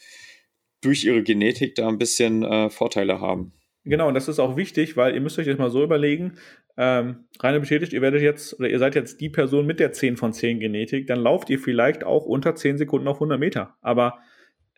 durch 0.81 1.05
ihre 1.05 1.23
Genetik 1.23 1.75
da 1.75 1.89
ein 1.89 1.99
bisschen 1.99 2.43
äh, 2.43 2.71
Vorteile 2.71 3.21
haben. 3.21 3.53
Genau, 3.89 4.09
und 4.09 4.15
das 4.15 4.27
ist 4.27 4.41
auch 4.41 4.57
wichtig, 4.57 4.97
weil 4.97 5.15
ihr 5.15 5.21
müsst 5.21 5.39
euch 5.39 5.47
das 5.47 5.59
mal 5.59 5.71
so 5.71 5.85
überlegen, 5.85 6.33
ähm, 6.77 7.27
reine 7.39 7.61
bestätigt, 7.61 7.93
ihr 7.93 8.03
werdet 8.03 8.21
jetzt, 8.21 8.59
oder 8.59 8.69
ihr 8.69 8.81
seid 8.81 8.97
jetzt 8.97 9.21
die 9.21 9.29
Person 9.29 9.65
mit 9.65 9.79
der 9.79 9.93
10 9.93 10.17
von 10.17 10.33
10 10.33 10.59
Genetik, 10.59 11.07
dann 11.07 11.21
lauft 11.21 11.49
ihr 11.51 11.61
vielleicht 11.61 12.03
auch 12.03 12.27
unter 12.27 12.57
10 12.57 12.79
Sekunden 12.79 13.07
auf 13.07 13.19
100 13.19 13.39
Meter. 13.39 13.77
Aber 13.83 14.19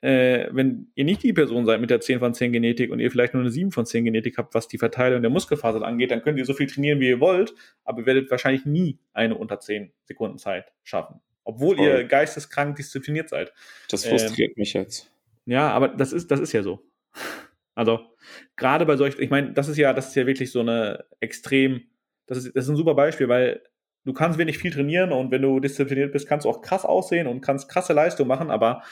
äh, 0.02 0.48
wenn 0.52 0.88
ihr 0.94 1.06
nicht 1.06 1.22
die 1.22 1.32
Person 1.32 1.64
seid 1.64 1.80
mit 1.80 1.88
der 1.88 2.00
10 2.00 2.18
von 2.18 2.34
10 2.34 2.52
Genetik 2.52 2.90
und 2.90 3.00
ihr 3.00 3.10
vielleicht 3.10 3.32
nur 3.32 3.42
eine 3.42 3.50
7 3.50 3.72
von 3.72 3.86
10 3.86 4.04
Genetik 4.04 4.36
habt, 4.36 4.54
was 4.54 4.68
die 4.68 4.76
Verteilung 4.76 5.22
der 5.22 5.30
Muskelfasern 5.30 5.82
angeht, 5.82 6.10
dann 6.10 6.20
könnt 6.20 6.38
ihr 6.38 6.44
so 6.44 6.52
viel 6.52 6.66
trainieren, 6.66 7.00
wie 7.00 7.08
ihr 7.08 7.20
wollt, 7.20 7.54
aber 7.84 8.00
ihr 8.00 8.06
werdet 8.06 8.30
wahrscheinlich 8.30 8.66
nie 8.66 8.98
eine 9.14 9.36
unter 9.36 9.58
10 9.58 9.90
Sekunden 10.04 10.36
Zeit 10.36 10.70
schaffen. 10.84 11.20
Obwohl 11.44 11.76
Voll. 11.76 11.86
ihr 11.86 12.04
geisteskrank 12.04 12.76
diszipliniert 12.76 13.30
seid. 13.30 13.54
Das 13.90 14.04
frustriert 14.04 14.50
ähm, 14.50 14.54
mich 14.58 14.74
jetzt. 14.74 15.10
Ja, 15.46 15.70
aber 15.70 15.88
das 15.88 16.12
ist, 16.12 16.30
das 16.30 16.40
ist 16.40 16.52
ja 16.52 16.62
so. 16.62 16.82
Also 17.78 18.00
gerade 18.56 18.84
bei 18.86 18.96
solchen, 18.96 19.22
ich 19.22 19.30
meine, 19.30 19.52
das 19.52 19.68
ist 19.68 19.76
ja, 19.76 19.92
das 19.92 20.08
ist 20.08 20.16
ja 20.16 20.26
wirklich 20.26 20.50
so 20.50 20.58
eine 20.58 21.04
extrem, 21.20 21.82
das 22.26 22.38
ist, 22.38 22.56
das 22.56 22.64
ist 22.64 22.70
ein 22.70 22.76
super 22.76 22.94
Beispiel, 22.94 23.28
weil 23.28 23.62
du 24.04 24.12
kannst 24.12 24.36
wenig 24.36 24.58
viel 24.58 24.72
trainieren 24.72 25.12
und 25.12 25.30
wenn 25.30 25.42
du 25.42 25.60
diszipliniert 25.60 26.12
bist, 26.12 26.26
kannst 26.26 26.44
du 26.44 26.50
auch 26.50 26.60
krass 26.60 26.84
aussehen 26.84 27.28
und 27.28 27.40
kannst 27.40 27.68
krasse 27.68 27.92
Leistung 27.92 28.26
machen, 28.26 28.50
aber 28.50 28.82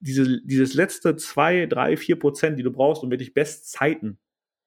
diese, 0.00 0.42
dieses 0.44 0.74
letzte 0.74 1.14
zwei, 1.14 1.66
drei, 1.66 1.96
vier 1.96 2.18
Prozent, 2.18 2.58
die 2.58 2.64
du 2.64 2.72
brauchst, 2.72 3.04
um 3.04 3.12
wirklich 3.12 3.32
Bestzeiten 3.32 4.18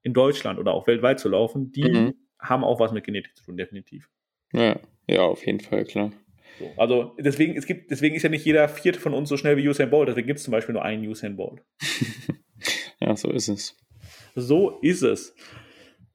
in 0.04 0.14
Deutschland 0.14 0.58
oder 0.58 0.74
auch 0.74 0.88
weltweit 0.88 1.20
zu 1.20 1.28
laufen, 1.28 1.74
die 1.74 1.84
mhm. 1.84 2.14
haben 2.40 2.64
auch 2.64 2.80
was 2.80 2.94
mit 2.94 3.04
Genetik 3.04 3.36
zu 3.36 3.44
tun, 3.44 3.58
definitiv. 3.58 4.10
Ja, 4.54 4.80
ja, 5.06 5.24
auf 5.24 5.46
jeden 5.46 5.60
Fall, 5.60 5.84
klar. 5.84 6.14
So, 6.60 6.72
also 6.78 7.14
deswegen, 7.20 7.58
es 7.58 7.66
gibt, 7.66 7.92
deswegen 7.92 8.16
ist 8.16 8.24
ja 8.24 8.30
nicht 8.30 8.46
jeder 8.46 8.70
Vierte 8.70 9.02
von 9.02 9.14
uns 9.14 9.28
so 9.28 9.36
schnell 9.36 9.58
wie 9.58 9.68
Usain 9.68 9.90
Bolt, 9.90 10.08
deswegen 10.08 10.28
gibt 10.28 10.38
es 10.38 10.46
zum 10.46 10.54
Beispiel 10.54 10.72
nur 10.72 10.86
einen 10.86 11.06
Usain 11.06 11.36
Bolt. 11.36 11.62
Ja, 13.00 13.16
so 13.16 13.30
ist 13.30 13.48
es. 13.48 13.78
So 14.36 14.80
ist 14.82 15.02
es. 15.02 15.36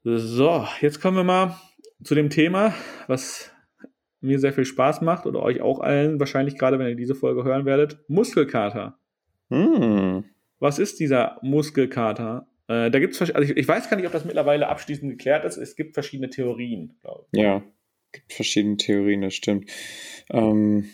So, 0.03 0.65
jetzt 0.81 0.99
kommen 1.01 1.17
wir 1.17 1.23
mal 1.23 1.59
zu 2.03 2.15
dem 2.15 2.29
Thema, 2.29 2.73
was 3.07 3.51
mir 4.21 4.39
sehr 4.39 4.53
viel 4.53 4.65
Spaß 4.65 5.01
macht 5.01 5.25
oder 5.25 5.41
euch 5.41 5.61
auch 5.61 5.79
allen, 5.79 6.19
wahrscheinlich 6.19 6.57
gerade 6.57 6.79
wenn 6.79 6.87
ihr 6.87 6.95
diese 6.95 7.15
Folge 7.15 7.43
hören 7.43 7.65
werdet, 7.65 7.97
Muskelkater. 8.07 8.99
Hm. 9.49 10.23
Was 10.59 10.79
ist 10.79 10.99
dieser 10.99 11.39
Muskelkater? 11.41 12.47
Äh, 12.67 12.91
da 12.91 12.99
gibt 12.99 13.19
es, 13.19 13.31
also 13.31 13.41
ich, 13.41 13.57
ich, 13.57 13.67
weiß 13.67 13.89
gar 13.89 13.97
nicht, 13.97 14.05
ob 14.05 14.11
das 14.11 14.25
mittlerweile 14.25 14.69
abschließend 14.69 15.11
geklärt 15.11 15.45
ist. 15.45 15.57
Es 15.57 15.75
gibt 15.75 15.93
verschiedene 15.93 16.29
Theorien, 16.29 16.97
glaube 17.01 17.25
ich. 17.31 17.39
Ja, 17.39 17.63
gibt 18.11 18.31
verschiedene 18.33 18.77
Theorien, 18.77 19.21
das 19.21 19.33
stimmt. 19.33 19.69
Ähm, 20.29 20.89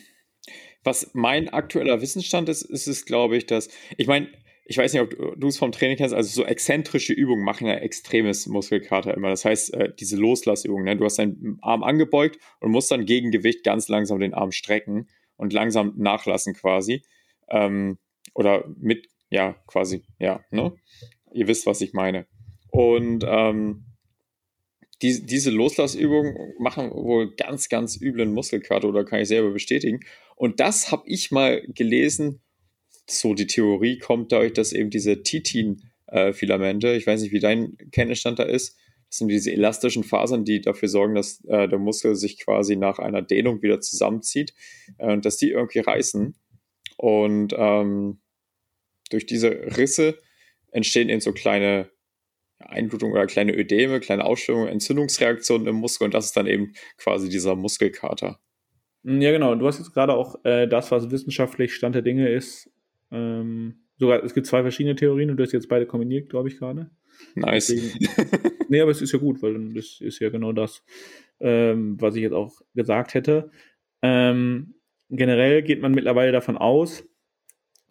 was 0.84 1.12
mein 1.13 1.50
aktueller 1.50 2.02
Wissensstand 2.02 2.50
ist, 2.50 2.62
ist 2.62 2.88
es, 2.88 3.06
glaube 3.06 3.36
ich, 3.36 3.45
dass, 3.45 3.69
ich 3.97 4.08
meine, 4.08 4.30
ich 4.69 4.77
weiß 4.77 4.91
nicht, 4.91 5.01
ob 5.01 5.39
du 5.39 5.47
es 5.47 5.58
vom 5.58 5.71
Training 5.71 5.97
kennst, 5.97 6.13
also 6.13 6.30
so 6.30 6.45
exzentrische 6.45 7.13
Übungen 7.13 7.43
machen 7.43 7.67
ja 7.67 7.75
extremes 7.75 8.47
Muskelkater 8.47 9.13
immer. 9.13 9.30
Das 9.30 9.45
heißt, 9.45 9.73
äh, 9.73 9.93
diese 9.97 10.17
Loslassübungen, 10.17 10.84
ne? 10.84 10.97
du 10.97 11.06
hast 11.06 11.19
deinen 11.19 11.58
Arm 11.62 11.84
angebeugt 11.84 12.38
und 12.60 12.71
musst 12.71 12.91
dann 12.91 13.06
gegen 13.06 13.32
Gewicht 13.32 13.63
ganz 13.63 13.88
langsam 13.88 14.19
den 14.19 14.34
Arm 14.34 14.51
strecken 14.51 15.08
und 15.38 15.53
langsam 15.53 15.93
nachlassen 15.95 16.53
quasi. 16.53 17.03
Ähm, 17.49 17.97
oder 18.34 18.65
mit, 18.77 19.08
ja, 19.30 19.53
quasi, 19.67 20.03
ja, 20.19 20.43
ne? 20.51 20.73
Ihr 21.34 21.47
wisst, 21.47 21.65
was 21.65 21.80
ich 21.82 21.93
meine. 21.93 22.27
Und 22.69 23.23
ähm, 23.25 23.86
die, 25.01 25.25
diese 25.25 25.51
Loslassübungen 25.51 26.36
machen 26.60 26.91
wohl 26.91 27.36
ganz, 27.36 27.69
ganz 27.69 27.99
üblen 27.99 28.34
Muskelkater 28.34 28.89
oder 28.89 29.06
kann 29.06 29.21
ich 29.21 29.30
selber 29.30 29.51
bestätigen. 29.51 30.01
Und 30.36 30.60
das 30.60 30.91
habe 30.91 31.03
ich 31.06 31.32
mal 31.32 31.62
gelesen 31.67 32.41
so 33.10 33.34
die 33.34 33.48
Theorie 33.48 33.98
kommt 33.98 34.32
dadurch, 34.32 34.54
dass 34.54 34.74
eben 34.74 34.89
diese 34.89 35.24
Titin-Filamente, 35.24 36.93
ich 36.93 37.08
weiß 37.08 37.22
nicht, 37.22 37.32
wie 37.32 37.39
dein 37.39 37.78
Kenntnisstand 37.91 38.39
da 38.39 38.43
ist, 38.43 38.78
das 39.10 39.20
sind 39.20 39.30
diese 39.30 39.52
elastischen 39.52 40.04
Fasern, 40.04 40.43
die 40.43 40.60
dafür 40.60 40.89
sorgen, 40.89 41.15
dass 41.15 41.43
äh, 41.46 41.70
der 41.70 41.80
Muskel 41.80 42.15
sich 42.15 42.39
quasi 42.39 42.76
nach 42.76 43.00
einer 43.00 43.22
Dehnung 43.22 43.62
wieder 43.62 43.80
zusammenzieht 43.80 44.54
äh, 44.98 45.17
dass 45.17 45.38
die 45.38 45.52
irgendwie 45.52 45.80
reißen. 45.80 46.36
Und 46.98 47.54
ähm, 47.58 48.20
durch 49.10 49.26
diese 49.26 49.50
Risse 49.78 50.20
entstehen 50.72 51.10
eben 51.10 51.22
so 51.22 51.32
kleine 51.32 51.89
Einblutungen 52.60 53.13
oder 53.13 53.28
kleine 53.28 53.56
Ödeme, 53.56 54.00
kleine 54.00 54.26
Ausschwemmungen, 54.26 54.70
Entzündungsreaktionen 54.70 55.67
im 55.67 55.76
Muskel 55.76 56.06
und 56.06 56.13
das 56.13 56.26
ist 56.26 56.38
dann 56.38 56.48
eben 56.48 56.74
quasi 56.98 57.30
dieser 57.30 57.56
Muskelkater. 57.56 58.39
Ja, 59.04 59.32
genau. 59.32 59.56
Du 59.56 59.67
hast 59.67 59.78
jetzt 59.78 59.93
gerade 59.93 60.15
auch 60.15 60.43
äh, 60.43 60.67
das, 60.67 60.91
was 60.91 61.12
wissenschaftlich 61.12 61.74
Stand 61.76 61.96
der 61.96 62.02
Dinge 62.02 62.30
ist, 62.30 62.70
ähm, 63.12 63.86
sogar, 63.98 64.24
es 64.24 64.34
gibt 64.34 64.48
zwei 64.48 64.62
verschiedene 64.62 64.96
Theorien 64.96 65.30
und 65.30 65.38
du 65.38 65.43
hast 65.43 65.54
jetzt 65.54 65.70
beide 65.70 65.86
kombiniert, 65.86 66.30
glaube 66.30 66.50
ich, 66.50 66.58
gerade. 66.58 66.89
Nice. 67.36 67.67
Deswegen, 67.67 68.08
nee, 68.70 68.82
aber 68.82 68.91
es 68.91 69.02
ist 69.02 69.12
ja 69.12 69.20
gut, 69.20 69.41
weil 69.41 69.74
das 69.74 70.00
ist 70.02 70.20
ja 70.20 70.30
genau 70.30 70.52
das, 70.52 70.84
ähm, 71.39 72.00
was 72.00 72.15
ich 72.15 72.22
jetzt 72.22 72.34
auch 72.34 72.62
gesagt 72.74 73.13
hätte. 73.13 73.52
Ähm, 74.02 74.76
generell 75.10 75.63
geht 75.63 75.82
man 75.82 75.93
mittlerweile 75.93 76.32
davon 76.32 76.58
aus, 76.58 77.04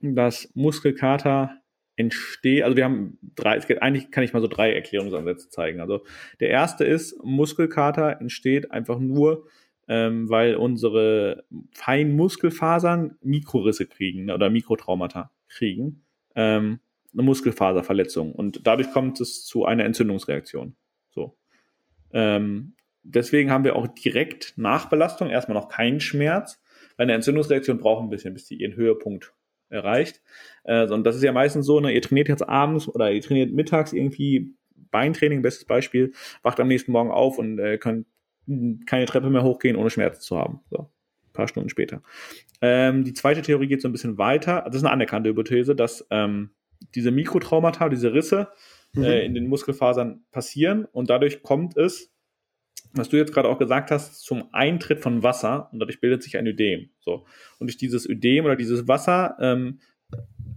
dass 0.01 0.51
Muskelkater 0.55 1.61
entsteht, 1.97 2.63
also 2.63 2.77
wir 2.77 2.85
haben 2.85 3.19
drei, 3.35 3.57
es 3.57 3.67
geht, 3.67 3.81
eigentlich 3.81 4.11
kann 4.11 4.23
ich 4.23 4.35
mal 4.35 4.43
so 4.43 4.49
drei 4.49 4.73
Erklärungsansätze 4.73 5.49
zeigen. 5.49 5.81
Also 5.81 6.05
der 6.41 6.51
erste 6.51 6.85
ist, 6.85 7.19
Muskelkater 7.25 8.21
entsteht 8.21 8.71
einfach 8.71 8.99
nur, 8.99 9.47
ähm, 9.89 10.29
weil 10.29 10.57
unsere 10.57 11.45
feinen 11.73 12.17
Muskelfasern 12.17 13.17
Mikrorisse 13.23 13.87
kriegen 13.87 14.31
oder 14.31 14.51
Mikrotraumata 14.51 15.31
kriegen, 15.49 16.05
ähm, 16.35 16.81
eine 17.13 17.23
Muskelfaserverletzung 17.23 18.33
und 18.33 18.67
dadurch 18.67 18.91
kommt 18.91 19.21
es 19.21 19.45
zu 19.45 19.65
einer 19.65 19.85
Entzündungsreaktion. 19.85 20.77
So. 21.11 21.37
Ähm, 22.13 22.75
deswegen 23.03 23.51
haben 23.51 23.65
wir 23.65 23.77
auch 23.77 23.87
direkt 23.87 24.55
Nachbelastung, 24.57 25.31
erstmal 25.31 25.57
noch 25.59 25.69
keinen 25.69 26.01
Schmerz, 26.01 26.63
weil 26.97 27.05
eine 27.05 27.15
Entzündungsreaktion 27.15 27.79
braucht 27.79 28.03
ein 28.03 28.11
bisschen, 28.11 28.35
bis 28.35 28.47
die 28.47 28.57
ihren 28.57 28.77
Höhepunkt 28.77 29.33
erreicht. 29.69 30.21
Äh, 30.65 30.87
und 30.89 31.05
das 31.05 31.17
ist 31.17 31.23
ja 31.23 31.33
meistens 31.33 31.67
so, 31.67 31.81
ne, 31.81 31.93
ihr 31.93 32.03
trainiert 32.03 32.29
jetzt 32.29 32.47
abends 32.49 32.89
oder 32.89 33.11
ihr 33.11 33.23
trainiert 33.23 33.53
mittags 33.53 33.93
irgendwie 33.93 34.55
Beintraining, 34.91 35.43
bestes 35.43 35.65
Beispiel, 35.65 36.13
wacht 36.43 36.61
am 36.61 36.69
nächsten 36.69 36.93
Morgen 36.93 37.11
auf 37.11 37.39
und 37.39 37.59
äh, 37.59 37.79
könnt 37.79 38.07
keine 38.87 39.07
Treppe 39.07 39.31
mehr 39.31 39.43
hochgehen, 39.43 39.77
ohne 39.77 39.91
Schmerzen 39.91 40.21
zu 40.21 40.39
haben. 40.39 40.61
So, 40.71 40.79
ein 40.79 41.33
paar 41.33 41.49
Stunden 41.49 41.69
später. 41.69 42.03
Ähm, 42.61 43.05
die 43.05 43.15
zweite 43.15 43.43
Theorie 43.43 43.67
geht 43.67 43.83
so 43.83 43.89
ein 43.89 43.93
bisschen 43.93 44.19
weiter. 44.19 44.63
Das 44.67 44.77
ist 44.77 44.85
eine 44.85 44.93
anerkannte 44.93 45.31
Hypothese, 45.31 45.75
dass 45.75 46.07
ähm, 46.11 46.51
diese 46.95 47.11
Mikrotraumata, 47.11 47.89
diese 47.89 48.13
Risse 48.13 48.49
mhm. 48.95 49.05
äh, 49.05 49.25
in 49.25 49.35
den 49.35 49.49
Muskelfasern 49.49 50.25
passieren 50.31 50.85
und 50.85 51.11
dadurch 51.11 51.43
kommt 51.43 51.77
es, 51.77 52.13
was 52.93 53.09
du 53.09 53.17
jetzt 53.17 53.33
gerade 53.33 53.49
auch 53.49 53.59
gesagt 53.59 53.91
hast, 53.91 54.23
zum 54.23 54.49
Eintritt 54.53 55.01
von 55.01 55.23
Wasser 55.23 55.69
und 55.73 55.81
dadurch 55.81 56.01
bildet 56.01 56.23
sich 56.23 56.37
ein 56.39 56.47
Ödem. 56.47 56.91
So. 57.01 57.27
Und 57.59 57.67
durch 57.67 57.77
dieses 57.77 58.09
Ödem 58.09 58.45
oder 58.45 58.57
dieses 58.57 58.89
Wasser 58.89 59.37
ähm, 59.41 59.81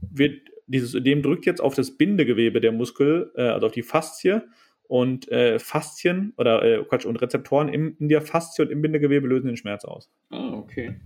wird 0.10 0.50
dieses 0.68 0.94
Ödem 0.94 1.24
drückt 1.24 1.46
jetzt 1.48 1.62
auf 1.62 1.74
das 1.74 1.98
Bindegewebe 1.98 2.62
der 2.62 2.72
Muskel, 2.72 3.32
äh, 3.36 3.42
also 3.42 3.68
auf 3.68 3.72
die 3.74 3.82
Faszie 3.82 4.44
und 4.90 5.32
äh, 5.32 5.60
Faszien 5.60 6.34
oder 6.36 6.64
äh, 6.64 6.84
Quatsch, 6.84 7.06
und 7.06 7.16
Rezeptoren 7.18 7.70
im, 7.70 7.96
in 8.00 8.10
der 8.10 8.24
Faszie 8.24 8.64
und 8.64 8.72
im 8.72 8.82
Bindegewebe 8.82 9.28
lösen 9.28 9.46
den 9.46 9.56
Schmerz 9.56 9.86
aus. 9.86 10.12
Ah, 10.32 10.54
okay. 10.54 11.00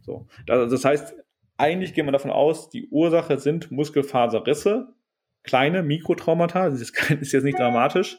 So. 0.00 0.26
Das, 0.46 0.70
das 0.70 0.84
heißt, 0.86 1.14
eigentlich 1.58 1.92
gehen 1.92 2.06
wir 2.06 2.12
davon 2.12 2.30
aus, 2.30 2.70
die 2.70 2.88
Ursache 2.88 3.38
sind 3.38 3.70
Muskelfaserrisse, 3.70 4.94
kleine 5.42 5.82
Mikrotraumata, 5.82 6.70
das 6.70 6.80
ist, 6.80 6.98
ist 7.20 7.32
jetzt 7.32 7.44
nicht 7.44 7.58
dramatisch. 7.58 8.16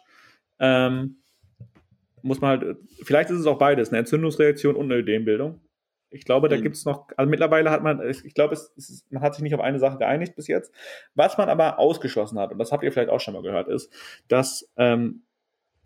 Ähm, 0.59 1.17
muss 2.21 2.39
man 2.39 2.59
halt, 2.59 2.77
vielleicht 3.01 3.31
ist 3.31 3.39
es 3.39 3.47
auch 3.47 3.57
beides, 3.57 3.89
eine 3.89 3.97
Entzündungsreaktion 3.97 4.75
und 4.75 4.85
eine 4.85 5.01
Ödembildung. 5.01 5.61
Ich 6.11 6.25
glaube, 6.25 6.49
da 6.49 6.57
mhm. 6.57 6.61
gibt 6.61 6.75
es 6.75 6.85
noch, 6.85 7.07
also 7.15 7.29
mittlerweile 7.29 7.71
hat 7.71 7.81
man, 7.83 8.01
ich 8.07 8.33
glaube, 8.33 8.53
es, 8.53 8.73
es, 8.77 9.05
man 9.09 9.23
hat 9.23 9.33
sich 9.33 9.43
nicht 9.43 9.55
auf 9.55 9.61
eine 9.61 9.79
Sache 9.79 9.97
geeinigt 9.97 10.35
bis 10.35 10.47
jetzt. 10.47 10.73
Was 11.15 11.37
man 11.37 11.49
aber 11.49 11.79
ausgeschlossen 11.79 12.37
hat, 12.37 12.51
und 12.51 12.59
das 12.59 12.71
habt 12.71 12.83
ihr 12.83 12.91
vielleicht 12.91 13.09
auch 13.09 13.21
schon 13.21 13.33
mal 13.33 13.43
gehört, 13.43 13.69
ist, 13.69 13.91
dass 14.27 14.69
ähm, 14.77 15.23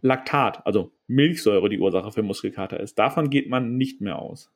Laktat, 0.02 0.66
also 0.66 0.92
Milchsäure, 1.08 1.70
die 1.70 1.80
Ursache 1.80 2.12
für 2.12 2.24
Muskelkater 2.24 2.80
ist. 2.80 2.98
Davon 2.98 3.30
geht 3.30 3.50
man 3.50 3.78
nicht 3.78 4.02
mehr 4.02 4.20
aus. 4.20 4.52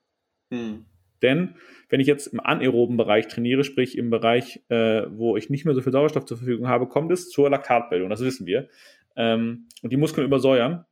Mhm. 0.50 0.86
Denn 1.22 1.56
wenn 1.90 2.00
ich 2.00 2.08
jetzt 2.08 2.28
im 2.28 2.40
anaeroben 2.40 2.98
Bereich 2.98 3.28
trainiere, 3.28 3.64
sprich 3.64 3.98
im 3.98 4.10
Bereich, 4.10 4.62
äh, 4.70 5.04
wo 5.10 5.38
ich 5.38 5.50
nicht 5.50 5.66
mehr 5.66 5.74
so 5.74 5.82
viel 5.82 5.92
Sauerstoff 5.92 6.26
zur 6.26 6.38
Verfügung 6.38 6.68
habe, 6.68 6.88
kommt 6.88 7.12
es 7.12 7.30
zur 7.30 7.50
Laktatbildung. 7.50 8.10
Das 8.10 8.22
wissen 8.22 8.46
wir. 8.46 8.70
Ähm, 9.16 9.68
und 9.82 9.92
die 9.92 9.98
Muskeln 9.98 10.26
übersäuern. 10.26 10.86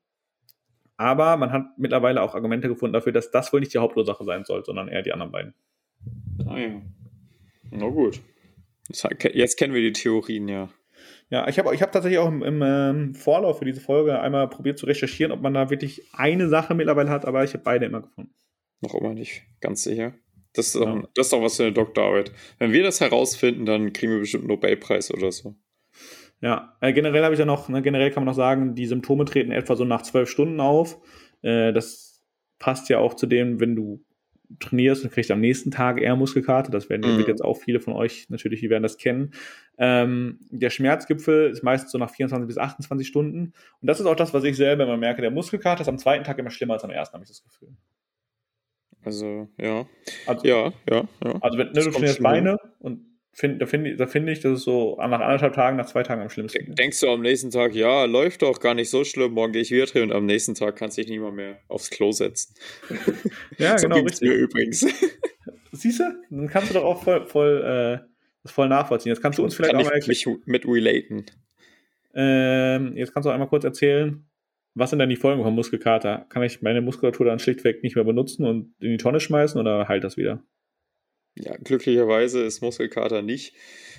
Aber 0.97 1.37
man 1.37 1.51
hat 1.51 1.77
mittlerweile 1.77 2.21
auch 2.21 2.33
Argumente 2.33 2.67
gefunden 2.67 2.93
dafür, 2.93 3.11
dass 3.11 3.31
das 3.31 3.53
wohl 3.53 3.59
nicht 3.59 3.73
die 3.73 3.77
Hauptursache 3.77 4.23
sein 4.23 4.43
soll, 4.45 4.65
sondern 4.65 4.87
eher 4.87 5.03
die 5.03 5.13
anderen 5.13 5.31
beiden. 5.31 5.53
Ah 6.45 6.57
ja. 6.57 6.81
Na 7.71 7.87
gut. 7.87 8.21
Jetzt 9.33 9.57
kennen 9.57 9.73
wir 9.73 9.81
die 9.81 9.93
Theorien, 9.93 10.47
ja. 10.47 10.69
Ja, 11.29 11.47
ich 11.47 11.59
habe 11.59 11.75
ich 11.75 11.81
hab 11.81 11.91
tatsächlich 11.91 12.19
auch 12.19 12.29
im, 12.29 12.41
im 12.41 12.61
ähm, 12.63 13.15
Vorlauf 13.15 13.59
für 13.59 13.65
diese 13.65 13.81
Folge 13.81 14.19
einmal 14.19 14.49
probiert 14.49 14.79
zu 14.79 14.85
recherchieren, 14.85 15.31
ob 15.31 15.41
man 15.41 15.53
da 15.53 15.69
wirklich 15.69 16.01
eine 16.13 16.47
Sache 16.47 16.73
mittlerweile 16.73 17.09
hat, 17.09 17.25
aber 17.25 17.43
ich 17.43 17.53
habe 17.53 17.63
beide 17.63 17.85
immer 17.85 18.01
gefunden. 18.01 18.33
Noch 18.81 18.95
immer 18.95 19.13
nicht 19.13 19.43
ganz 19.59 19.83
sicher. 19.83 20.13
Das 20.53 20.67
ist, 20.67 20.75
doch, 20.75 20.87
ja. 20.87 21.03
das 21.13 21.27
ist 21.27 21.33
doch 21.33 21.41
was 21.41 21.57
für 21.57 21.63
eine 21.63 21.73
Doktorarbeit. 21.73 22.31
Wenn 22.59 22.71
wir 22.71 22.83
das 22.83 23.01
herausfinden, 23.01 23.65
dann 23.65 23.91
kriegen 23.93 24.13
wir 24.13 24.19
bestimmt 24.19 24.43
einen 24.43 24.49
Nobelpreis 24.49 25.13
oder 25.13 25.31
so. 25.31 25.55
Ja, 26.41 26.75
äh, 26.81 26.93
generell 26.93 27.23
habe 27.23 27.33
ich 27.33 27.39
ja 27.39 27.45
noch, 27.45 27.67
ne, 27.69 27.81
generell 27.81 28.11
kann 28.11 28.23
man 28.23 28.31
noch 28.31 28.37
sagen, 28.37 28.75
die 28.75 28.85
Symptome 28.85 29.25
treten 29.25 29.51
etwa 29.51 29.75
so 29.75 29.85
nach 29.85 30.03
zwölf 30.03 30.29
Stunden 30.29 30.59
auf. 30.59 30.99
Äh, 31.41 31.73
das 31.73 32.23
passt 32.59 32.89
ja 32.89 32.99
auch 32.99 33.15
zu 33.15 33.25
dem, 33.25 33.59
wenn 33.59 33.75
du 33.75 34.03
trainierst 34.59 35.03
und 35.03 35.11
kriegst 35.11 35.29
am 35.31 35.41
nächsten 35.41 35.71
Tag 35.71 35.99
eher 35.99 36.15
Muskelkarte. 36.15 36.71
Das 36.71 36.89
werden 36.89 37.17
mhm. 37.17 37.25
jetzt 37.27 37.43
auch 37.43 37.55
viele 37.55 37.79
von 37.79 37.93
euch 37.93 38.29
natürlich, 38.29 38.61
die 38.61 38.69
werden 38.69 38.83
das 38.83 38.97
kennen. 38.97 39.31
Ähm, 39.77 40.39
der 40.49 40.69
Schmerzgipfel 40.69 41.49
ist 41.49 41.63
meistens 41.63 41.91
so 41.91 41.97
nach 41.97 42.11
24 42.11 42.47
bis 42.47 42.57
28 42.57 43.07
Stunden. 43.07 43.53
Und 43.81 43.87
das 43.87 43.99
ist 43.99 44.05
auch 44.05 44.15
das, 44.15 44.33
was 44.33 44.43
ich 44.43 44.55
selber 44.55 44.83
immer 44.83 44.97
merke. 44.97 45.21
Der 45.21 45.31
Muskelkater 45.31 45.81
ist 45.81 45.89
am 45.89 45.97
zweiten 45.97 46.23
Tag 46.23 46.37
immer 46.37 46.49
schlimmer 46.49 46.75
als 46.75 46.83
am 46.83 46.91
ersten, 46.91 47.15
habe 47.15 47.23
ich 47.23 47.29
das 47.29 47.43
Gefühl. 47.43 47.75
Also, 49.03 49.49
ja. 49.57 49.85
Also, 50.25 50.47
ja, 50.47 50.73
ja, 50.89 51.03
ja. 51.23 51.35
Also, 51.41 51.57
wenn 51.57 51.67
ne, 51.67 51.73
du 51.73 51.91
trainierst 51.91 52.23
Beine 52.23 52.57
und 52.79 53.05
find, 53.37 53.61
da 53.61 53.67
finde 53.67 53.95
da 53.95 54.07
find 54.07 54.27
ich, 54.29 54.39
dass 54.39 54.59
es 54.59 54.63
so 54.63 54.97
nach 54.97 55.19
anderthalb 55.19 55.53
Tagen, 55.53 55.77
nach 55.77 55.85
zwei 55.85 56.01
Tagen 56.01 56.21
am 56.21 56.29
schlimmsten 56.29 56.71
ist. 56.71 56.79
Denkst 56.79 56.99
du 56.99 57.09
am 57.09 57.21
nächsten 57.21 57.51
Tag, 57.51 57.75
ja, 57.75 58.05
läuft 58.05 58.41
doch 58.41 58.59
gar 58.59 58.73
nicht 58.73 58.89
so 58.89 59.03
schlimm, 59.03 59.33
morgen 59.33 59.53
gehe 59.53 59.61
ich 59.61 59.69
wieder 59.69 59.85
trainieren 59.85 60.11
und 60.11 60.17
am 60.17 60.25
nächsten 60.25 60.55
Tag 60.55 60.75
kannst 60.75 60.97
du 60.97 61.01
dich 61.01 61.11
nicht 61.11 61.21
mal 61.21 61.31
mehr 61.31 61.59
aufs 61.67 61.91
Klo 61.91 62.11
setzen. 62.11 62.55
ja, 63.59 63.77
so 63.77 63.87
genau. 63.87 64.01
Richtig. 64.01 64.27
Mir 64.27 64.35
übrigens. 64.35 64.85
Siehst 65.71 65.99
du? 65.99 66.03
Dann 66.31 66.47
kannst 66.47 66.71
du 66.71 66.73
doch 66.73 66.83
auch 66.83 67.03
voll, 67.03 67.27
voll, 67.27 67.61
äh, 67.63 68.07
das 68.41 68.51
voll 68.51 68.69
nachvollziehen. 68.69 69.11
Jetzt 69.11 69.21
kannst 69.21 69.37
du 69.37 69.43
uns 69.43 69.53
vielleicht 69.53 69.73
Kann 69.73 69.81
auch 69.81 69.85
mal 69.85 69.93
erklären. 69.93 70.41
mit 70.45 70.65
relaten. 70.65 71.25
Ähm, 72.15 72.97
jetzt 72.97 73.13
kannst 73.13 73.27
du 73.27 73.29
einmal 73.29 73.49
kurz 73.49 73.63
erzählen, 73.63 74.25
was 74.73 74.89
sind 74.89 74.99
denn 74.99 75.09
die 75.09 75.15
Folgen 75.15 75.43
vom 75.43 75.53
Muskelkater? 75.53 76.25
Kann 76.29 76.41
ich 76.41 76.63
meine 76.63 76.81
Muskulatur 76.81 77.27
dann 77.27 77.37
schlichtweg 77.37 77.83
nicht 77.83 77.95
mehr 77.95 78.05
benutzen 78.05 78.45
und 78.45 78.73
in 78.79 78.91
die 78.91 78.97
Tonne 78.97 79.19
schmeißen 79.19 79.59
oder 79.61 79.87
heilt 79.87 80.03
das 80.03 80.17
wieder? 80.17 80.43
Ja, 81.43 81.55
glücklicherweise 81.57 82.43
ist 82.43 82.61
Muskelkater 82.61 83.21
nicht 83.21 83.53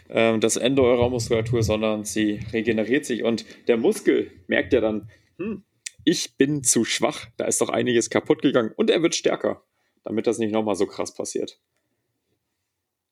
ähm, 0.09 0.41
das 0.41 0.57
Ende 0.57 0.83
eurer 0.83 1.11
Muskulatur, 1.11 1.63
sondern 1.63 2.05
sie 2.05 2.41
regeneriert 2.53 3.05
sich 3.05 3.25
und 3.25 3.45
der 3.69 3.77
Muskel 3.77 4.31
merkt 4.47 4.73
ja 4.73 4.81
dann, 4.81 5.11
hm, 5.39 5.63
ich 6.05 6.37
bin 6.37 6.63
zu 6.63 6.85
schwach, 6.85 7.27
da 7.37 7.45
ist 7.45 7.61
doch 7.61 7.69
einiges 7.69 8.11
kaputt 8.11 8.43
gegangen 8.43 8.73
und 8.77 8.91
er 8.91 9.03
wird 9.03 9.15
stärker, 9.15 9.63
damit 10.05 10.27
das 10.27 10.39
nicht 10.39 10.53
nochmal 10.53 10.77
so 10.77 10.87
krass 10.87 11.15
passiert. 11.15 11.61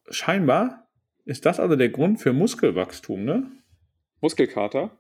Scheinbar 0.09 0.89
ist 1.25 1.45
das 1.45 1.61
also 1.61 1.77
der 1.77 1.89
Grund 1.89 2.21
für 2.21 2.33
Muskelwachstum, 2.33 3.25
ne? 3.25 3.51
Muskelkater? 4.21 4.97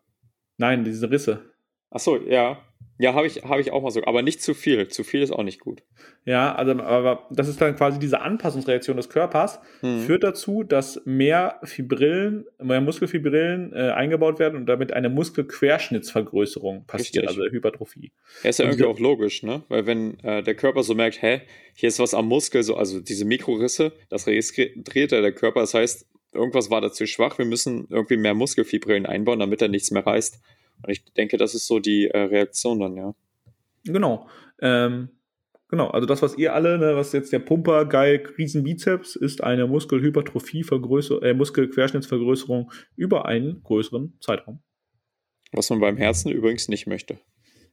Nein, 0.59 0.85
diese 0.85 1.11
Risse. 1.11 1.53
Ach 1.91 2.01
so, 2.01 2.17
ja. 2.19 2.66
Ja, 2.99 3.15
habe 3.15 3.27
ich, 3.27 3.43
hab 3.43 3.59
ich 3.59 3.73
auch 3.73 3.83
mal 3.83 3.91
so. 3.91 4.05
Aber 4.05 4.23
nicht 4.23 4.43
zu 4.43 4.55
viel. 4.55 4.89
Zu 4.89 5.05
viel 5.05 5.23
ist 5.23 5.31
auch 5.31 5.43
nicht 5.43 5.61
gut. 5.61 5.83
Ja, 6.25 6.55
also 6.55 6.73
aber 6.73 7.27
das 7.31 7.49
ist 7.49 7.61
dann 7.61 7.77
quasi 7.77 7.99
diese 7.99 8.21
Anpassungsreaktion 8.21 8.97
des 8.97 9.09
Körpers, 9.09 9.61
hm. 9.81 10.01
führt 10.01 10.25
dazu, 10.25 10.63
dass 10.63 11.03
mehr 11.05 11.61
Fibrillen, 11.63 12.47
mehr 12.61 12.81
Muskelfibrillen 12.81 13.73
äh, 13.73 13.91
eingebaut 13.91 14.39
werden 14.39 14.57
und 14.57 14.67
damit 14.67 14.93
eine 14.93 15.09
Muskelquerschnittsvergrößerung 15.09 16.87
passiert, 16.87 17.25
Richtig. 17.25 17.29
also 17.29 17.51
Hypertrophie. 17.51 18.13
Ja, 18.43 18.51
ist 18.51 18.59
ja 18.59 18.65
irgendwie 18.65 18.85
auch 18.87 18.99
logisch, 18.99 19.43
ne? 19.43 19.63
Weil 19.69 19.87
wenn 19.87 20.19
äh, 20.21 20.43
der 20.43 20.55
Körper 20.55 20.83
so 20.83 20.95
merkt, 20.95 21.23
hä, 21.23 21.43
hier 21.75 21.89
ist 21.89 21.99
was 21.99 22.15
am 22.15 22.27
Muskel, 22.27 22.63
so, 22.63 22.77
also 22.77 23.01
diese 23.01 23.25
Mikrorisse, 23.25 23.93
das 24.09 24.27
registriert 24.27 25.13
ja 25.13 25.21
der 25.21 25.33
Körper. 25.33 25.61
Das 25.61 25.75
heißt, 25.75 26.07
irgendwas 26.33 26.71
war 26.71 26.81
da 26.81 26.91
zu 26.91 27.07
schwach, 27.07 27.39
wir 27.39 27.45
müssen 27.45 27.87
irgendwie 27.91 28.17
mehr 28.17 28.35
Muskelfibrillen 28.35 29.07
einbauen, 29.07 29.39
damit 29.39 29.63
er 29.63 29.69
nichts 29.69 29.91
mehr 29.91 30.07
reißt. 30.07 30.41
Und 30.83 30.91
ich 30.91 31.05
denke, 31.15 31.37
das 31.37 31.55
ist 31.55 31.67
so 31.67 31.79
die 31.79 32.09
äh, 32.09 32.19
Reaktion 32.19 32.81
dann, 32.81 32.97
ja. 32.97 33.15
Genau. 33.85 34.29
Ähm, 34.61 35.11
genau, 35.69 35.89
also 35.89 36.07
das, 36.07 36.23
was 36.23 36.37
ihr 36.37 36.55
alle, 36.55 36.79
ne, 36.79 36.97
was 36.97 37.13
jetzt 37.13 37.33
der 37.33 37.39
Pumper, 37.39 37.87
geil, 37.87 38.23
Riesenbizeps, 38.39 39.17
ist 39.17 39.43
eine 39.43 39.67
Muskelhypertrophie, 39.67 40.65
äh, 41.23 41.35
Muskelquerschnittsvergrößerung 41.35 42.71
über 42.97 43.27
einen 43.27 43.63
größeren 43.63 44.17
Zeitraum. 44.21 44.61
Was 45.53 45.71
man 45.71 45.81
beim 45.81 45.97
Herzen 45.97 46.31
übrigens 46.31 46.69
nicht 46.69 46.87
möchte. 46.87 47.19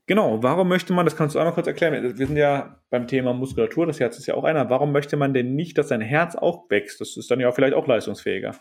Genau, 0.06 0.42
warum 0.42 0.68
möchte 0.68 0.92
man, 0.92 1.06
das 1.06 1.16
kannst 1.16 1.34
du 1.34 1.38
einmal 1.38 1.54
kurz 1.54 1.66
erklären, 1.66 2.18
wir 2.18 2.26
sind 2.26 2.36
ja 2.36 2.78
beim 2.90 3.06
Thema 3.06 3.32
Muskulatur, 3.32 3.86
das 3.86 4.00
Herz 4.00 4.18
ist 4.18 4.26
ja 4.26 4.34
auch 4.34 4.44
einer, 4.44 4.68
warum 4.68 4.92
möchte 4.92 5.16
man 5.16 5.32
denn 5.32 5.54
nicht, 5.54 5.78
dass 5.78 5.88
sein 5.88 6.02
Herz 6.02 6.36
auch 6.36 6.68
wächst? 6.68 7.00
Das 7.00 7.16
ist 7.16 7.30
dann 7.30 7.40
ja 7.40 7.50
vielleicht 7.52 7.74
auch 7.74 7.86
leistungsfähiger. 7.86 8.54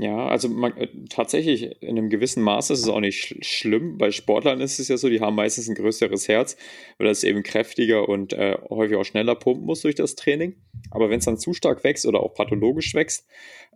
Ja, 0.00 0.28
also 0.28 0.48
man, 0.48 0.74
äh, 0.78 0.88
tatsächlich 1.10 1.82
in 1.82 1.90
einem 1.90 2.08
gewissen 2.08 2.42
Maß 2.42 2.70
ist 2.70 2.78
es 2.78 2.88
auch 2.88 3.00
nicht 3.00 3.18
sch 3.22 3.34
schlimm. 3.42 3.98
Bei 3.98 4.10
Sportlern 4.10 4.62
ist 4.62 4.78
es 4.78 4.88
ja 4.88 4.96
so, 4.96 5.10
die 5.10 5.20
haben 5.20 5.36
meistens 5.36 5.68
ein 5.68 5.74
größeres 5.74 6.26
Herz, 6.26 6.56
weil 6.96 7.06
das 7.06 7.22
eben 7.22 7.42
kräftiger 7.42 8.08
und 8.08 8.32
äh, 8.32 8.56
häufig 8.70 8.96
auch 8.96 9.04
schneller 9.04 9.34
pumpen 9.34 9.66
muss 9.66 9.82
durch 9.82 9.94
das 9.94 10.14
Training. 10.14 10.56
Aber 10.90 11.10
wenn 11.10 11.18
es 11.18 11.26
dann 11.26 11.36
zu 11.36 11.52
stark 11.52 11.84
wächst 11.84 12.06
oder 12.06 12.20
auch 12.20 12.32
pathologisch 12.32 12.94
wächst, 12.94 13.26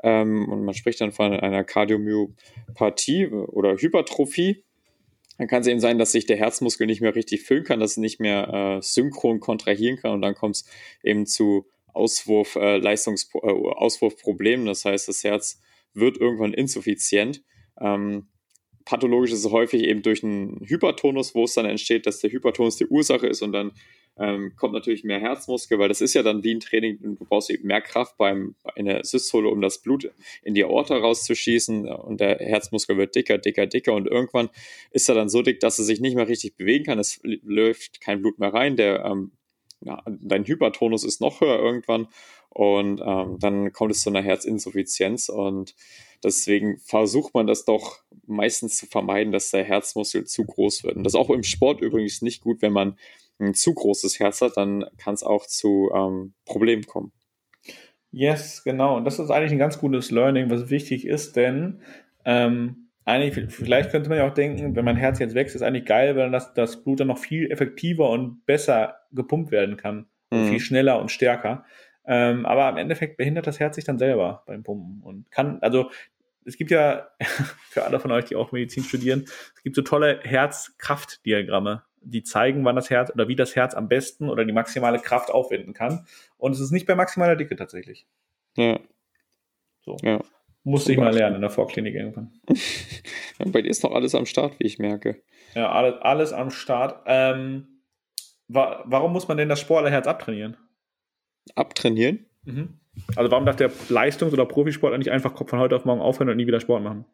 ähm, 0.03 0.49
und 0.49 0.65
man 0.65 0.75
spricht 0.75 1.03
dann 1.03 1.13
von 1.13 1.35
einer 1.35 1.63
Kardiomyopathie 1.63 3.27
oder 3.27 3.77
Hypertrophie, 3.77 4.65
dann 5.37 5.47
kann 5.47 5.61
es 5.61 5.67
eben 5.67 5.81
sein, 5.81 5.99
dass 5.99 6.13
sich 6.13 6.25
der 6.25 6.39
Herzmuskel 6.39 6.87
nicht 6.87 7.03
mehr 7.03 7.15
richtig 7.15 7.43
füllen 7.43 7.65
kann, 7.65 7.81
dass 7.81 7.93
es 7.93 7.97
nicht 7.99 8.19
mehr 8.19 8.79
äh, 8.79 8.83
synchron 8.83 9.41
kontrahieren 9.41 9.99
kann 9.99 10.13
und 10.13 10.23
dann 10.23 10.35
kommt 10.35 10.57
es 10.57 10.65
eben 11.03 11.27
zu 11.27 11.67
Auswurf, 11.93 12.57
äh, 12.57 12.79
Leistungs 12.79 13.29
äh, 13.35 13.47
Auswurfproblemen. 13.47 14.65
Das 14.65 14.87
heißt, 14.87 15.07
das 15.07 15.23
Herz 15.23 15.61
wird 15.95 16.19
irgendwann 16.19 16.53
insuffizient. 16.53 17.43
Ähm, 17.81 18.29
pathologisch 18.85 19.33
ist 19.33 19.45
es 19.45 19.51
häufig 19.51 19.83
eben 19.85 20.03
durch 20.03 20.23
einen 20.23 20.61
Hypertonus, 20.67 21.35
wo 21.35 21.45
es 21.45 21.55
dann 21.55 21.67
entsteht, 21.67 22.07
dass 22.07 22.21
der 22.21 22.31
Hypertonus 22.31 22.77
die 22.77 22.87
Ursache 22.87 23.27
ist 23.27 23.43
und 23.43 23.53
dann 23.53 23.73
ähm, 24.17 24.53
kommt 24.57 24.75
natürlich 24.75 25.03
mehr 25.03 25.21
Herzmuskel, 25.21 25.79
weil 25.79 25.89
das 25.89 26.01
ist 26.01 26.15
ja 26.15 26.23
dann 26.23 26.45
wie 26.45 26.55
ein 26.55 26.61
Training, 26.61 26.99
du 27.01 27.25
brauchst 27.25 27.51
eben 27.51 27.67
mehr 27.67 27.81
Kraft 27.81 28.17
beim, 28.17 28.55
in 28.77 28.87
der 28.87 29.03
Systole, 29.05 29.49
um 29.49 29.61
das 29.61 29.79
Blut 29.79 30.11
in 30.43 30.55
die 30.55 30.65
Aorta 30.65 30.97
rauszuschießen 30.97 31.89
und 31.89 32.21
der 32.21 32.39
Herzmuskel 32.39 32.97
wird 32.97 33.15
dicker, 33.17 33.39
dicker, 33.39 33.67
dicker 33.67 33.93
und 33.93 34.07
irgendwann 34.07 34.51
ist 34.93 35.09
er 35.09 35.15
dann 35.17 35.29
so 35.29 35.43
dick, 35.43 35.61
dass 35.61 35.79
er 35.79 35.85
sich 35.85 36.01
nicht 36.01 36.15
mehr 36.15 36.29
richtig 36.29 36.57
bewegen 36.57 36.85
kann, 36.85 36.99
es 36.99 37.21
läuft 37.25 38.01
kein 38.01 38.21
Blut 38.21 38.39
mehr 38.39 38.53
rein, 38.53 38.77
der 38.77 39.05
ähm, 39.05 39.33
ja, 39.81 40.03
dein 40.07 40.47
Hypertonus 40.47 41.05
ist 41.05 41.21
noch 41.21 41.41
höher 41.41 41.59
irgendwann 41.59 42.09
und 42.55 43.03
ähm, 43.05 43.39
dann 43.41 43.73
kommt 43.73 43.91
es 43.91 44.01
zu 44.01 44.11
einer 44.11 44.23
Herzinsuffizienz 44.23 45.29
und 45.29 45.75
deswegen 46.23 46.79
versucht 46.79 47.35
man 47.35 47.47
das 47.47 47.65
doch 47.65 47.99
meistens 48.27 48.77
zu 48.77 48.87
vermeiden, 48.87 49.33
dass 49.33 49.51
der 49.51 49.65
Herzmuskel 49.65 50.25
zu 50.25 50.45
groß 50.45 50.85
wird. 50.85 50.97
Und 50.97 51.05
das 51.05 51.15
ist 51.15 51.21
auch 51.21 51.31
im 51.31 51.43
Sport 51.43 51.81
übrigens 51.81 52.23
nicht 52.23 52.43
gut, 52.43 52.63
wenn 52.63 52.73
man 52.73 52.97
ein 53.41 53.55
zu 53.55 53.75
großes 53.75 54.21
Herz 54.21 54.41
hat, 54.41 54.57
dann 54.57 54.85
kann 54.97 55.15
es 55.15 55.25
auch 55.25 55.47
zu 55.47 55.91
ähm, 55.95 56.35
Problemen 56.45 56.87
kommen. 56.87 57.13
Yes, 58.13 58.63
genau. 58.63 58.97
Und 58.97 59.05
das 59.05 59.19
ist 59.19 59.31
eigentlich 59.31 59.51
ein 59.51 59.59
ganz 59.59 59.81
gutes 59.81 60.13
Learning, 60.13 60.49
was 60.49 60.71
wichtig 60.71 61.05
ist, 61.05 61.35
denn 61.35 61.83
ähm, 62.25 62.89
eigentlich, 63.05 63.53
vielleicht 63.53 63.91
könnte 63.91 64.09
man 64.09 64.19
ja 64.19 64.29
auch 64.29 64.35
denken, 64.35 64.77
wenn 64.77 64.85
mein 64.85 64.97
Herz 64.97 65.19
jetzt 65.19 65.35
wächst, 65.35 65.57
ist 65.57 65.63
eigentlich 65.63 65.85
geil, 65.85 66.17
weil 66.17 66.31
das, 66.31 66.55
das 66.55 66.85
Blut 66.85 67.01
dann 67.01 67.09
noch 67.09 67.19
viel 67.19 67.51
effektiver 67.51 68.09
und 68.09 68.47
besser 68.47 69.01
gepumpt 69.11 69.51
werden 69.51 69.77
kann. 69.77 70.07
Mhm. 70.31 70.47
Viel 70.47 70.61
schneller 70.61 71.01
und 71.01 71.11
stärker. 71.11 71.65
Ähm, 72.07 72.45
aber 72.47 72.69
im 72.69 72.77
Endeffekt 72.77 73.17
behindert 73.17 73.47
das 73.47 73.61
Herz 73.61 73.77
sich 73.77 73.85
dann 73.85 73.99
selber 73.99 74.43
beim 74.47 74.63
Pumpen 74.63 75.03
und 75.03 75.31
kann, 75.31 75.59
also 75.63 75.91
es 76.45 76.57
gibt 76.57 76.71
ja 76.71 77.09
für 77.71 77.85
alle 77.85 78.01
von 78.01 78.13
euch, 78.13 78.27
die 78.27 78.37
auch 78.37 78.53
Medizin 78.53 78.85
studieren, 78.85 79.25
es 79.55 79.63
gibt 79.63 79.77
so 79.77 79.83
tolle 79.83 80.21
Herzkraftdiagramme, 80.23 81.83
die 82.01 82.23
zeigen, 82.23 82.65
wann 82.65 82.77
das 82.77 82.91
Herz 82.91 83.11
oder 83.11 83.29
wie 83.29 83.37
das 83.37 83.57
Herz 83.57 83.75
am 83.75 83.89
besten 83.89 84.29
oder 84.29 84.45
die 84.45 84.53
maximale 84.53 84.99
Kraft 84.99 85.31
aufwenden 85.31 85.73
kann. 85.73 86.07
Und 86.37 86.53
es 86.53 86.61
ist 86.61 86.71
nicht 86.71 86.87
bei 86.87 86.95
maximaler 86.95 87.37
Dicke 87.37 87.57
tatsächlich. 87.57 88.07
Ja. 88.57 88.79
So. 89.81 89.97
Ja. 90.03 90.21
Musste 90.65 90.93
ich 90.93 90.99
mal 90.99 91.13
lernen 91.15 91.37
in 91.37 91.41
der 91.43 91.51
Vorklinik 91.51 91.95
irgendwann. 91.95 92.33
Bei 93.53 93.61
dir 93.61 93.69
ist 93.69 93.85
doch 93.85 93.93
alles 93.93 94.15
am 94.15 94.25
Start, 94.25 94.59
wie 94.59 94.67
ich 94.67 94.79
merke. 94.79 95.23
Ja, 95.55 95.71
alles, 95.71 96.01
alles 96.01 96.33
am 96.33 96.51
Start. 96.51 97.03
Ähm, 97.05 97.83
wa 98.49 98.83
warum 98.87 99.13
muss 99.13 99.29
man 99.29 99.37
denn 99.37 99.51
das 99.51 99.61
Sportlerherz 99.61 100.07
abtrainieren? 100.07 100.57
Abtrainieren? 101.55 102.27
Mhm. 102.45 102.81
Also 103.17 103.31
warum 103.31 103.47
darf 103.47 103.57
der 103.57 103.71
Leistungs- 103.89 104.33
oder 104.33 104.47
Profisportler 104.47 104.99
nicht 104.99 105.11
einfach 105.11 105.37
von 105.37 105.59
heute 105.59 105.77
auf 105.77 105.85
morgen 105.85 106.01
aufhören 106.01 106.29
und 106.29 106.37
nie 106.37 106.47
wieder 106.47 106.61
Sport 106.61 106.83
machen? 106.83 107.05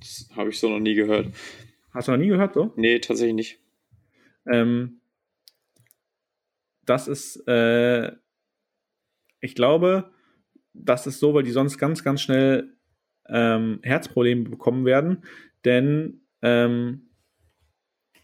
Das 0.00 0.28
habe 0.36 0.50
ich 0.50 0.58
so 0.58 0.68
noch 0.68 0.80
nie 0.80 0.94
gehört. 0.94 1.28
Hast 1.92 2.08
du 2.08 2.12
noch 2.12 2.18
nie 2.18 2.28
gehört 2.28 2.54
so? 2.54 2.72
Nee, 2.76 2.98
tatsächlich 2.98 3.34
nicht. 3.34 3.58
Ähm, 4.46 5.00
das 6.84 7.08
ist, 7.08 7.46
äh, 7.48 8.12
ich 9.40 9.54
glaube, 9.54 10.10
das 10.72 11.06
ist 11.06 11.20
so, 11.20 11.34
weil 11.34 11.42
die 11.42 11.50
sonst 11.50 11.78
ganz, 11.78 12.04
ganz 12.04 12.20
schnell 12.20 12.76
ähm, 13.28 13.80
Herzprobleme 13.82 14.48
bekommen 14.48 14.84
werden, 14.84 15.24
denn 15.64 16.20
ähm, 16.42 17.08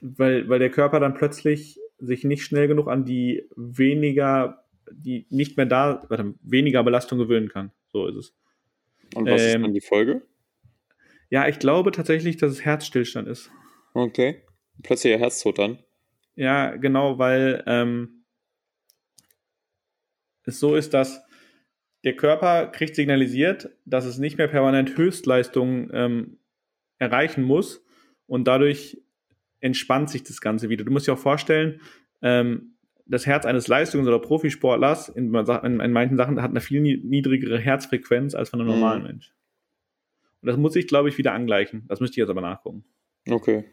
weil, 0.00 0.48
weil 0.48 0.58
der 0.58 0.70
Körper 0.70 1.00
dann 1.00 1.14
plötzlich 1.14 1.78
sich 2.02 2.24
nicht 2.24 2.44
schnell 2.44 2.68
genug 2.68 2.88
an 2.88 3.04
die 3.04 3.48
weniger, 3.56 4.64
die 4.90 5.26
nicht 5.30 5.56
mehr 5.56 5.66
da, 5.66 6.04
warte, 6.08 6.34
weniger 6.42 6.82
Belastung 6.82 7.18
gewöhnen 7.18 7.48
kann. 7.48 7.70
So 7.92 8.06
ist 8.06 8.16
es. 8.16 8.34
Und 9.14 9.26
was 9.26 9.40
ähm, 9.40 9.46
ist 9.46 9.62
dann 9.62 9.74
die 9.74 9.80
Folge? 9.80 10.22
Ja, 11.30 11.48
ich 11.48 11.58
glaube 11.58 11.92
tatsächlich, 11.92 12.36
dass 12.36 12.50
es 12.52 12.64
Herzstillstand 12.64 13.28
ist. 13.28 13.50
Okay. 13.94 14.42
Plötzlich 14.82 15.12
ihr 15.12 15.18
Herztod 15.18 15.58
dann. 15.58 15.78
Ja, 16.34 16.76
genau, 16.76 17.18
weil 17.18 17.62
ähm, 17.66 18.24
es 20.44 20.58
so 20.58 20.74
ist, 20.74 20.94
dass 20.94 21.22
der 22.04 22.16
Körper 22.16 22.66
kriegt 22.66 22.96
signalisiert, 22.96 23.70
dass 23.84 24.04
es 24.04 24.18
nicht 24.18 24.38
mehr 24.38 24.48
permanent 24.48 24.96
Höchstleistungen 24.96 25.90
ähm, 25.92 26.38
erreichen 26.98 27.44
muss 27.44 27.84
und 28.26 28.44
dadurch 28.44 29.00
entspannt 29.62 30.10
sich 30.10 30.22
das 30.22 30.40
Ganze 30.40 30.68
wieder. 30.68 30.84
Du 30.84 30.92
musst 30.92 31.06
dir 31.06 31.14
auch 31.14 31.18
vorstellen, 31.18 31.80
ähm, 32.20 32.74
das 33.06 33.26
Herz 33.26 33.46
eines 33.46 33.68
Leistungs- 33.68 34.06
oder 34.06 34.18
Profisportlers 34.18 35.08
in, 35.08 35.34
in, 35.34 35.80
in, 35.80 35.92
manchen 35.92 36.16
Sachen 36.16 36.40
hat 36.40 36.50
eine 36.50 36.60
viel 36.60 36.80
niedrigere 36.80 37.58
Herzfrequenz 37.58 38.34
als 38.34 38.50
von 38.50 38.60
einem 38.60 38.68
mhm. 38.68 38.74
normalen 38.74 39.02
Mensch. 39.02 39.32
Und 40.40 40.48
das 40.48 40.56
muss 40.56 40.76
ich, 40.76 40.86
glaube 40.86 41.08
ich, 41.08 41.18
wieder 41.18 41.32
angleichen. 41.32 41.84
Das 41.88 42.00
müsste 42.00 42.14
ich 42.14 42.18
jetzt 42.18 42.30
aber 42.30 42.40
nachgucken. 42.40 42.84
Okay. 43.28 43.64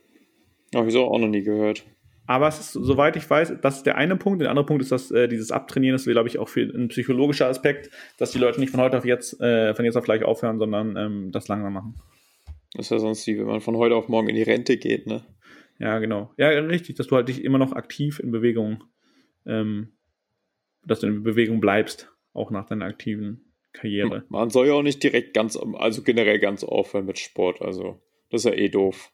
Habe 0.75 0.87
ich 0.87 0.93
so 0.93 1.05
auch 1.05 1.19
noch 1.19 1.27
nie 1.27 1.41
gehört. 1.41 1.83
Aber 2.27 2.47
es 2.47 2.59
ist, 2.59 2.73
soweit 2.73 3.15
ich 3.15 3.27
weiß, 3.27 3.55
das 3.59 3.77
ist 3.77 3.87
der 3.87 3.97
eine 3.97 4.15
Punkt. 4.15 4.41
Der 4.41 4.51
andere 4.51 4.65
Punkt 4.65 4.83
ist, 4.83 4.91
dass 4.91 5.09
äh, 5.09 5.27
dieses 5.27 5.51
Abtrainieren 5.51 5.95
ist, 5.95 6.05
glaube 6.05 6.29
ich, 6.29 6.37
auch 6.37 6.47
für 6.47 6.61
ein 6.61 6.89
psychologischer 6.89 7.47
Aspekt, 7.47 7.89
dass 8.19 8.31
die 8.31 8.37
Leute 8.37 8.59
nicht 8.59 8.69
von 8.69 8.81
heute 8.81 8.99
auf 8.99 9.05
jetzt, 9.05 9.41
äh, 9.41 9.73
von 9.73 9.83
jetzt 9.83 9.97
auf 9.97 10.03
gleich 10.03 10.23
aufhören, 10.23 10.59
sondern 10.59 10.95
ähm, 10.95 11.31
das 11.31 11.47
langsam 11.47 11.73
machen. 11.73 11.95
Das 12.75 12.85
ist 12.85 12.91
ja 12.91 12.99
sonst 12.99 13.25
wie, 13.25 13.39
wenn 13.39 13.47
man 13.47 13.61
von 13.61 13.77
heute 13.77 13.95
auf 13.95 14.09
morgen 14.09 14.29
in 14.29 14.35
die 14.35 14.43
Rente 14.43 14.77
geht, 14.77 15.07
ne? 15.07 15.23
Ja, 15.79 15.99
genau. 15.99 16.33
Ja, 16.37 16.49
richtig, 16.49 16.97
dass 16.97 17.07
du 17.07 17.15
halt 17.15 17.29
dich 17.29 17.43
immer 17.43 17.57
noch 17.57 17.71
aktiv 17.71 18.19
in 18.19 18.31
Bewegung, 18.31 18.83
ähm, 19.45 19.93
dass 20.85 20.99
du 20.99 21.07
in 21.07 21.23
Bewegung 21.23 21.61
bleibst, 21.61 22.13
auch 22.33 22.51
nach 22.51 22.65
deiner 22.65 22.85
aktiven 22.85 23.53
Karriere. 23.71 24.25
Man 24.29 24.49
soll 24.49 24.67
ja 24.67 24.73
auch 24.73 24.83
nicht 24.83 25.01
direkt 25.01 25.33
ganz, 25.33 25.57
also 25.57 26.03
generell 26.03 26.39
ganz 26.39 26.63
aufhören 26.63 27.05
mit 27.05 27.17
Sport, 27.17 27.61
also 27.61 28.01
das 28.29 28.45
ist 28.45 28.51
ja 28.51 28.57
eh 28.57 28.69
doof. 28.69 29.11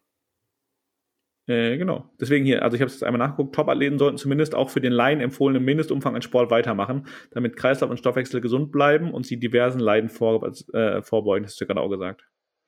Äh, 1.48 1.78
genau. 1.78 2.10
Deswegen 2.20 2.44
hier, 2.44 2.64
also 2.64 2.74
ich 2.74 2.82
habe 2.82 2.88
es 2.88 2.96
jetzt 2.96 3.04
einmal 3.04 3.20
nachgeguckt, 3.20 3.54
Top-Athleten 3.54 4.00
sollten 4.00 4.18
zumindest 4.18 4.56
auch 4.56 4.72
für 4.72 4.82
den 4.82 4.92
Laien 4.92 5.22
empfohlenen 5.22 5.64
Mindestumfang 5.64 6.16
an 6.16 6.24
Sport 6.24 6.50
weitermachen, 6.50 7.06
damit 7.32 7.56
Kreislauf 7.56 7.92
und 7.92 7.98
Stoffwechsel 7.98 8.42
gesund 8.42 8.72
bleiben 8.72 9.14
und 9.14 9.28
sie 9.28 9.40
diversen 9.40 9.80
Leiden 9.80 10.10
vor, 10.10 10.52
äh, 10.74 11.04
vorbeugen, 11.04 11.46
hast 11.46 11.62
du 11.62 11.68
gerade 11.68 11.82
auch 11.82 11.90
gesagt. 11.90 12.26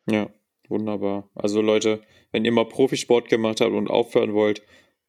Ja, 0.07 0.29
wunderbar. 0.69 1.29
Also 1.35 1.61
Leute, 1.61 2.01
wenn 2.31 2.45
ihr 2.45 2.51
mal 2.51 2.67
Profisport 2.67 3.29
gemacht 3.29 3.61
habt 3.61 3.73
und 3.73 3.89
aufhören 3.89 4.33
wollt, 4.33 4.61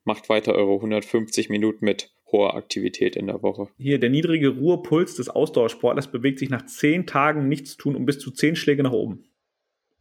macht 0.05 0.29
weiter 0.29 0.55
eure 0.55 0.75
150 0.75 1.49
Minuten 1.51 1.85
mit 1.85 2.13
hoher 2.31 2.55
Aktivität 2.55 3.17
in 3.17 3.27
der 3.27 3.43
Woche. 3.43 3.69
Hier, 3.79 3.99
der 3.99 4.11
niedrige 4.11 4.49
Ruhepuls 4.49 5.17
des 5.17 5.29
Ausdauersportlers 5.29 6.11
bewegt 6.11 6.39
sich 6.39 6.51
nach 6.51 6.67
10 6.67 7.07
Tagen 7.07 7.49
nichts 7.49 7.77
tun 7.77 7.97
um 7.97 8.05
bis 8.05 8.19
zu 8.19 8.31
10 8.31 8.57
Schläge 8.57 8.83
nach 8.83 8.93
oben. 8.93 9.25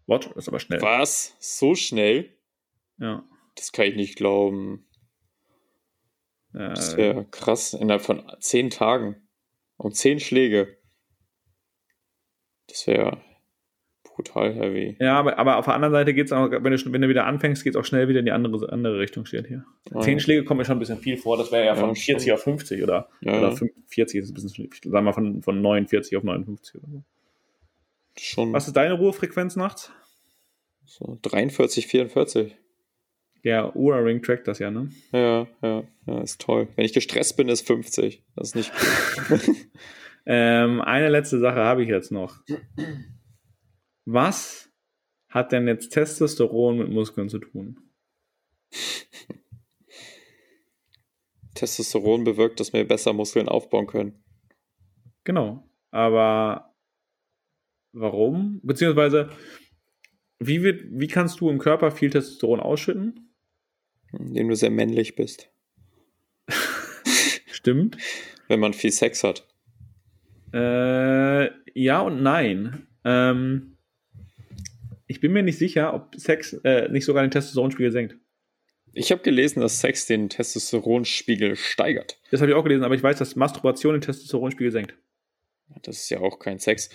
What? 0.06 0.28
Das 0.28 0.46
ist 0.46 0.48
aber 0.48 0.60
schnell. 0.60 0.82
Was? 0.82 1.36
So 1.40 1.76
schnell? 1.76 2.34
Ja. 2.98 3.28
Das 3.56 3.72
kann 3.72 3.88
ich 3.88 3.96
nicht 3.96 4.16
glauben. 4.16 4.88
Äh, 6.54 6.70
das 6.70 6.96
wäre 6.98 7.26
krass. 7.26 7.74
Innerhalb 7.74 8.02
von 8.02 8.24
zehn 8.40 8.70
Tagen. 8.70 9.28
Um 9.78 9.92
zehn 9.92 10.20
Schläge. 10.20 10.78
Das 12.68 12.88
wäre 12.88 13.22
brutal 14.18 14.54
heavy. 14.54 14.98
Ja, 15.00 15.20
aber, 15.20 15.38
aber 15.38 15.58
auf 15.58 15.66
der 15.66 15.76
anderen 15.76 15.94
Seite 15.94 16.14
geht 16.14 16.26
es 16.26 16.32
auch, 16.32 16.50
wenn 16.52 16.64
du, 16.64 16.92
wenn 16.92 17.02
du 17.02 17.08
wieder 17.08 17.28
anfängst, 17.28 17.64
geht 17.64 17.76
es 17.76 17.80
auch 17.80 17.86
schnell 17.86 18.08
wieder 18.08 18.20
in 18.20 18.26
die 18.26 18.32
andere, 18.32 18.72
andere 18.72 19.00
Richtung, 19.00 19.26
steht 19.26 19.48
hier. 19.48 19.64
Oh, 19.94 20.02
zehn 20.02 20.18
ja. 20.18 20.20
Schläge 20.20 20.44
kommen 20.44 20.58
mir 20.58 20.66
schon 20.66 20.78
ein 20.78 20.80
bisschen 20.80 20.98
viel 20.98 21.18
vor. 21.18 21.38
Das 21.38 21.52
wäre 21.52 21.66
ja 21.66 21.76
von 21.76 21.90
ja, 21.90 21.96
40 21.96 22.34
auf 22.34 22.42
50 22.42 22.84
oder, 22.84 23.10
ja. 23.22 23.38
oder 23.38 23.56
40 23.88 24.22
ist 24.22 24.32
ein 24.32 24.34
bisschen, 24.34 24.70
sagen 24.84 24.92
wir 24.92 25.02
mal 25.02 25.14
von, 25.14 25.44
von 25.44 25.62
49 25.62 26.18
auf 26.18 26.24
59 26.24 26.76
oder 26.76 26.92
so. 26.92 27.04
Schon. 28.20 28.54
Was 28.54 28.66
ist 28.68 28.76
deine 28.76 28.96
Ruhefrequenz 28.96 29.56
nachts? 29.56 29.92
So 30.86 31.20
43, 31.22 31.86
44. 31.86 32.58
Der 33.44 33.76
Ura-Ring 33.76 34.24
trackt 34.24 34.48
das 34.48 34.58
ja, 34.58 34.72
ne? 34.72 34.90
Ja, 35.12 35.48
ja, 35.62 35.84
ja, 36.08 36.22
ist 36.22 36.42
toll. 36.42 36.68
Wenn 36.76 36.86
ich 36.86 36.94
gestresst 36.94 37.38
bin, 37.38 37.50
ist 37.50 37.68
50. 37.68 38.24
Das 38.36 38.50
ist 38.50 38.56
nicht 38.56 38.74
gut. 39.30 39.42
ähm, 40.26 40.82
eine 40.82 41.10
letzte 41.10 41.38
Sache 41.40 41.60
habe 41.60 41.84
ich 41.84 41.90
jetzt 41.90 42.12
noch. 42.12 42.40
Was 44.10 44.72
hat 45.28 45.52
denn 45.52 45.68
jetzt 45.68 45.90
Testosteron 45.90 46.78
mit 46.78 46.90
Muskeln 46.90 47.28
zu 47.28 47.40
tun? 47.40 47.92
Testosteron 51.54 52.24
bewirkt, 52.24 52.62
dass 52.62 52.72
wir 52.72 52.88
besser 52.88 53.12
Muskeln 53.12 53.50
aufbauen 53.50 53.86
können. 53.86 54.24
Genau. 55.26 55.70
Aber 55.92 56.74
warum? 57.92 58.62
Beziehungsweise, 58.64 59.30
wie, 60.40 60.64
wird, 60.64 60.86
wie 60.90 61.08
kannst 61.08 61.42
du 61.42 61.50
im 61.50 61.60
Körper 61.60 61.92
viel 61.92 62.10
Testosteron 62.10 62.62
ausschütten? 62.62 63.28
indem 64.14 64.48
du 64.48 64.56
sehr 64.56 64.70
männlich 64.70 65.16
bist. 65.16 65.52
Stimmt. 67.52 67.98
Wenn 68.48 68.62
man 68.62 68.72
viel 68.72 68.94
Sex 68.94 69.26
hat. 69.26 69.46
Äh, 70.54 71.50
ja 71.74 72.00
und 72.00 72.24
nein. 72.24 72.88
Ähm, 73.04 73.77
ich 75.08 75.22
bin 75.22 75.32
mir 75.32 75.44
nicht 75.44 75.58
sicher, 75.58 75.94
ob 75.94 76.16
Sex 76.16 76.54
äh, 76.64 76.90
nicht 76.90 77.06
sogar 77.06 77.24
den 77.24 77.32
Testosteronspiegel 77.32 77.92
senkt. 77.92 78.16
Ich 78.94 79.12
habe 79.12 79.22
gelesen, 79.22 79.62
dass 79.62 79.80
Sex 79.80 80.06
den 80.08 80.30
Testosteronspiegel 80.30 81.56
steigert. 81.56 82.20
Das 82.32 82.42
habe 82.42 82.52
ich 82.52 82.58
auch 82.58 82.64
gelesen, 82.64 82.84
aber 82.84 82.96
ich 82.96 83.04
weiß, 83.04 83.18
dass 83.18 83.36
Masturbation 83.36 83.94
den 83.94 84.02
Testosteronspiegel 84.02 84.72
senkt. 84.72 84.96
Das 85.84 85.98
ist 85.98 86.10
ja 86.10 86.20
auch 86.20 86.40
kein 86.40 86.60
Sex. 86.60 86.90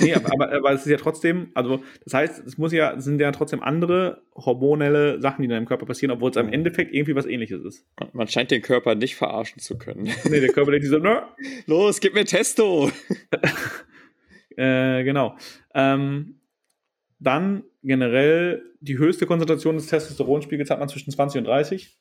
Nee, 0.00 0.14
aber, 0.14 0.32
aber, 0.32 0.52
aber, 0.52 0.72
es 0.72 0.82
ist 0.82 0.90
ja 0.90 0.98
trotzdem, 0.98 1.50
also 1.54 1.82
das 2.04 2.12
heißt, 2.12 2.46
es 2.46 2.58
muss 2.58 2.72
ja, 2.72 2.92
es 2.94 3.04
sind 3.04 3.20
ja 3.20 3.32
trotzdem 3.32 3.62
andere 3.62 4.22
hormonelle 4.34 5.20
Sachen, 5.20 5.42
die 5.42 5.46
in 5.46 5.50
deinem 5.50 5.66
Körper 5.66 5.86
passieren, 5.86 6.10
obwohl 6.10 6.30
es 6.30 6.36
am. 6.36 6.50
Endeffekt 6.50 6.92
irgendwie 6.92 7.14
was 7.14 7.26
ähnliches 7.26 7.64
ist. 7.64 7.86
Man 8.12 8.28
scheint 8.28 8.50
den 8.50 8.60
Körper 8.60 8.94
nicht 8.94 9.14
verarschen 9.14 9.60
zu 9.60 9.78
können. 9.78 10.10
Nee, 10.28 10.40
der 10.40 10.52
Körper 10.52 10.72
denkt 10.72 10.86
so, 10.86 10.98
nö. 10.98 11.20
Los, 11.66 12.00
gib 12.00 12.14
mir 12.14 12.24
Testo! 12.24 12.90
äh, 14.56 15.04
genau. 15.04 15.36
Ähm, 15.74 16.39
dann 17.20 17.64
generell 17.82 18.62
die 18.80 18.98
höchste 18.98 19.26
Konzentration 19.26 19.76
des 19.76 19.86
Testosteronspiegels 19.86 20.70
hat 20.70 20.80
man 20.80 20.88
zwischen 20.88 21.12
20 21.12 21.40
und 21.40 21.44
30. 21.44 21.96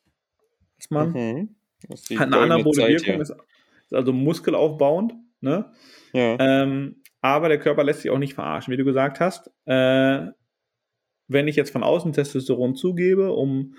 Dass 0.77 0.89
man 0.89 1.11
mhm. 1.11 1.55
hat 2.17 2.27
eine 2.27 2.37
anabole 2.37 2.87
Wirkung, 2.87 3.21
ist 3.21 3.35
also 3.91 4.13
muskelaufbauend. 4.13 5.13
Ne? 5.41 5.71
Ja. 6.13 6.37
Ähm, 6.39 7.01
aber 7.21 7.49
der 7.49 7.59
Körper 7.59 7.83
lässt 7.83 8.01
sich 8.01 8.11
auch 8.11 8.17
nicht 8.17 8.33
verarschen, 8.33 8.71
wie 8.71 8.77
du 8.77 8.85
gesagt 8.85 9.19
hast. 9.19 9.51
Äh, 9.65 10.27
wenn 11.27 11.47
ich 11.47 11.55
jetzt 11.55 11.71
von 11.71 11.83
außen 11.83 12.13
Testosteron 12.13 12.75
zugebe, 12.75 13.33
um 13.33 13.75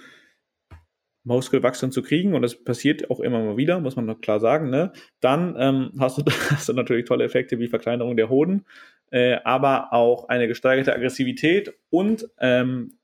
Muskelwachstum 1.24 1.92
zu 1.92 2.02
kriegen, 2.02 2.34
und 2.34 2.42
das 2.42 2.62
passiert 2.62 3.10
auch 3.10 3.20
immer 3.20 3.42
mal 3.42 3.56
wieder, 3.56 3.80
muss 3.80 3.96
man 3.96 4.06
noch 4.06 4.20
klar 4.20 4.40
sagen, 4.40 4.70
ne? 4.70 4.92
dann 5.20 5.54
ähm, 5.58 5.92
hast, 5.98 6.18
du, 6.18 6.24
hast 6.50 6.68
du 6.68 6.72
natürlich 6.72 7.06
tolle 7.06 7.24
Effekte 7.24 7.58
wie 7.58 7.68
Verkleinerung 7.68 8.16
der 8.16 8.30
Hoden, 8.30 8.64
äh, 9.10 9.36
aber 9.44 9.92
auch 9.92 10.28
eine 10.28 10.48
gesteigerte 10.48 10.94
Aggressivität 10.94 11.74
und 11.90 12.28
ähm, 12.38 12.94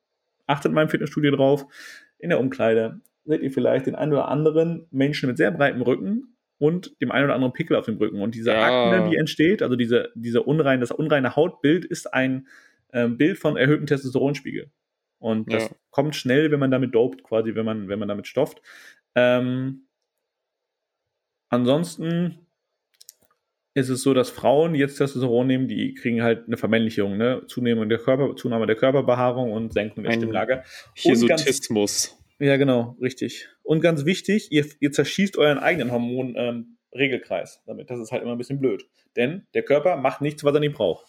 achtet 0.47 0.73
mal 0.73 0.83
im 0.83 0.89
Fitnessstudio 0.89 1.35
drauf, 1.35 1.67
in 2.19 2.31
der 2.31 2.41
Umkleide 2.41 3.01
seht 3.25 3.43
ihr 3.43 3.51
vielleicht 3.51 3.87
den 3.87 3.97
einen 3.97 4.13
oder 4.13 4.29
anderen 4.29 4.87
Menschen 4.91 5.29
mit 5.29 5.37
sehr 5.37 5.51
breitem 5.51 5.83
Rücken, 5.83 6.37
und 6.59 7.01
dem 7.01 7.11
einen 7.11 7.27
oder 7.27 7.35
anderen 7.35 7.53
Pickel 7.53 7.77
auf 7.77 7.85
dem 7.85 7.97
Rücken. 7.97 8.21
Und 8.21 8.35
diese 8.35 8.51
ja. 8.51 8.63
Akne, 8.63 9.11
die 9.11 9.17
entsteht, 9.17 9.63
also 9.63 9.77
diese, 9.77 10.11
diese 10.15 10.43
unrein, 10.43 10.81
das 10.81 10.91
unreine 10.91 11.37
Hautbild 11.37 11.85
ist 11.85 12.13
ein 12.13 12.47
ähm, 12.93 13.17
Bild 13.19 13.39
von 13.39 13.57
erhöhtem 13.57 13.87
Testosteronspiegel. 13.87 14.71
Und 15.19 15.53
das 15.53 15.65
ja. 15.65 15.77
kommt 15.91 16.15
schnell, 16.15 16.51
wenn 16.51 16.61
man 16.61 16.71
damit 16.71 16.95
dopt, 16.95 17.23
quasi, 17.23 17.55
wenn 17.55 17.65
man, 17.65 17.89
wenn 17.89 17.99
man 17.99 18.09
damit 18.09 18.27
stofft. 18.27 18.61
Ähm, 19.15 19.89
ansonsten 21.49 22.47
ist 23.77 23.91
es 23.91 24.03
so, 24.03 24.15
dass 24.15 24.31
Frauen 24.31 24.75
jetzt 24.75 24.97
Testosteron 24.97 25.47
nehmen, 25.47 25.69
die 25.69 25.95
kriegen 25.95 26.23
halt 26.23 26.47
eine 26.47 26.57
Vermännlichung, 26.57 27.19
ne? 27.19 27.43
Zunahme 27.47 27.87
der, 27.87 27.99
Körper, 27.99 28.35
Zunahme 28.35 28.67
der 28.67 28.77
Körperbehaarung 28.77 29.53
und 29.53 29.75
Senkung 29.75 30.05
der 30.05 30.13
Stimmlage. 30.13 30.63
Hirsutismus. 30.95 32.17
Ja, 32.39 32.57
genau, 32.57 32.97
richtig. 33.01 33.49
Und 33.63 33.81
ganz 33.81 34.05
wichtig, 34.05 34.49
ihr, 34.51 34.67
ihr 34.81 34.93
zerschießt 34.93 35.37
euren 35.39 35.59
eigenen 35.59 35.91
Hormon-Regelkreis 35.91 37.57
ähm, 37.57 37.63
damit. 37.67 37.91
Das 37.91 37.99
ist 38.01 38.13
halt 38.13 38.23
immer 38.23 38.33
ein 38.33 38.39
bisschen 38.39 38.61
blöd. 38.61 38.87
Denn 39.15 39.47
der 39.55 39.63
Körper 39.63 39.97
macht 39.97 40.21
nichts, 40.21 40.45
was 40.45 40.55
er 40.55 40.61
nicht 40.61 40.75
braucht. 40.75 41.07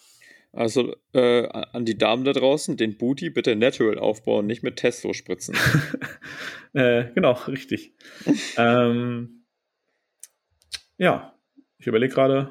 Also 0.52 0.96
äh, 1.12 1.46
an 1.46 1.84
die 1.84 1.98
Damen 1.98 2.24
da 2.24 2.32
draußen, 2.32 2.76
den 2.76 2.96
Booty 2.96 3.30
bitte 3.30 3.54
natural 3.54 3.98
aufbauen, 3.98 4.46
nicht 4.46 4.62
mit 4.62 4.76
Testo 4.76 5.12
spritzen. 5.12 5.56
äh, 6.72 7.12
genau, 7.14 7.32
richtig. 7.46 7.94
ähm, 8.56 9.44
ja, 10.96 11.34
ich 11.78 11.86
überlege 11.86 12.14
gerade, 12.14 12.50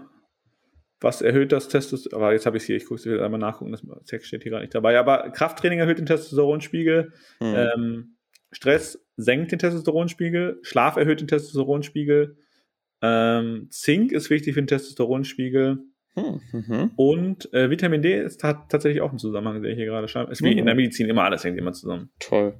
was 0.99 1.21
erhöht 1.21 1.51
das 1.51 1.67
Testosteron? 1.67 2.21
Aber 2.21 2.33
jetzt 2.33 2.45
habe 2.45 2.57
ich 2.57 2.63
es 2.63 2.67
hier, 2.67 2.75
ich 2.77 2.85
gucke 2.85 3.01
es 3.01 3.21
einmal 3.21 3.39
nachgucken, 3.39 3.71
das 3.71 3.83
Text 4.05 4.27
steht 4.27 4.43
hier 4.43 4.51
gar 4.51 4.61
nicht 4.61 4.73
dabei. 4.73 4.97
Aber 4.97 5.29
Krafttraining 5.31 5.79
erhöht 5.79 5.99
den 5.99 6.05
Testosteronspiegel. 6.05 7.13
Hm. 7.39 7.55
Ähm, 7.55 8.17
Stress 8.51 9.05
senkt 9.17 9.51
den 9.51 9.59
Testosteronspiegel, 9.59 10.59
Schlaf 10.61 10.95
erhöht 10.95 11.19
den 11.19 11.27
Testosteronspiegel, 11.27 12.37
ähm, 13.01 13.67
Zink 13.69 14.11
ist 14.11 14.29
wichtig 14.29 14.53
für 14.53 14.61
den 14.61 14.67
Testosteronspiegel. 14.67 15.79
Hm, 16.17 16.41
mhm. 16.51 16.91
Und 16.95 17.53
äh, 17.53 17.69
Vitamin 17.69 18.01
D 18.01 18.19
ist 18.19 18.41
tatsächlich 18.41 19.01
auch 19.01 19.11
ein 19.11 19.19
Zusammenhang, 19.19 19.61
der 19.61 19.71
ich 19.71 19.77
hier 19.77 19.85
gerade 19.85 20.07
schreibe. 20.07 20.31
Ist 20.31 20.41
wie 20.41 20.51
mhm. 20.51 20.57
in 20.57 20.65
der 20.65 20.73
Medizin 20.73 21.07
immer 21.07 21.23
alles 21.23 21.43
hängt 21.43 21.59
immer 21.59 21.73
zusammen. 21.73 22.09
Toll. 22.19 22.55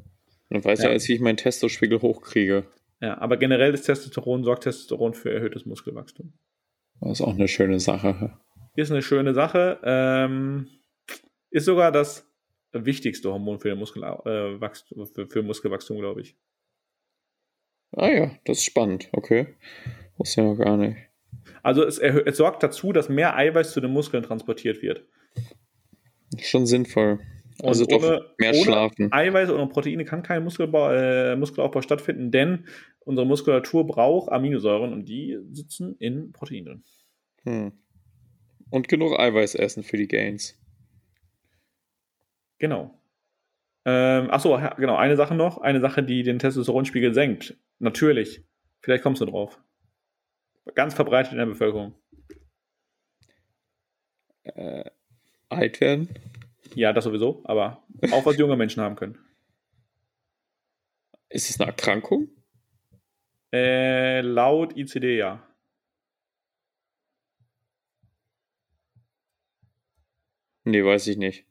Dann 0.49 0.63
weiß 0.63 0.83
ja, 0.83 0.91
jetzt, 0.91 1.07
wie 1.09 1.13
ich 1.13 1.21
meinen 1.21 1.37
Testospiegel 1.37 2.01
hochkriege. 2.01 2.65
Ja, 3.01 3.17
aber 3.19 3.37
generell 3.37 3.73
ist 3.73 3.83
Testosteron, 3.83 4.43
sorgt 4.43 4.63
Testosteron 4.63 5.13
für 5.15 5.33
erhöhtes 5.33 5.65
Muskelwachstum. 5.65 6.33
Das 7.01 7.19
ist 7.19 7.21
auch 7.21 7.33
eine 7.33 7.47
schöne 7.47 7.79
Sache. 7.79 8.37
Ist 8.75 8.91
eine 8.91 9.01
schöne 9.01 9.33
Sache. 9.33 9.79
Ähm, 9.83 10.67
ist 11.49 11.65
sogar 11.65 11.91
das 11.91 12.31
wichtigste 12.73 13.31
Hormon 13.31 13.59
für, 13.59 13.75
Muskel, 13.75 14.03
äh, 14.03 14.61
Wachstum, 14.61 15.05
für, 15.07 15.27
für 15.27 15.41
Muskelwachstum, 15.41 15.97
glaube 15.97 16.21
ich. 16.21 16.37
Ah 17.91 18.09
ja, 18.09 18.31
das 18.45 18.59
ist 18.59 18.65
spannend, 18.65 19.09
okay. 19.13 19.55
Wusste 20.17 20.41
ja 20.41 20.47
noch 20.47 20.57
gar 20.57 20.77
nicht. 20.77 20.97
Also 21.67 21.83
es, 21.83 21.99
es, 21.99 22.37
sorgt 22.37 22.63
dazu, 22.63 22.93
dass 22.93 23.09
mehr 23.09 23.35
Eiweiß 23.35 23.73
zu 23.73 23.81
den 23.81 23.91
Muskeln 23.91 24.23
transportiert 24.23 24.81
wird. 24.81 25.03
Schon 26.39 26.65
sinnvoll. 26.65 27.19
Also 27.61 27.83
und 27.83 27.91
doch 27.91 28.03
ohne, 28.03 28.25
mehr 28.37 28.53
ohne 28.53 28.63
schlafen. 28.63 29.11
Eiweiß 29.11 29.49
oder 29.49 29.67
Proteine 29.67 30.05
kann 30.05 30.23
kein 30.23 30.45
Muskelbau, 30.45 30.93
äh, 30.93 31.35
Muskelaufbau 31.35 31.81
stattfinden, 31.81 32.31
denn 32.31 32.67
unsere 32.99 33.27
Muskulatur 33.27 33.85
braucht 33.85 34.31
Aminosäuren 34.31 34.93
und 34.93 35.09
die 35.09 35.39
sitzen 35.51 35.97
in 35.99 36.31
Proteinen. 36.31 36.85
Hm. 37.43 37.73
Und 38.69 38.87
genug 38.87 39.19
Eiweiß 39.19 39.55
essen 39.55 39.83
für 39.83 39.97
die 39.97 40.07
Gains. 40.07 40.57
Genau. 42.59 42.97
Ähm, 43.83 44.29
achso, 44.31 44.57
genau, 44.77 44.95
eine 44.95 45.17
Sache 45.17 45.35
noch. 45.35 45.57
Eine 45.57 45.81
Sache, 45.81 46.01
die 46.01 46.23
den 46.23 46.39
Testosteronspiegel 46.39 47.13
senkt. 47.13 47.57
Natürlich. 47.79 48.45
Vielleicht 48.79 49.03
kommst 49.03 49.19
du 49.19 49.25
drauf. 49.25 49.59
Ganz 50.75 50.93
verbreitet 50.93 51.33
in 51.33 51.37
der 51.37 51.45
Bevölkerung. 51.45 51.95
Äh, 54.43 54.89
alt 55.49 55.81
werden? 55.81 56.09
Ja, 56.75 56.93
das 56.93 57.03
sowieso, 57.03 57.41
aber 57.45 57.83
auch 58.11 58.25
was 58.25 58.37
junge 58.37 58.55
Menschen 58.55 58.81
haben 58.81 58.95
können. 58.95 59.17
Ist 61.29 61.49
es 61.49 61.59
eine 61.59 61.69
Erkrankung? 61.69 62.29
Äh, 63.53 64.21
laut 64.21 64.75
ICD 64.77 65.17
ja. 65.17 65.43
Nee, 70.63 70.83
weiß 70.83 71.07
ich 71.07 71.17
nicht. 71.17 71.45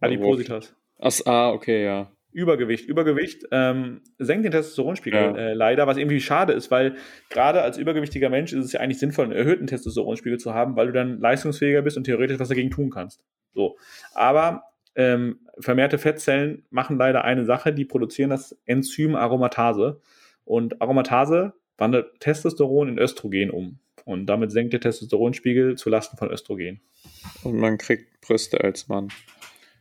Adipositas. 0.00 0.74
Ach, 0.98 1.12
ah, 1.26 1.52
okay, 1.52 1.84
ja. 1.84 2.12
Übergewicht. 2.32 2.86
Übergewicht 2.88 3.46
ähm, 3.50 4.02
senkt 4.18 4.44
den 4.44 4.52
Testosteronspiegel 4.52 5.20
ja. 5.20 5.36
äh, 5.36 5.52
leider, 5.54 5.86
was 5.86 5.96
irgendwie 5.96 6.20
schade 6.20 6.52
ist, 6.52 6.70
weil 6.70 6.96
gerade 7.28 7.62
als 7.62 7.76
übergewichtiger 7.76 8.30
Mensch 8.30 8.52
ist 8.52 8.64
es 8.64 8.72
ja 8.72 8.80
eigentlich 8.80 8.98
sinnvoll, 8.98 9.24
einen 9.24 9.34
erhöhten 9.34 9.66
Testosteronspiegel 9.66 10.38
zu 10.38 10.54
haben, 10.54 10.76
weil 10.76 10.86
du 10.86 10.92
dann 10.92 11.18
leistungsfähiger 11.18 11.82
bist 11.82 11.96
und 11.96 12.04
theoretisch 12.04 12.38
was 12.38 12.48
dagegen 12.48 12.70
tun 12.70 12.90
kannst. 12.90 13.20
So. 13.52 13.76
Aber 14.14 14.62
ähm, 14.94 15.40
vermehrte 15.58 15.98
Fettzellen 15.98 16.64
machen 16.70 16.98
leider 16.98 17.24
eine 17.24 17.44
Sache, 17.44 17.72
die 17.72 17.84
produzieren 17.84 18.30
das 18.30 18.56
Enzym 18.66 19.16
Aromatase. 19.16 20.00
Und 20.44 20.80
Aromatase 20.82 21.54
wandelt 21.78 22.20
Testosteron 22.20 22.88
in 22.88 22.98
Östrogen 22.98 23.50
um. 23.50 23.78
Und 24.04 24.26
damit 24.26 24.50
senkt 24.52 24.72
der 24.72 24.80
Testosteronspiegel 24.80 25.76
zu 25.76 25.90
Lasten 25.90 26.16
von 26.16 26.30
Östrogen. 26.30 26.80
Und 27.42 27.56
man 27.56 27.78
kriegt 27.78 28.20
Brüste 28.20 28.60
als 28.60 28.88
Mann. 28.88 29.08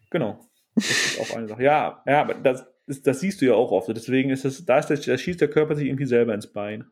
Genau. 0.09 0.39
Das 0.87 0.89
ist 0.89 1.19
auch 1.21 1.35
eine 1.35 1.47
Sache. 1.47 1.63
Ja, 1.63 2.03
ja, 2.05 2.21
aber 2.21 2.33
das, 2.35 2.65
das, 2.87 3.01
das 3.01 3.19
siehst 3.19 3.41
du 3.41 3.45
ja 3.45 3.53
auch 3.53 3.71
oft. 3.71 3.87
Deswegen 3.89 4.29
ist 4.29 4.45
das, 4.45 4.65
da, 4.65 4.79
ist 4.79 4.87
das, 4.87 5.01
da 5.01 5.17
schießt 5.17 5.41
der 5.41 5.49
Körper 5.49 5.75
sich 5.75 5.87
irgendwie 5.87 6.05
selber 6.05 6.33
ins 6.33 6.51
Bein. 6.51 6.85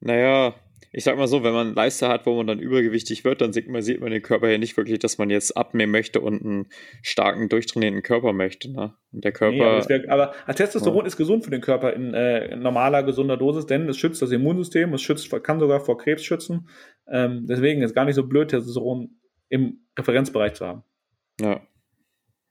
Naja, 0.00 0.54
ich 0.92 1.04
sag 1.04 1.16
mal 1.16 1.28
so, 1.28 1.44
wenn 1.44 1.52
man 1.52 1.74
Leiste 1.74 2.08
hat, 2.08 2.26
wo 2.26 2.34
man 2.34 2.48
dann 2.48 2.58
übergewichtig 2.58 3.24
wird, 3.24 3.40
dann 3.40 3.52
sieht 3.52 3.68
man, 3.68 3.82
den 3.84 4.22
Körper 4.22 4.48
ja 4.48 4.58
nicht 4.58 4.76
wirklich, 4.76 4.98
dass 4.98 5.18
man 5.18 5.30
jetzt 5.30 5.56
abnehmen 5.56 5.92
möchte 5.92 6.20
und 6.20 6.42
einen 6.42 6.68
starken, 7.02 7.48
durchtrainierten 7.48 8.02
Körper 8.02 8.32
möchte. 8.32 8.72
Ne? 8.72 8.94
Und 9.12 9.24
der 9.24 9.30
Körper. 9.30 9.54
Nee, 9.54 9.62
aber, 9.62 9.88
wär, 9.88 10.10
aber, 10.10 10.54
Testosteron 10.54 11.00
ja. 11.00 11.06
ist 11.06 11.16
gesund 11.16 11.44
für 11.44 11.50
den 11.50 11.60
Körper 11.60 11.92
in, 11.92 12.12
äh, 12.12 12.56
normaler, 12.56 13.04
gesunder 13.04 13.36
Dosis, 13.36 13.66
denn 13.66 13.88
es 13.88 13.98
schützt 13.98 14.20
das 14.20 14.32
Immunsystem, 14.32 14.92
es 14.92 15.02
schützt, 15.02 15.30
kann 15.44 15.60
sogar 15.60 15.80
vor 15.80 15.96
Krebs 15.96 16.24
schützen. 16.24 16.68
Ähm, 17.08 17.46
deswegen 17.48 17.82
ist 17.82 17.90
es 17.90 17.94
gar 17.94 18.04
nicht 18.04 18.16
so 18.16 18.26
blöd, 18.26 18.48
Testosteron 18.48 19.10
im 19.48 19.86
Referenzbereich 19.96 20.54
zu 20.54 20.66
haben. 20.66 20.82
Ja. 21.40 21.60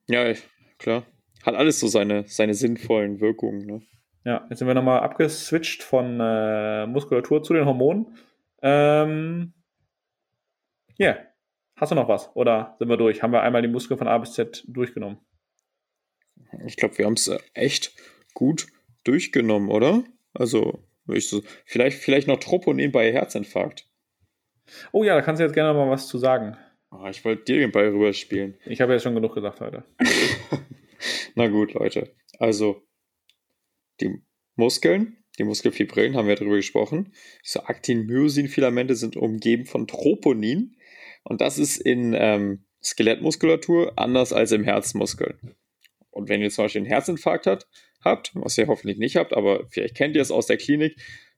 Ja, 0.09 0.33
klar. 0.79 1.05
Hat 1.43 1.55
alles 1.55 1.79
so 1.79 1.87
seine, 1.87 2.27
seine 2.27 2.55
sinnvollen 2.55 3.21
Wirkungen. 3.21 3.65
Ne? 3.65 3.81
Ja, 4.25 4.45
jetzt 4.49 4.59
sind 4.59 4.67
wir 4.67 4.73
nochmal 4.73 5.01
abgeswitcht 5.01 5.83
von 5.83 6.19
äh, 6.19 6.87
Muskulatur 6.87 7.43
zu 7.43 7.53
den 7.53 7.65
Hormonen. 7.65 8.17
Ähm, 8.61 9.53
yeah. 10.99 11.19
Hast 11.75 11.91
du 11.91 11.95
noch 11.95 12.09
was? 12.09 12.35
Oder 12.35 12.75
sind 12.79 12.89
wir 12.89 12.97
durch? 12.97 13.23
Haben 13.23 13.31
wir 13.31 13.43
einmal 13.43 13.61
die 13.61 13.69
Muskeln 13.69 13.97
von 13.97 14.07
A 14.07 14.17
bis 14.17 14.33
Z 14.33 14.65
durchgenommen? 14.67 15.19
Ich 16.65 16.75
glaube, 16.75 16.97
wir 16.97 17.05
haben 17.05 17.13
es 17.13 17.27
äh, 17.27 17.39
echt 17.53 17.93
gut 18.33 18.67
durchgenommen, 19.03 19.69
oder? 19.69 20.03
Also, 20.33 20.83
so, 21.05 21.43
vielleicht, 21.65 21.99
vielleicht 21.99 22.27
noch 22.27 22.39
Troponin 22.39 22.91
bei 22.91 23.13
Herzinfarkt. 23.13 23.87
Oh 24.91 25.03
ja, 25.03 25.15
da 25.15 25.21
kannst 25.21 25.39
du 25.39 25.43
jetzt 25.43 25.53
gerne 25.53 25.73
mal 25.73 25.89
was 25.89 26.07
zu 26.07 26.17
sagen. 26.17 26.57
Oh, 26.91 27.05
ich 27.07 27.23
wollte 27.23 27.43
dir 27.43 27.59
den 27.59 27.71
Ball 27.71 27.89
rüberspielen. 27.89 28.57
Ich 28.65 28.81
habe 28.81 28.93
ja 28.93 28.99
schon 28.99 29.13
genug 29.13 29.35
gesagt 29.35 29.61
heute. 29.61 29.83
Na 31.35 31.47
gut, 31.47 31.73
Leute. 31.73 32.15
Also, 32.39 32.81
die 34.01 34.21
Muskeln, 34.55 35.17
die 35.37 35.43
Muskelfibrillen, 35.43 36.15
haben 36.15 36.27
wir 36.27 36.35
darüber 36.35 36.55
gesprochen. 36.55 37.13
So 37.43 37.61
Actin-Myosin-Filamente 37.61 38.95
sind 38.95 39.17
umgeben 39.17 39.65
von 39.65 39.87
Troponin. 39.87 40.75
Und 41.23 41.41
das 41.41 41.59
ist 41.59 41.77
in 41.77 42.15
ähm, 42.17 42.65
Skelettmuskulatur 42.83 43.93
anders 43.97 44.33
als 44.33 44.51
im 44.51 44.63
Herzmuskel. 44.63 45.37
Und 46.09 46.27
wenn 46.27 46.41
ihr 46.41 46.49
zum 46.49 46.65
Beispiel 46.65 46.81
einen 46.81 46.89
Herzinfarkt 46.89 47.45
hat, 47.45 47.67
habt, 48.03 48.31
was 48.33 48.57
ihr 48.57 48.67
hoffentlich 48.67 48.97
nicht 48.97 49.15
habt, 49.15 49.33
aber 49.33 49.67
vielleicht 49.69 49.95
kennt 49.95 50.15
ihr 50.15 50.21
es 50.21 50.31
aus 50.31 50.47
der 50.47 50.57
Klinik, 50.57 50.95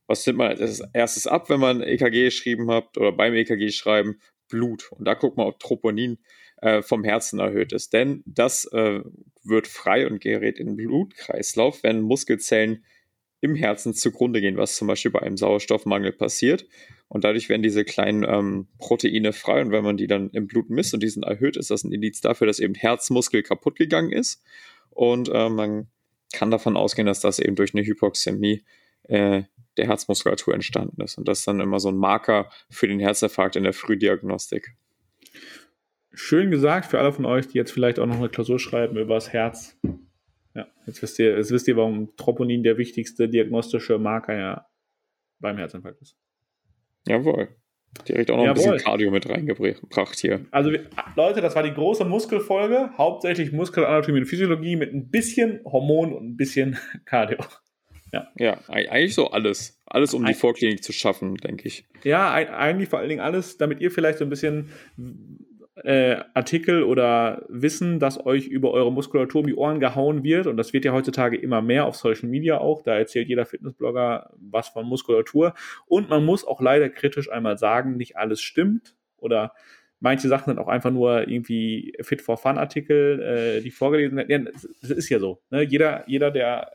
was 0.08 0.26
nimmt 0.26 0.39
man 0.39 0.58
als 0.58 0.82
erstes 0.93 1.28
ab, 1.28 1.49
wenn 1.49 1.60
man 1.60 1.82
EKG 1.82 2.26
geschrieben 2.26 2.70
habt 2.72 2.97
oder 2.97 3.12
beim 3.12 3.34
EKG 3.34 3.70
schreiben? 3.72 4.20
Blut. 4.52 4.91
Und 4.91 5.06
da 5.06 5.16
guckt 5.16 5.38
man, 5.38 5.47
ob 5.47 5.60
Troponin 5.60 6.20
äh, 6.62 6.84
vom 6.84 7.04
Herzen 7.04 7.39
erhöht 7.39 7.74
ist. 7.74 7.93
Denn 7.93 8.22
das 8.26 8.66
äh, 8.66 9.02
wird 9.43 9.68
frei 9.68 10.06
und 10.06 10.22
gerät 10.22 10.60
in 10.60 10.68
den 10.68 10.76
Blutkreislauf, 10.78 11.82
wenn 11.82 12.02
Muskelzellen 12.02 12.86
im 13.41 13.56
Herzen 13.56 13.95
zugrunde 13.95 14.39
gehen, 14.39 14.58
was 14.58 14.76
zum 14.76 14.88
Beispiel 14.88 15.10
bei 15.10 15.22
einem 15.22 15.38
Sauerstoffmangel 15.38 16.12
passiert. 16.12 16.68
Und 17.08 17.24
dadurch 17.24 17.49
werden 17.49 17.64
diese 17.64 17.84
kleinen 17.84 18.24
ähm, 18.24 18.68
Proteine 18.78 19.34
frei. 19.34 19.62
Und 19.62 19.72
wenn 19.72 19.84
man 19.84 19.97
die 19.97 20.08
dann 20.08 20.30
im 20.30 20.45
Blut 20.47 20.70
misst 20.70 20.93
und 20.93 21.02
die 21.02 21.10
sind 21.10 21.24
erhöht, 21.24 21.58
ist 21.58 21.72
das 21.72 21.84
ein 21.84 21.91
Indiz 21.91 22.22
dafür, 22.22 22.45
dass 22.45 22.60
eben 22.60 22.76
Herzmuskel 22.76 23.41
kaputt 23.41 23.78
gegangen 23.78 24.12
ist. 24.12 24.43
Und 24.91 25.30
äh, 25.34 25.49
man 25.49 25.88
kann 26.32 26.52
davon 26.52 26.78
ausgehen, 26.78 27.08
dass 27.08 27.20
das 27.20 27.39
eben 27.39 27.56
durch 27.56 27.74
eine 27.74 27.84
Hypoxämie 27.84 28.64
äh, 29.04 29.43
der 29.78 29.88
Herzmuskulatur 29.88 30.53
entstanden 30.53 31.01
ist. 31.01 31.17
Und 31.17 31.28
das 31.28 31.39
ist 31.39 31.47
dann 31.47 31.59
immer 31.59 31.80
so 31.80 31.89
ein 31.89 31.97
Marker 31.97 32.49
für 32.69 32.88
den 32.88 32.99
Herzinfarkt 32.99 33.55
in 33.55 33.63
der 33.63 33.74
Frühdiagnostik. 33.74 34.76
Schön 36.13 36.51
gesagt 36.51 36.86
für 36.88 36.99
alle 36.99 37.13
von 37.13 37.26
euch, 37.26 37.47
die 37.47 37.57
jetzt 37.57 37.72
vielleicht 37.72 37.99
auch 37.99 38.05
noch 38.05 38.17
eine 38.17 38.30
Klausur 38.30 38.59
schreiben 38.59 38.97
über 38.97 39.13
das 39.15 39.32
Herz. 39.32 39.80
Ja, 40.53 40.67
jetzt 40.86 41.01
wisst 41.01 41.19
ihr, 41.19 41.38
jetzt 41.38 41.51
wisst 41.51 41.67
ihr, 41.69 41.78
warum 41.78 42.13
Troponin 42.17 42.63
der 42.63 42.78
wichtigste 42.78 43.30
diagnostische 43.30 43.97
Marker 43.97 44.38
ja 44.38 44.65
beim 45.39 45.57
Herzinfarkt 45.57 46.01
ist. 46.01 46.17
Jawohl. 47.07 47.49
Direkt 48.07 48.32
auch 48.32 48.38
noch 48.38 48.45
Jawohl. 48.45 48.63
ein 48.63 48.72
bisschen 48.74 48.86
Cardio 48.86 49.11
mit 49.11 49.30
reingebracht 49.30 50.19
hier. 50.19 50.45
Also, 50.51 50.72
Leute, 51.15 51.41
das 51.41 51.55
war 51.55 51.63
die 51.63 51.74
große 51.74 52.05
Muskelfolge. 52.05 52.91
Hauptsächlich 52.97 53.51
Muskelanatomie 53.51 54.19
und 54.19 54.26
Physiologie 54.26 54.76
mit 54.76 54.93
ein 54.93 55.09
bisschen 55.09 55.61
Hormon 55.65 56.13
und 56.13 56.30
ein 56.30 56.38
bisschen 56.38 56.78
Cardio. 57.05 57.38
Ja. 58.12 58.28
ja, 58.38 58.59
eigentlich 58.68 59.16
so 59.16 59.32
alles. 59.32 59.82
alles 59.86 60.14
um 60.14 60.26
die 60.26 60.34
Vorklinik 60.34 60.84
zu 60.84 60.91
schaffen, 60.91 61.36
denke 61.36 61.68
ich. 61.68 61.86
Ja, 62.03 62.32
eigentlich 62.32 62.89
vor 62.89 62.99
allen 62.99 63.09
Dingen 63.09 63.22
alles, 63.22 63.57
damit 63.57 63.80
ihr 63.80 63.91
vielleicht 63.91 64.20
so 64.20 64.26
ein 64.26 64.30
bisschen 64.30 64.70
äh, 65.84 66.18
Artikel 66.34 66.84
oder 66.84 67.45
Wissen, 67.47 67.99
das 67.99 68.26
euch 68.26 68.47
über 68.47 68.72
eure 68.72 68.91
Muskulatur 68.91 69.41
um 69.41 69.47
die 69.47 69.55
Ohren 69.55 69.80
gehauen 69.80 70.24
wird. 70.24 70.47
Und 70.47 70.57
das 70.57 70.74
wird 70.74 70.86
ja 70.86 70.93
heutzutage 70.93 71.38
immer 71.38 71.62
mehr 71.62 71.86
auf 71.86 71.95
Social 71.95 72.30
Media 72.30 72.57
auch. 72.57 72.82
Da 72.82 72.95
erzählt 72.95 73.30
jeder 73.30 73.45
Fitnessblogger 73.45 74.32
was 74.39 74.70
von 74.70 74.86
Muskulatur. 74.86 75.53
Und 75.88 76.09
man 76.09 76.26
muss 76.26 76.45
auch 76.45 76.62
leider 76.62 76.89
kritisch 76.89 77.32
einmal 77.32 77.57
sagen, 77.57 77.97
nicht 77.97 78.18
alles 78.18 78.41
stimmt. 78.41 78.95
Oder 79.18 79.53
manche 79.99 80.28
Sachen 80.28 80.51
sind 80.51 80.59
auch 80.59 80.68
einfach 80.68 80.91
nur 80.91 81.28
irgendwie 81.28 81.93
Fit 82.01 82.22
for 82.22 82.38
Fun 82.38 82.57
Artikel, 82.57 83.22
äh, 83.22 83.62
die 83.62 83.72
vorgelesen 83.72 84.18
werden. 84.18 84.30
Ja, 84.45 84.51
das 84.82 84.91
ist 84.91 85.09
ja 85.09 85.20
so. 85.20 85.41
Ne? 85.49 85.64
Jeder, 85.64 86.03
jeder, 86.07 86.32
der 86.32 86.72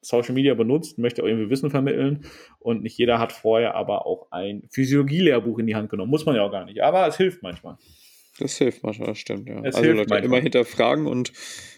Social 0.00 0.34
Media 0.34 0.54
benutzt, 0.54 0.98
möchte 0.98 1.22
auch 1.22 1.26
irgendwie 1.26 1.50
Wissen 1.50 1.70
vermitteln 1.70 2.24
und 2.58 2.82
nicht 2.82 2.98
jeder 2.98 3.18
hat 3.18 3.32
vorher 3.32 3.74
aber 3.74 4.06
auch 4.06 4.30
ein 4.30 4.62
Physiologie-Lehrbuch 4.70 5.58
in 5.58 5.66
die 5.66 5.74
Hand 5.74 5.90
genommen. 5.90 6.10
Muss 6.10 6.26
man 6.26 6.36
ja 6.36 6.42
auch 6.42 6.52
gar 6.52 6.64
nicht, 6.64 6.82
aber 6.82 7.06
es 7.06 7.16
hilft 7.16 7.42
manchmal. 7.42 7.76
Das 8.38 8.56
hilft 8.56 8.84
manchmal, 8.84 9.08
das 9.08 9.18
stimmt, 9.18 9.48
ja. 9.48 9.60
Es 9.64 9.74
also 9.74 9.90
Leute, 9.90 10.08
manchmal. 10.10 10.24
immer 10.24 10.38
hinterfragen 10.38 11.06
und 11.06 11.32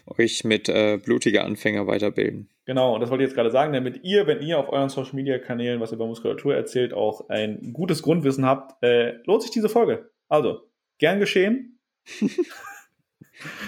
euch 0.05 0.43
mit 0.43 0.69
äh, 0.69 0.99
blutiger 1.03 1.43
Anfänger 1.43 1.87
weiterbilden. 1.87 2.49
Genau, 2.65 2.93
und 2.93 3.01
das 3.01 3.09
wollte 3.09 3.23
ich 3.23 3.29
jetzt 3.29 3.35
gerade 3.35 3.49
sagen, 3.49 3.73
damit 3.73 4.03
ihr, 4.03 4.27
wenn 4.27 4.41
ihr 4.41 4.59
auf 4.59 4.69
euren 4.69 4.89
Social 4.89 5.15
Media 5.15 5.39
Kanälen 5.39 5.79
was 5.79 5.91
über 5.91 6.05
Muskulatur 6.05 6.55
erzählt, 6.55 6.93
auch 6.93 7.29
ein 7.29 7.73
gutes 7.73 8.03
Grundwissen 8.03 8.45
habt, 8.45 8.81
äh, 8.83 9.13
lohnt 9.25 9.41
sich 9.41 9.51
diese 9.51 9.69
Folge. 9.69 10.11
Also, 10.29 10.61
gern 10.99 11.19
geschehen. 11.19 11.79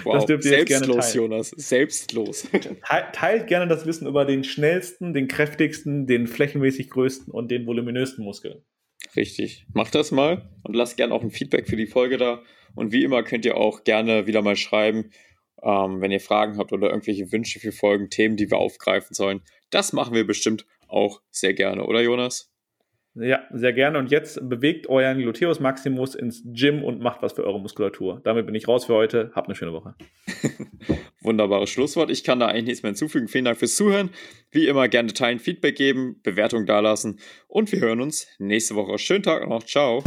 Wow. 0.04 0.14
Das 0.14 0.26
dürft 0.26 0.44
ihr 0.44 0.50
Selbstlos, 0.50 0.86
gerne 0.86 1.00
teilen. 1.00 1.16
Jonas. 1.16 1.50
Selbstlos. 1.50 2.48
Teilt 3.12 3.46
gerne 3.46 3.68
das 3.68 3.86
Wissen 3.86 4.06
über 4.06 4.24
den 4.24 4.44
schnellsten, 4.44 5.14
den 5.14 5.28
kräftigsten, 5.28 6.06
den 6.06 6.26
flächenmäßig 6.26 6.90
größten 6.90 7.32
und 7.32 7.50
den 7.50 7.66
voluminösten 7.66 8.24
Muskel. 8.24 8.64
Richtig. 9.16 9.66
Macht 9.72 9.94
das 9.94 10.10
mal 10.10 10.50
und 10.62 10.74
lasst 10.74 10.96
gerne 10.96 11.14
auch 11.14 11.22
ein 11.22 11.30
Feedback 11.30 11.68
für 11.68 11.76
die 11.76 11.86
Folge 11.86 12.16
da. 12.16 12.42
Und 12.74 12.92
wie 12.92 13.04
immer 13.04 13.22
könnt 13.22 13.44
ihr 13.44 13.56
auch 13.56 13.84
gerne 13.84 14.26
wieder 14.26 14.42
mal 14.42 14.56
schreiben, 14.56 15.10
ähm, 15.62 16.00
wenn 16.00 16.10
ihr 16.10 16.20
Fragen 16.20 16.58
habt 16.58 16.72
oder 16.72 16.90
irgendwelche 16.90 17.30
Wünsche 17.32 17.60
für 17.60 17.72
Folgen, 17.72 18.10
Themen, 18.10 18.36
die 18.36 18.50
wir 18.50 18.58
aufgreifen 18.58 19.14
sollen. 19.14 19.42
Das 19.70 19.92
machen 19.92 20.14
wir 20.14 20.26
bestimmt 20.26 20.66
auch 20.88 21.22
sehr 21.30 21.54
gerne, 21.54 21.86
oder 21.86 22.02
Jonas? 22.02 22.53
Ja, 23.16 23.44
sehr 23.52 23.72
gerne. 23.72 23.98
Und 23.98 24.10
jetzt 24.10 24.48
bewegt 24.48 24.88
euren 24.88 25.18
Gluteus 25.18 25.60
Maximus 25.60 26.16
ins 26.16 26.42
Gym 26.46 26.82
und 26.82 27.00
macht 27.00 27.22
was 27.22 27.34
für 27.34 27.44
eure 27.44 27.60
Muskulatur. 27.60 28.20
Damit 28.24 28.46
bin 28.46 28.54
ich 28.56 28.66
raus 28.66 28.86
für 28.86 28.94
heute. 28.94 29.30
Habt 29.34 29.48
eine 29.48 29.54
schöne 29.54 29.72
Woche. 29.72 29.94
Wunderbares 31.20 31.70
Schlusswort. 31.70 32.10
Ich 32.10 32.24
kann 32.24 32.40
da 32.40 32.46
eigentlich 32.46 32.64
nichts 32.64 32.82
mehr 32.82 32.90
hinzufügen. 32.90 33.28
Vielen 33.28 33.44
Dank 33.44 33.58
fürs 33.58 33.76
Zuhören. 33.76 34.10
Wie 34.50 34.66
immer 34.66 34.88
gerne 34.88 35.12
teilen, 35.12 35.38
Feedback 35.38 35.76
geben, 35.76 36.20
Bewertung 36.22 36.66
dalassen 36.66 37.18
und 37.48 37.70
wir 37.72 37.80
hören 37.80 38.00
uns 38.00 38.28
nächste 38.38 38.74
Woche. 38.74 38.98
Schönen 38.98 39.22
Tag 39.22 39.48
noch. 39.48 39.64
Ciao. 39.64 40.02